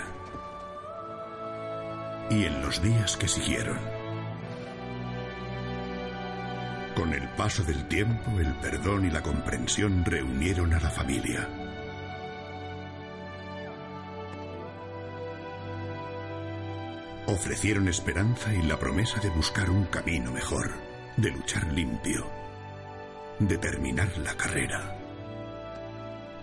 Y 2.30 2.44
en 2.44 2.62
los 2.62 2.80
días 2.82 3.18
que 3.18 3.28
siguieron. 3.28 3.78
Con 6.94 7.12
el 7.12 7.28
paso 7.36 7.62
del 7.64 7.86
tiempo, 7.86 8.30
el 8.40 8.54
perdón 8.54 9.04
y 9.04 9.10
la 9.10 9.22
comprensión 9.22 10.02
reunieron 10.02 10.72
a 10.72 10.80
la 10.80 10.88
familia. 10.88 11.46
Ofrecieron 17.26 17.88
esperanza 17.88 18.54
y 18.54 18.62
la 18.62 18.78
promesa 18.78 19.20
de 19.20 19.28
buscar 19.28 19.68
un 19.68 19.84
camino 19.84 20.32
mejor, 20.32 20.70
de 21.18 21.30
luchar 21.30 21.70
limpio, 21.72 22.24
de 23.38 23.58
terminar 23.58 24.08
la 24.18 24.34
carrera, 24.34 24.96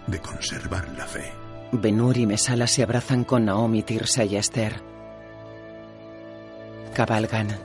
de 0.08 0.20
conservar 0.20 0.88
la 0.98 1.06
fe. 1.06 1.32
Benur 1.72 2.18
y 2.18 2.28
Mesala 2.28 2.68
se 2.68 2.84
abrazan 2.84 3.24
con 3.24 3.46
Naomi, 3.46 3.82
Tirsa 3.82 4.24
y 4.26 4.36
Esther. 4.36 4.82
Cabalgan. 6.94 7.58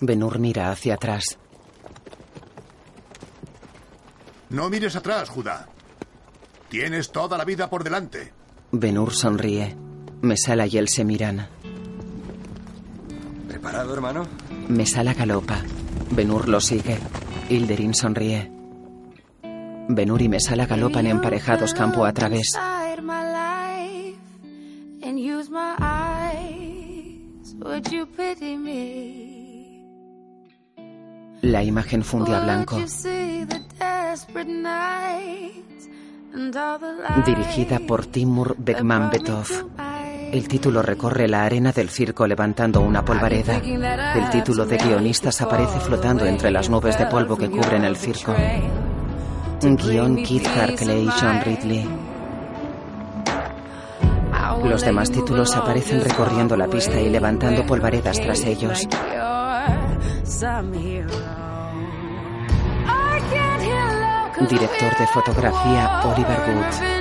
Benur 0.00 0.38
mira 0.38 0.70
hacia 0.70 0.94
atrás. 0.94 1.38
No 4.50 4.68
mires 4.70 4.96
atrás, 4.96 5.28
Judá. 5.28 5.68
Tienes 6.68 7.12
toda 7.12 7.38
la 7.38 7.44
vida 7.44 7.70
por 7.70 7.84
delante. 7.84 8.32
Benur 8.72 9.12
sonríe. 9.12 9.76
Mesala 10.22 10.66
y 10.66 10.78
él 10.78 10.88
se 10.88 11.04
miran. 11.04 11.48
¿Preparado, 13.46 13.94
hermano? 13.94 14.26
Mesala 14.68 15.14
galopa. 15.14 15.62
Benur 16.10 16.48
lo 16.48 16.60
sigue. 16.60 16.98
Hilderin 17.48 17.94
sonríe. 17.94 18.50
Benur 19.88 20.20
y 20.22 20.28
Mesala 20.28 20.66
galopan 20.66 21.06
emparejados 21.06 21.74
campo 21.74 22.04
a 22.04 22.12
través. 22.12 22.58
La 31.40 31.62
imagen 31.62 32.02
funde 32.02 32.34
a 32.34 32.40
blanco. 32.40 32.76
Dirigida 37.24 37.80
por 37.80 38.06
Timur 38.06 38.56
Bekmambetov. 38.58 39.48
El 40.32 40.46
título 40.46 40.82
recorre 40.82 41.26
la 41.26 41.44
arena 41.44 41.72
del 41.72 41.88
circo 41.88 42.26
levantando 42.26 42.80
una 42.80 43.02
polvareda. 43.04 43.56
El 43.56 44.28
título 44.30 44.66
de 44.66 44.76
guionistas 44.76 45.40
aparece 45.40 45.80
flotando 45.80 46.26
entre 46.26 46.50
las 46.50 46.68
nubes 46.68 46.98
de 46.98 47.06
polvo 47.06 47.36
que 47.36 47.48
cubren 47.48 47.84
el 47.84 47.96
circo. 47.96 48.34
Guión 49.60 50.16
Keith 50.16 50.46
Harkley 50.46 51.04
y 51.04 51.08
John 51.08 51.40
Ridley. 51.44 51.88
Los 54.64 54.82
demás 54.82 55.10
títulos 55.10 55.56
aparecen 55.56 56.02
recorriendo 56.02 56.56
la 56.56 56.66
pista 56.66 57.00
y 57.00 57.08
levantando 57.08 57.64
polvaredas 57.64 58.20
tras 58.20 58.44
ellos. 58.44 58.86
Director 64.48 64.98
de 64.98 65.06
fotografía 65.08 66.00
Oliver 66.04 66.38
Wood. 66.54 66.98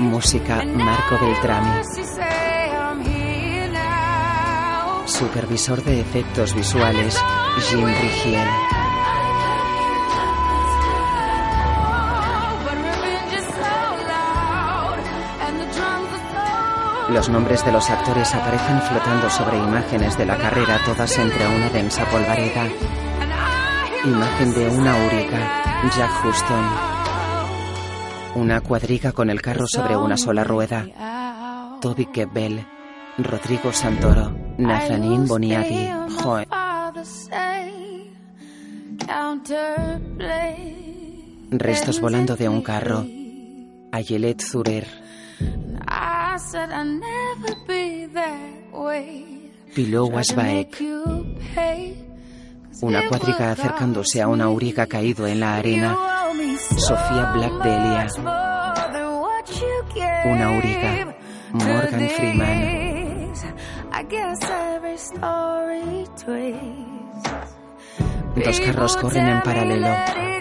Música 0.00 0.64
Marco 0.64 1.16
Beltrami. 1.20 1.84
Supervisor 5.06 5.84
de 5.84 6.00
efectos 6.00 6.54
visuales 6.54 7.22
Jim 7.68 7.86
Rigiel. 7.86 8.48
Los 17.10 17.28
nombres 17.28 17.64
de 17.64 17.72
los 17.72 17.88
actores 17.90 18.34
aparecen 18.34 18.80
flotando 18.82 19.30
sobre 19.30 19.58
imágenes 19.58 20.18
de 20.18 20.26
la 20.26 20.36
carrera, 20.36 20.80
todas 20.84 21.16
entre 21.18 21.46
una 21.46 21.68
densa 21.68 22.04
polvareda. 22.06 22.66
Imagen 24.04 24.54
de 24.54 24.68
una 24.68 24.94
auriga, 24.94 25.90
Jack 25.94 26.24
Huston. 26.24 26.64
Una 28.34 28.62
cuadriga 28.62 29.12
con 29.12 29.28
el 29.28 29.42
carro 29.42 29.66
sobre 29.66 29.94
una 29.94 30.16
sola 30.16 30.42
rueda. 30.42 31.78
Toby 31.82 32.06
Kebbell. 32.06 32.66
Rodrigo 33.18 33.72
Santoro. 33.72 34.34
Nazanin 34.56 35.26
Boniadi. 35.26 35.90
Joe. 36.22 36.48
Restos 41.50 42.00
volando 42.00 42.36
de 42.36 42.48
un 42.48 42.62
carro. 42.62 43.04
Ayelet 43.92 44.40
Zurer. 44.40 44.86
Piló 49.74 50.06
Wasbaek. 50.06 50.78
Una 52.82 53.08
cuadriga 53.08 53.52
acercándose 53.52 54.22
a 54.22 54.28
una 54.28 54.44
auriga 54.44 54.86
caído 54.86 55.26
en 55.26 55.40
la 55.40 55.56
arena. 55.56 55.96
Sofía 56.76 57.32
Black 57.34 57.52
Delia. 57.62 58.06
Una 60.24 60.46
auriga. 60.54 61.16
Morgan 61.52 62.08
Freeman. 62.08 63.32
Dos 68.36 68.60
carros 68.60 68.96
corren 68.96 69.26
en 69.26 69.42
paralelo. 69.42 69.88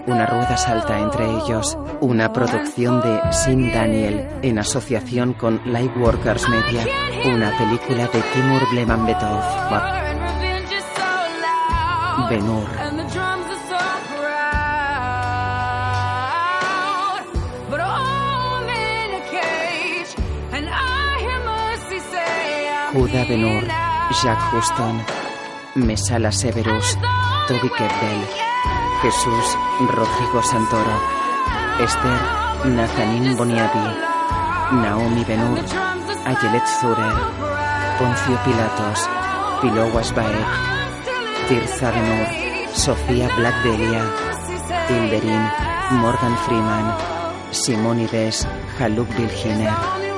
Una 0.07 0.25
rueda 0.25 0.55
salta 0.55 0.99
entre 0.99 1.25
ellos. 1.25 1.77
Una 1.99 2.31
producción 2.31 3.01
de 3.01 3.19
Sim 3.33 3.71
Daniel 3.73 4.27
en 4.41 4.59
asociación 4.59 5.33
con 5.33 5.61
Lightworkers 5.65 6.47
Media. 6.47 6.85
Una 7.25 7.57
película 7.57 8.07
de 8.07 8.21
Timur 8.33 8.61
Blemanbetov. 8.71 10.18
Benur. 12.27 12.67
Judah 23.09 23.25
Benur. 23.25 23.63
Jack 24.21 24.39
Huston. 24.53 24.95
Mesala 25.75 26.31
Severus. 26.31 26.97
Toby 27.47 27.69
Kebbell. 27.73 28.21
Jesús 29.01 29.47
Rodrigo 29.89 30.41
Santoro. 30.43 30.97
Esther 31.79 32.19
Nazanin 32.65 33.37
Boniadi. 33.37 33.87
Naomi 34.71 35.23
Benur. 35.25 35.57
Ayelet 36.25 36.67
Zurer. 36.81 37.17
Poncio 37.97 38.37
Pilatos. 38.45 39.09
Pilo 39.61 39.89
Wasbaek. 39.93 40.78
Tirza 41.49 41.89
Benur. 41.89 42.27
Sofía 42.75 43.27
Black 43.35 43.63
Delia. 43.63 44.05
Morgan 45.93 46.37
Freeman. 46.45 46.95
Simonides. 47.49 48.47
Haluk 48.77 49.07
Bilginer. 49.17 50.08